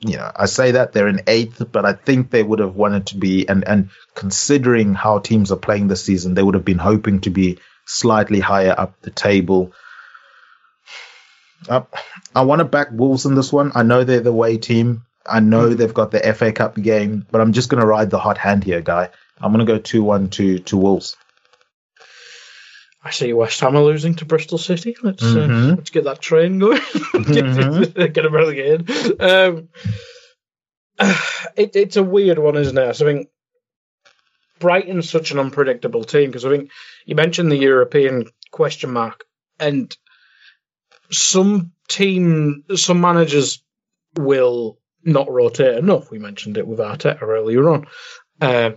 you 0.00 0.16
know, 0.16 0.30
I 0.34 0.46
say 0.46 0.72
that 0.72 0.92
they're 0.92 1.08
in 1.08 1.22
eighth, 1.26 1.62
but 1.70 1.84
I 1.84 1.92
think 1.92 2.30
they 2.30 2.42
would 2.42 2.58
have 2.58 2.74
wanted 2.74 3.08
to 3.08 3.18
be, 3.18 3.46
and 3.46 3.66
and 3.68 3.90
considering 4.14 4.94
how 4.94 5.18
teams 5.18 5.52
are 5.52 5.56
playing 5.58 5.88
this 5.88 6.04
season, 6.04 6.34
they 6.34 6.42
would 6.42 6.54
have 6.54 6.64
been 6.64 6.78
hoping 6.78 7.20
to 7.20 7.30
be 7.30 7.58
slightly 7.86 8.40
higher 8.40 8.74
up 8.76 9.00
the 9.02 9.10
table. 9.10 9.72
Uh, 11.68 11.82
I 12.34 12.42
want 12.42 12.60
to 12.60 12.64
back 12.64 12.88
Wolves 12.92 13.26
in 13.26 13.34
this 13.34 13.52
one. 13.52 13.72
I 13.74 13.82
know 13.82 14.04
they're 14.04 14.20
the 14.20 14.32
way 14.32 14.58
team. 14.58 15.04
I 15.26 15.40
know 15.40 15.68
mm-hmm. 15.68 15.76
they've 15.76 15.94
got 15.94 16.10
the 16.10 16.32
FA 16.34 16.52
Cup 16.52 16.76
game, 16.76 17.26
but 17.30 17.40
I'm 17.40 17.52
just 17.52 17.68
going 17.68 17.80
to 17.80 17.86
ride 17.86 18.10
the 18.10 18.18
hot 18.18 18.38
hand 18.38 18.64
here, 18.64 18.80
guy. 18.80 19.10
I'm 19.40 19.52
going 19.52 19.64
to 19.64 19.72
go 19.72 19.78
2 19.78 20.02
1 20.02 20.30
to, 20.30 20.58
to 20.60 20.76
Wolves. 20.76 21.16
I 23.02 23.10
see 23.10 23.32
West 23.32 23.60
Ham 23.60 23.76
are 23.76 23.82
losing 23.82 24.14
to 24.16 24.26
Bristol 24.26 24.58
City. 24.58 24.94
Let's 25.02 25.22
uh, 25.22 25.26
mm-hmm. 25.26 25.70
uh, 25.70 25.74
let's 25.76 25.90
get 25.90 26.04
that 26.04 26.20
train 26.20 26.58
going. 26.58 26.80
mm-hmm. 26.80 28.02
get 28.12 28.14
them 28.14 28.34
relegated. 28.34 28.90
Um, 29.20 29.68
it, 31.56 31.76
it's 31.76 31.96
a 31.96 32.02
weird 32.02 32.38
one, 32.38 32.56
isn't 32.56 32.76
it? 32.76 32.88
I 32.88 32.92
think 32.92 33.28
Brighton's 34.58 35.08
such 35.08 35.30
an 35.30 35.38
unpredictable 35.38 36.04
team 36.04 36.30
because 36.30 36.44
I 36.44 36.50
think 36.50 36.70
you 37.06 37.14
mentioned 37.14 37.50
the 37.50 37.56
European 37.56 38.26
question 38.50 38.90
mark, 38.90 39.24
and 39.58 39.96
some 41.10 41.72
team, 41.88 42.64
some 42.74 43.00
managers 43.00 43.62
will 44.16 44.78
not 45.04 45.30
rotate 45.30 45.78
enough. 45.78 46.10
We 46.10 46.18
mentioned 46.18 46.58
it 46.58 46.66
with 46.66 46.78
Arteta 46.78 47.22
earlier 47.22 47.68
on. 47.70 47.86
Uh, 48.40 48.72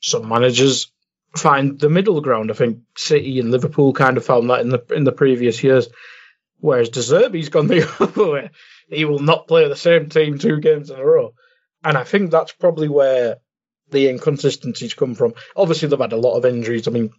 some 0.00 0.28
managers 0.28 0.92
find 1.36 1.78
the 1.78 1.88
middle 1.88 2.20
ground. 2.20 2.50
I 2.50 2.54
think 2.54 2.80
City 2.96 3.40
and 3.40 3.50
Liverpool 3.50 3.92
kind 3.92 4.16
of 4.16 4.24
found 4.24 4.50
that 4.50 4.60
in 4.60 4.68
the 4.70 4.84
in 4.90 5.04
the 5.04 5.12
previous 5.12 5.62
years. 5.62 5.88
Whereas 6.58 6.90
De 6.90 7.00
Zerbi's 7.00 7.48
gone 7.48 7.68
the 7.68 7.88
other 8.00 8.30
way. 8.30 8.50
He 8.88 9.04
will 9.04 9.20
not 9.20 9.48
play 9.48 9.68
the 9.68 9.76
same 9.76 10.08
team 10.08 10.38
two 10.38 10.60
games 10.60 10.90
in 10.90 10.98
a 10.98 11.04
row. 11.04 11.34
And 11.82 11.96
I 11.96 12.04
think 12.04 12.30
that's 12.30 12.52
probably 12.52 12.88
where 12.88 13.38
the 13.90 14.08
inconsistencies 14.08 14.94
come 14.94 15.14
from. 15.14 15.34
Obviously, 15.56 15.88
they've 15.88 15.98
had 15.98 16.12
a 16.12 16.16
lot 16.16 16.36
of 16.36 16.44
injuries. 16.44 16.86
I 16.86 16.90
mean, 16.90 17.10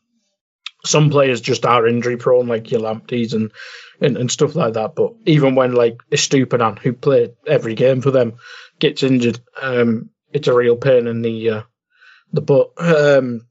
some 0.86 1.10
players 1.10 1.42
just 1.42 1.66
are 1.66 1.88
injury 1.88 2.18
prone, 2.18 2.48
like 2.48 2.72
your 2.72 2.82
Lampteys 2.82 3.34
and, 3.34 3.52
and, 4.00 4.18
and 4.18 4.32
stuff 4.32 4.56
like 4.56 4.74
that. 4.74 4.96
But 4.96 5.14
even 5.26 5.56
when 5.56 5.74
like 5.74 5.98
Estupiñán, 6.12 6.80
who 6.80 6.94
played 6.94 7.34
every 7.46 7.76
game 7.76 8.02
for 8.02 8.12
them, 8.12 8.34
gets 8.80 9.04
injured, 9.04 9.40
um, 9.62 10.10
it's 10.34 10.48
a 10.48 10.54
real 10.54 10.76
pain 10.76 11.08
in 11.08 11.22
the 11.22 11.50
uh, 11.50 11.62
the 12.34 12.42
butt. 12.42 12.72
Um, 12.78 13.48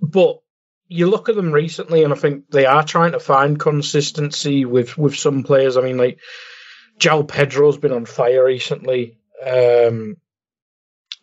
but 0.00 0.40
you 0.88 1.08
look 1.08 1.28
at 1.28 1.34
them 1.34 1.52
recently, 1.52 2.04
and 2.04 2.12
I 2.12 2.16
think 2.16 2.48
they 2.50 2.66
are 2.66 2.84
trying 2.84 3.12
to 3.12 3.20
find 3.20 3.58
consistency 3.58 4.64
with 4.64 4.96
with 4.96 5.16
some 5.16 5.42
players. 5.42 5.76
I 5.76 5.82
mean, 5.82 5.98
like 5.98 6.18
João 6.98 7.28
Pedro's 7.28 7.78
been 7.78 7.92
on 7.92 8.06
fire 8.06 8.44
recently. 8.44 9.18
Um, 9.44 10.16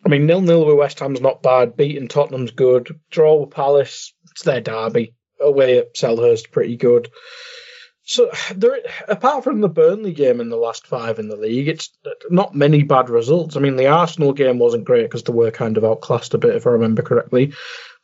I 0.04 0.08
mean, 0.08 0.26
nil 0.26 0.42
nil 0.42 0.66
with 0.66 0.76
West 0.76 1.00
Ham's 1.00 1.20
not 1.20 1.42
bad. 1.42 1.76
Beating 1.76 2.08
Tottenham's 2.08 2.50
good. 2.50 3.00
Draw 3.10 3.36
with 3.36 3.50
Palace, 3.50 4.12
it's 4.34 4.42
their 4.42 4.60
derby. 4.60 5.14
Away 5.40 5.78
at 5.78 5.94
Selhurst, 5.94 6.50
pretty 6.50 6.76
good. 6.76 7.10
So, 8.06 8.30
there, 8.54 8.80
apart 9.08 9.44
from 9.44 9.60
the 9.60 9.68
Burnley 9.68 10.12
game 10.12 10.40
in 10.40 10.50
the 10.50 10.56
last 10.56 10.86
five 10.86 11.18
in 11.18 11.28
the 11.28 11.36
league, 11.36 11.68
it's 11.68 11.90
not 12.28 12.54
many 12.54 12.82
bad 12.82 13.08
results. 13.08 13.56
I 13.56 13.60
mean, 13.60 13.76
the 13.76 13.86
Arsenal 13.86 14.34
game 14.34 14.58
wasn't 14.58 14.84
great 14.84 15.04
because 15.04 15.22
they 15.22 15.32
were 15.32 15.50
kind 15.50 15.76
of 15.76 15.84
outclassed 15.84 16.34
a 16.34 16.38
bit, 16.38 16.54
if 16.54 16.66
I 16.66 16.70
remember 16.70 17.02
correctly. 17.02 17.54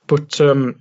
But 0.06 0.40
um, 0.40 0.80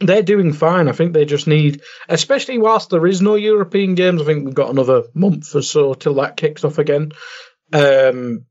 they're 0.00 0.22
doing 0.22 0.52
fine. 0.52 0.88
I 0.88 0.92
think 0.92 1.12
they 1.12 1.24
just 1.24 1.46
need, 1.46 1.82
especially 2.08 2.58
whilst 2.58 2.90
there 2.90 3.06
is 3.06 3.20
no 3.20 3.34
European 3.34 3.96
games. 3.96 4.22
I 4.22 4.24
think 4.24 4.44
we've 4.44 4.54
got 4.54 4.70
another 4.70 5.04
month 5.14 5.54
or 5.54 5.62
so 5.62 5.94
till 5.94 6.14
that 6.14 6.36
kicks 6.36 6.64
off 6.64 6.78
again. 6.78 7.12
Um, 7.72 8.46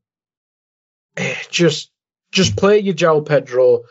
just 1.50 1.90
just 2.32 2.56
play 2.56 2.80
your 2.80 2.94
João 2.94 3.26
Pedro, 3.26 3.82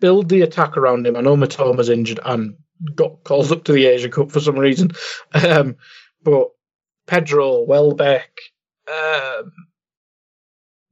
build 0.00 0.28
the 0.28 0.42
attack 0.42 0.76
around 0.76 1.06
him. 1.06 1.16
I 1.16 1.20
know 1.20 1.36
Mitoma's 1.36 1.88
injured 1.88 2.20
and 2.24 2.56
got 2.94 3.24
called 3.24 3.52
up 3.52 3.64
to 3.64 3.72
the 3.72 3.86
Asia 3.86 4.08
Cup 4.08 4.30
for 4.32 4.40
some 4.40 4.58
reason, 4.58 4.92
um, 5.32 5.76
but 6.22 6.48
Pedro, 7.06 7.62
Welbeck, 7.62 8.30
um, 8.88 9.52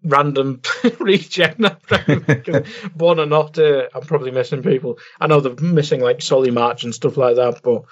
random 0.04 0.61
regen. 0.98 1.54
Buonanotte. 2.96 3.88
I'm 3.94 4.02
probably 4.02 4.30
missing 4.30 4.62
people. 4.62 4.98
I 5.20 5.26
know 5.26 5.40
they're 5.40 5.54
missing 5.64 6.00
like 6.00 6.22
Solly 6.22 6.50
March 6.50 6.84
and 6.84 6.94
stuff 6.94 7.16
like 7.16 7.36
that, 7.36 7.61
but 7.62 7.84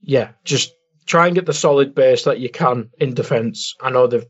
yeah, 0.00 0.30
just 0.44 0.74
try 1.06 1.26
and 1.26 1.34
get 1.34 1.46
the 1.46 1.52
solid 1.52 1.94
base 1.94 2.24
that 2.24 2.40
you 2.40 2.50
can 2.50 2.90
in 2.98 3.14
defence. 3.14 3.74
I 3.80 3.90
know 3.90 4.06
they've 4.06 4.26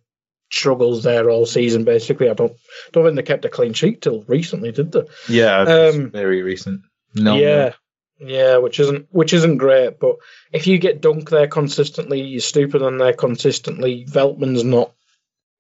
struggles 0.53 1.03
there 1.03 1.30
all 1.30 1.46
season. 1.46 1.84
Basically, 1.84 2.28
I 2.28 2.34
don't 2.34 2.57
don't 2.92 3.05
think 3.05 3.16
they 3.16 3.22
kept 3.22 3.44
a 3.44 3.48
clean 3.48 3.72
sheet 3.72 4.03
till 4.03 4.22
recently, 4.22 4.72
did 4.72 4.92
they? 4.92 5.03
Yeah, 5.28 5.61
um, 5.61 6.11
very 6.11 6.42
recent. 6.42 6.82
No, 7.14 7.36
yeah, 7.36 7.72
no. 8.20 8.26
yeah, 8.26 8.57
which 8.59 8.78
isn't 8.78 9.07
which 9.11 9.32
isn't 9.32 9.59
great. 9.59 9.98
But 9.98 10.16
if 10.53 10.66
you 10.66 10.78
get 10.78 11.00
Dunk 11.00 11.30
there 11.30 11.48
consistently, 11.48 12.34
Estupiñán 12.36 12.98
there 12.98 13.14
consistently. 13.14 14.07
Veltman's 14.09 14.64
not 14.64 14.92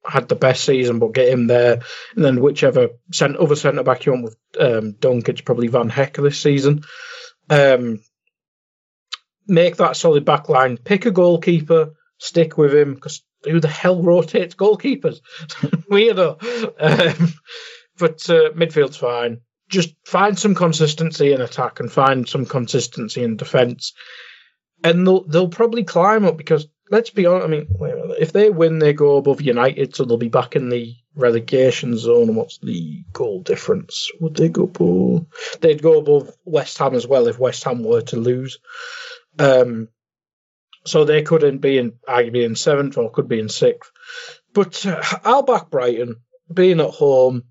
had 0.04 0.28
the 0.28 0.34
best 0.34 0.64
season, 0.64 0.98
but 0.98 1.14
get 1.14 1.28
him 1.28 1.46
there, 1.46 1.80
and 2.14 2.24
then 2.24 2.40
whichever 2.40 2.90
cent- 3.12 3.36
other 3.36 3.56
centre 3.56 3.82
back 3.82 4.04
you 4.04 4.12
want 4.12 4.24
with 4.24 4.36
um, 4.60 4.92
Dunk, 4.92 5.28
it's 5.28 5.40
probably 5.40 5.68
Van 5.68 5.90
Hecke 5.90 6.22
this 6.22 6.40
season. 6.40 6.82
Um, 7.48 8.00
make 9.46 9.76
that 9.76 9.96
solid 9.96 10.24
back 10.24 10.48
line. 10.48 10.76
Pick 10.76 11.06
a 11.06 11.10
goalkeeper, 11.10 11.94
stick 12.18 12.58
with 12.58 12.74
him 12.74 12.94
because 12.94 13.22
who 13.44 13.60
the 13.60 13.68
hell 13.68 14.02
rotates 14.02 14.54
goalkeepers? 14.54 15.20
Weirdo. 15.90 16.42
Um, 16.78 17.34
but 17.98 18.28
uh, 18.30 18.50
midfield's 18.54 18.96
fine. 18.96 19.40
Just 19.68 19.94
find 20.04 20.38
some 20.38 20.54
consistency 20.54 21.32
in 21.32 21.40
attack 21.40 21.80
and 21.80 21.90
find 21.90 22.28
some 22.28 22.44
consistency 22.44 23.22
in 23.22 23.36
defence, 23.36 23.94
and 24.84 25.06
they'll 25.06 25.24
they'll 25.24 25.48
probably 25.48 25.84
climb 25.84 26.24
up 26.24 26.36
because 26.36 26.66
let's 26.92 27.10
be 27.10 27.26
honest. 27.26 27.44
I 27.44 27.48
mean, 27.48 27.66
if 28.20 28.32
they 28.32 28.50
win, 28.50 28.78
they 28.78 28.92
go 28.92 29.16
above 29.16 29.40
United, 29.40 29.96
so 29.96 30.04
they'll 30.04 30.18
be 30.18 30.28
back 30.28 30.54
in 30.54 30.68
the 30.68 30.94
relegation 31.16 31.96
zone. 31.96 32.28
And 32.28 32.36
what's 32.36 32.58
the 32.58 33.02
goal 33.12 33.42
difference? 33.42 34.10
Would 34.20 34.36
they 34.36 34.50
go 34.50 34.64
above? 34.64 35.26
They'd 35.60 35.82
go 35.82 35.98
above 35.98 36.30
West 36.44 36.78
Ham 36.78 36.94
as 36.94 37.06
well 37.06 37.26
if 37.26 37.38
West 37.38 37.64
Ham 37.64 37.82
were 37.82 38.02
to 38.02 38.16
lose. 38.16 38.58
Um, 39.38 39.88
so 40.84 41.04
they 41.04 41.22
couldn't 41.22 41.58
be 41.58 41.78
in 41.78 41.92
arguably 42.08 42.44
in 42.44 42.56
seventh 42.56 42.98
or 42.98 43.10
could 43.10 43.28
be 43.28 43.38
in 43.38 43.48
sixth. 43.48 43.90
But 44.52 44.84
uh, 44.84 45.02
I'll 45.24 45.42
back 45.42 45.70
Brighton 45.70 46.16
being 46.52 46.80
at 46.80 46.90
home. 46.90 47.44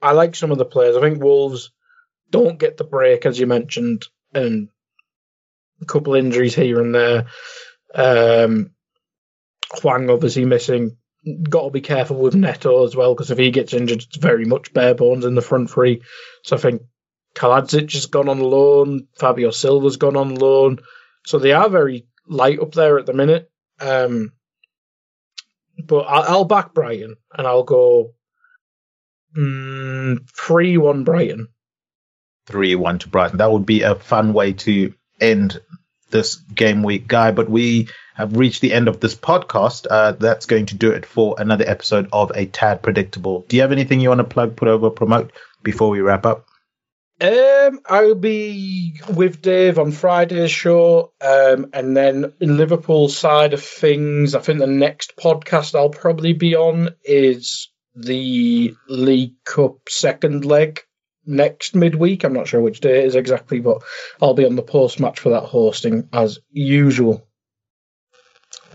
I 0.00 0.12
like 0.12 0.36
some 0.36 0.50
of 0.50 0.58
the 0.58 0.64
players. 0.64 0.96
I 0.96 1.00
think 1.00 1.22
Wolves 1.22 1.70
don't 2.30 2.58
get 2.58 2.76
the 2.76 2.84
break 2.84 3.26
as 3.26 3.38
you 3.38 3.46
mentioned, 3.46 4.06
and 4.34 4.68
a 5.80 5.84
couple 5.86 6.14
injuries 6.14 6.54
here 6.54 6.80
and 6.80 6.94
there. 6.94 7.26
Um, 7.94 8.70
Hwang 9.80 10.10
obviously 10.10 10.44
missing. 10.44 10.96
Got 11.48 11.64
to 11.64 11.70
be 11.70 11.80
careful 11.80 12.16
with 12.16 12.34
Neto 12.34 12.84
as 12.84 12.94
well 12.94 13.14
because 13.14 13.30
if 13.30 13.38
he 13.38 13.50
gets 13.50 13.72
injured, 13.72 14.02
it's 14.02 14.16
very 14.16 14.44
much 14.44 14.74
bare 14.74 14.94
bones 14.94 15.24
in 15.24 15.34
the 15.34 15.40
front 15.40 15.70
three. 15.70 16.02
So 16.42 16.56
I 16.56 16.60
think 16.60 16.82
Kalajdzic 17.34 17.92
has 17.94 18.06
gone 18.06 18.28
on 18.28 18.40
loan. 18.40 19.08
Fabio 19.18 19.50
Silva's 19.50 19.96
gone 19.96 20.16
on 20.16 20.34
loan. 20.34 20.80
So 21.24 21.38
they 21.38 21.52
are 21.52 21.70
very 21.70 22.06
light 22.26 22.60
up 22.60 22.72
there 22.72 22.98
at 22.98 23.06
the 23.06 23.12
minute. 23.12 23.50
Um, 23.80 24.32
but 25.82 26.02
I'll, 26.02 26.44
back 26.44 26.72
Brighton 26.72 27.16
and 27.36 27.46
I'll 27.46 27.64
go 27.64 28.14
mm, 29.36 30.18
three 30.30 30.76
one 30.76 31.04
Brighton. 31.04 31.48
Three 32.46 32.74
one 32.74 32.98
to 33.00 33.08
Brighton. 33.08 33.38
That 33.38 33.50
would 33.50 33.66
be 33.66 33.82
a 33.82 33.94
fun 33.94 34.32
way 34.32 34.52
to 34.52 34.94
end 35.20 35.60
this 36.10 36.36
game 36.36 36.82
week, 36.82 37.08
guy. 37.08 37.32
But 37.32 37.50
we 37.50 37.88
have 38.14 38.36
reached 38.36 38.60
the 38.60 38.72
end 38.72 38.86
of 38.86 39.00
this 39.00 39.14
podcast. 39.14 39.86
Uh, 39.90 40.12
that's 40.12 40.46
going 40.46 40.66
to 40.66 40.76
do 40.76 40.90
it 40.90 41.04
for 41.04 41.34
another 41.38 41.64
episode 41.66 42.08
of 42.12 42.30
A 42.34 42.46
Tad 42.46 42.82
Predictable. 42.82 43.44
Do 43.48 43.56
you 43.56 43.62
have 43.62 43.72
anything 43.72 44.00
you 44.00 44.10
want 44.10 44.20
to 44.20 44.24
plug, 44.24 44.56
put 44.56 44.68
over, 44.68 44.90
promote 44.90 45.32
before 45.62 45.90
we 45.90 46.00
wrap 46.00 46.24
up? 46.24 46.46
Um, 47.24 47.80
I'll 47.86 48.14
be 48.14 49.00
with 49.08 49.40
Dave 49.40 49.78
on 49.78 49.92
Friday's 49.92 50.50
show, 50.50 51.12
um, 51.22 51.70
and 51.72 51.96
then 51.96 52.34
in 52.38 52.58
Liverpool 52.58 53.08
side 53.08 53.54
of 53.54 53.62
things, 53.62 54.34
I 54.34 54.40
think 54.40 54.58
the 54.58 54.66
next 54.66 55.16
podcast 55.16 55.74
I'll 55.74 55.88
probably 55.88 56.34
be 56.34 56.54
on 56.54 56.90
is 57.02 57.70
the 57.94 58.74
League 58.88 59.42
Cup 59.44 59.88
second 59.88 60.44
leg 60.44 60.82
next 61.24 61.74
midweek. 61.74 62.24
I'm 62.24 62.34
not 62.34 62.46
sure 62.46 62.60
which 62.60 62.80
day 62.80 62.98
it 62.98 63.06
is 63.06 63.14
exactly, 63.14 63.60
but 63.60 63.82
I'll 64.20 64.34
be 64.34 64.44
on 64.44 64.56
the 64.56 64.62
post 64.62 65.00
match 65.00 65.20
for 65.20 65.30
that 65.30 65.44
hosting 65.44 66.10
as 66.12 66.40
usual. 66.50 67.26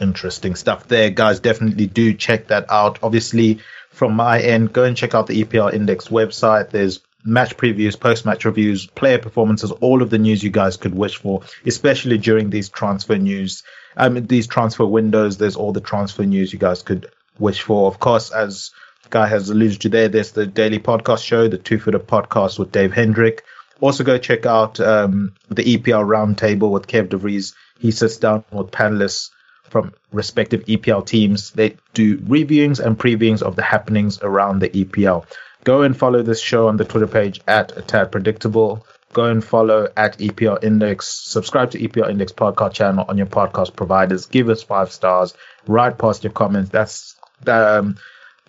Interesting 0.02 0.56
stuff 0.56 0.88
there, 0.88 1.12
guys. 1.12 1.40
Definitely 1.40 1.86
do 1.86 2.16
check 2.16 2.48
that 2.48 2.66
out. 2.72 2.98
Obviously, 3.04 3.60
from 3.92 4.16
my 4.16 4.42
end, 4.42 4.74
go 4.74 4.86
and 4.86 4.98
check 4.98 5.14
out 5.14 5.28
the 5.28 5.44
EPL 5.44 5.72
Index 5.72 6.08
website. 6.08 6.72
There's 6.72 7.02
match 7.24 7.58
previews, 7.58 8.00
post 8.00 8.26
match 8.26 8.46
reviews, 8.46 8.88
player 8.88 9.20
performances, 9.20 9.72
all 9.72 10.02
of 10.02 10.10
the 10.10 10.18
news 10.18 10.44
you 10.44 10.50
guys 10.50 10.78
could 10.78 10.96
wish 10.96 11.18
for, 11.18 11.42
especially 11.66 12.18
during 12.18 12.50
these 12.50 12.70
transfer 12.70 13.18
news, 13.18 13.64
um, 13.98 14.26
these 14.28 14.48
transfer 14.48 14.86
windows. 14.86 15.38
There's 15.38 15.56
all 15.56 15.74
the 15.74 15.82
transfer 15.82 16.24
news 16.24 16.54
you 16.54 16.60
guys 16.60 16.82
could 16.82 17.12
wish 17.38 17.62
for. 17.62 17.88
Of 17.88 18.00
course, 18.00 18.32
as 18.32 18.72
Guy 19.10 19.28
has 19.28 19.50
alluded 19.50 19.82
to 19.82 19.90
there, 19.90 20.08
there's 20.08 20.32
the 20.32 20.46
daily 20.46 20.80
podcast 20.80 21.24
show, 21.24 21.48
the 21.48 21.58
Two 21.58 21.80
Footer 21.80 22.00
podcast 22.00 22.60
with 22.60 22.72
Dave 22.72 22.94
Hendrick. 22.94 23.44
Also, 23.82 24.04
go 24.04 24.18
check 24.18 24.46
out 24.46 24.80
um, 24.80 25.34
the 25.50 25.64
EPL 25.64 26.06
Roundtable 26.06 26.72
with 26.72 26.88
Kev 26.88 27.08
DeVries. 27.08 27.54
He 27.80 27.92
sits 27.92 28.18
down 28.18 28.44
with 28.52 28.72
panelists 28.72 29.30
from 29.64 29.94
respective 30.12 30.66
EPL 30.66 31.06
teams. 31.06 31.52
They 31.52 31.78
do 31.94 32.18
reviewings 32.18 32.80
and 32.80 32.98
previewings 32.98 33.42
of 33.42 33.56
the 33.56 33.62
happenings 33.62 34.20
around 34.22 34.60
the 34.60 34.70
EPL. 34.70 35.26
Go 35.64 35.82
and 35.82 35.98
follow 35.98 36.22
this 36.24 36.42
show 36.42 36.68
on 36.68 36.78
the 36.78 36.86
Twitter 36.86 37.08
page 37.08 37.42
at 37.48 37.88
Tad 37.88 38.12
Predictable. 38.12 38.86
Go 39.12 39.26
and 39.26 39.44
follow 39.44 39.88
at 39.98 40.20
EPL 40.20 40.64
Index. 40.64 41.08
Subscribe 41.08 41.72
to 41.72 41.80
EPL 41.80 42.10
Index 42.10 42.32
podcast 42.32 42.74
channel 42.74 43.06
on 43.08 43.18
your 43.18 43.28
podcast 43.28 43.76
providers. 43.76 44.28
Give 44.28 44.50
us 44.50 44.62
five 44.62 44.92
stars. 44.92 45.34
Write 45.68 45.98
past 45.98 46.24
your 46.24 46.32
comments. 46.32 46.70
That's 46.70 47.16
um, 47.48 47.98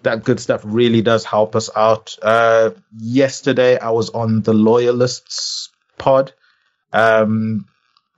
that 0.03 0.25
good 0.25 0.41
stuff 0.41 0.63
really 0.65 1.03
does 1.03 1.25
help 1.25 1.57
us 1.57 1.71
out. 1.75 2.17
Uh, 2.23 2.71
yesterday 2.99 3.79
I 3.79 3.91
was 3.91 4.11
on 4.11 4.43
the 4.43 4.53
Loyalists 4.53 5.71
pod. 5.99 6.33
Um, 6.93 7.67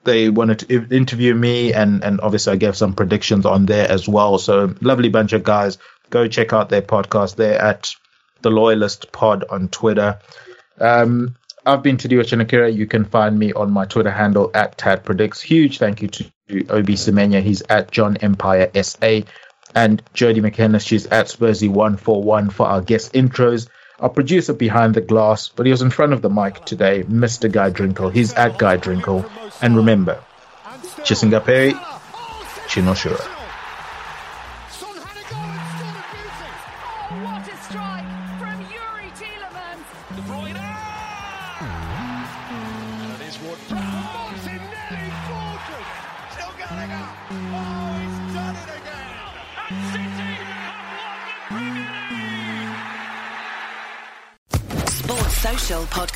they 0.04 0.28
wanted 0.28 0.60
to 0.60 0.94
interview 0.96 1.34
me 1.34 1.72
and, 1.72 2.02
and 2.02 2.20
obviously 2.20 2.54
I 2.54 2.56
gave 2.56 2.76
some 2.76 2.94
predictions 2.94 3.46
on 3.46 3.66
there 3.66 3.88
as 3.88 4.08
well. 4.08 4.38
So 4.38 4.74
lovely 4.80 5.08
bunch 5.10 5.32
of 5.32 5.44
guys. 5.44 5.78
Go 6.10 6.26
check 6.26 6.52
out 6.52 6.68
their 6.68 6.82
podcast. 6.82 7.36
They're 7.36 7.60
at 7.60 7.94
the 8.42 8.50
Loyalist 8.50 9.12
Pod 9.12 9.44
on 9.48 9.68
Twitter. 9.68 10.18
Um, 10.78 11.36
I've 11.64 11.82
been 11.82 11.96
Tadiwa 11.96 12.24
Chinakira. 12.24 12.74
You 12.74 12.86
can 12.86 13.04
find 13.04 13.38
me 13.38 13.52
on 13.52 13.70
my 13.70 13.84
Twitter 13.84 14.10
handle 14.10 14.50
at 14.52 14.76
Tad 14.76 15.04
Predicts. 15.04 15.40
Huge 15.40 15.78
thank 15.78 16.02
you 16.02 16.08
to 16.08 16.24
Obi 16.68 16.94
Semenya. 16.94 17.40
He's 17.40 17.62
at 17.68 17.90
John 17.90 18.16
Empire 18.16 18.70
SA. 18.82 19.20
And 19.74 20.02
Jody 20.12 20.40
McKenna, 20.40 20.80
she's 20.80 21.06
at 21.06 21.26
Spursy141 21.26 22.52
for 22.52 22.66
our 22.66 22.82
guest 22.82 23.12
intros. 23.14 23.68
Our 24.00 24.08
producer 24.10 24.52
behind 24.52 24.94
the 24.94 25.00
glass, 25.00 25.48
but 25.48 25.64
he 25.64 25.72
was 25.72 25.82
in 25.82 25.90
front 25.90 26.12
of 26.12 26.20
the 26.20 26.28
mic 26.28 26.64
today, 26.64 27.04
Mr. 27.04 27.50
Guy 27.50 27.70
Drinkle. 27.70 28.12
He's 28.12 28.34
at 28.34 28.58
Guy 28.58 28.76
Drinkle. 28.76 29.30
And 29.62 29.76
remember, 29.76 30.22
Chisingaperi, 31.04 31.72
Chinoshura. 32.66 33.41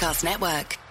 Podcast 0.06 0.22
Network. 0.22 0.85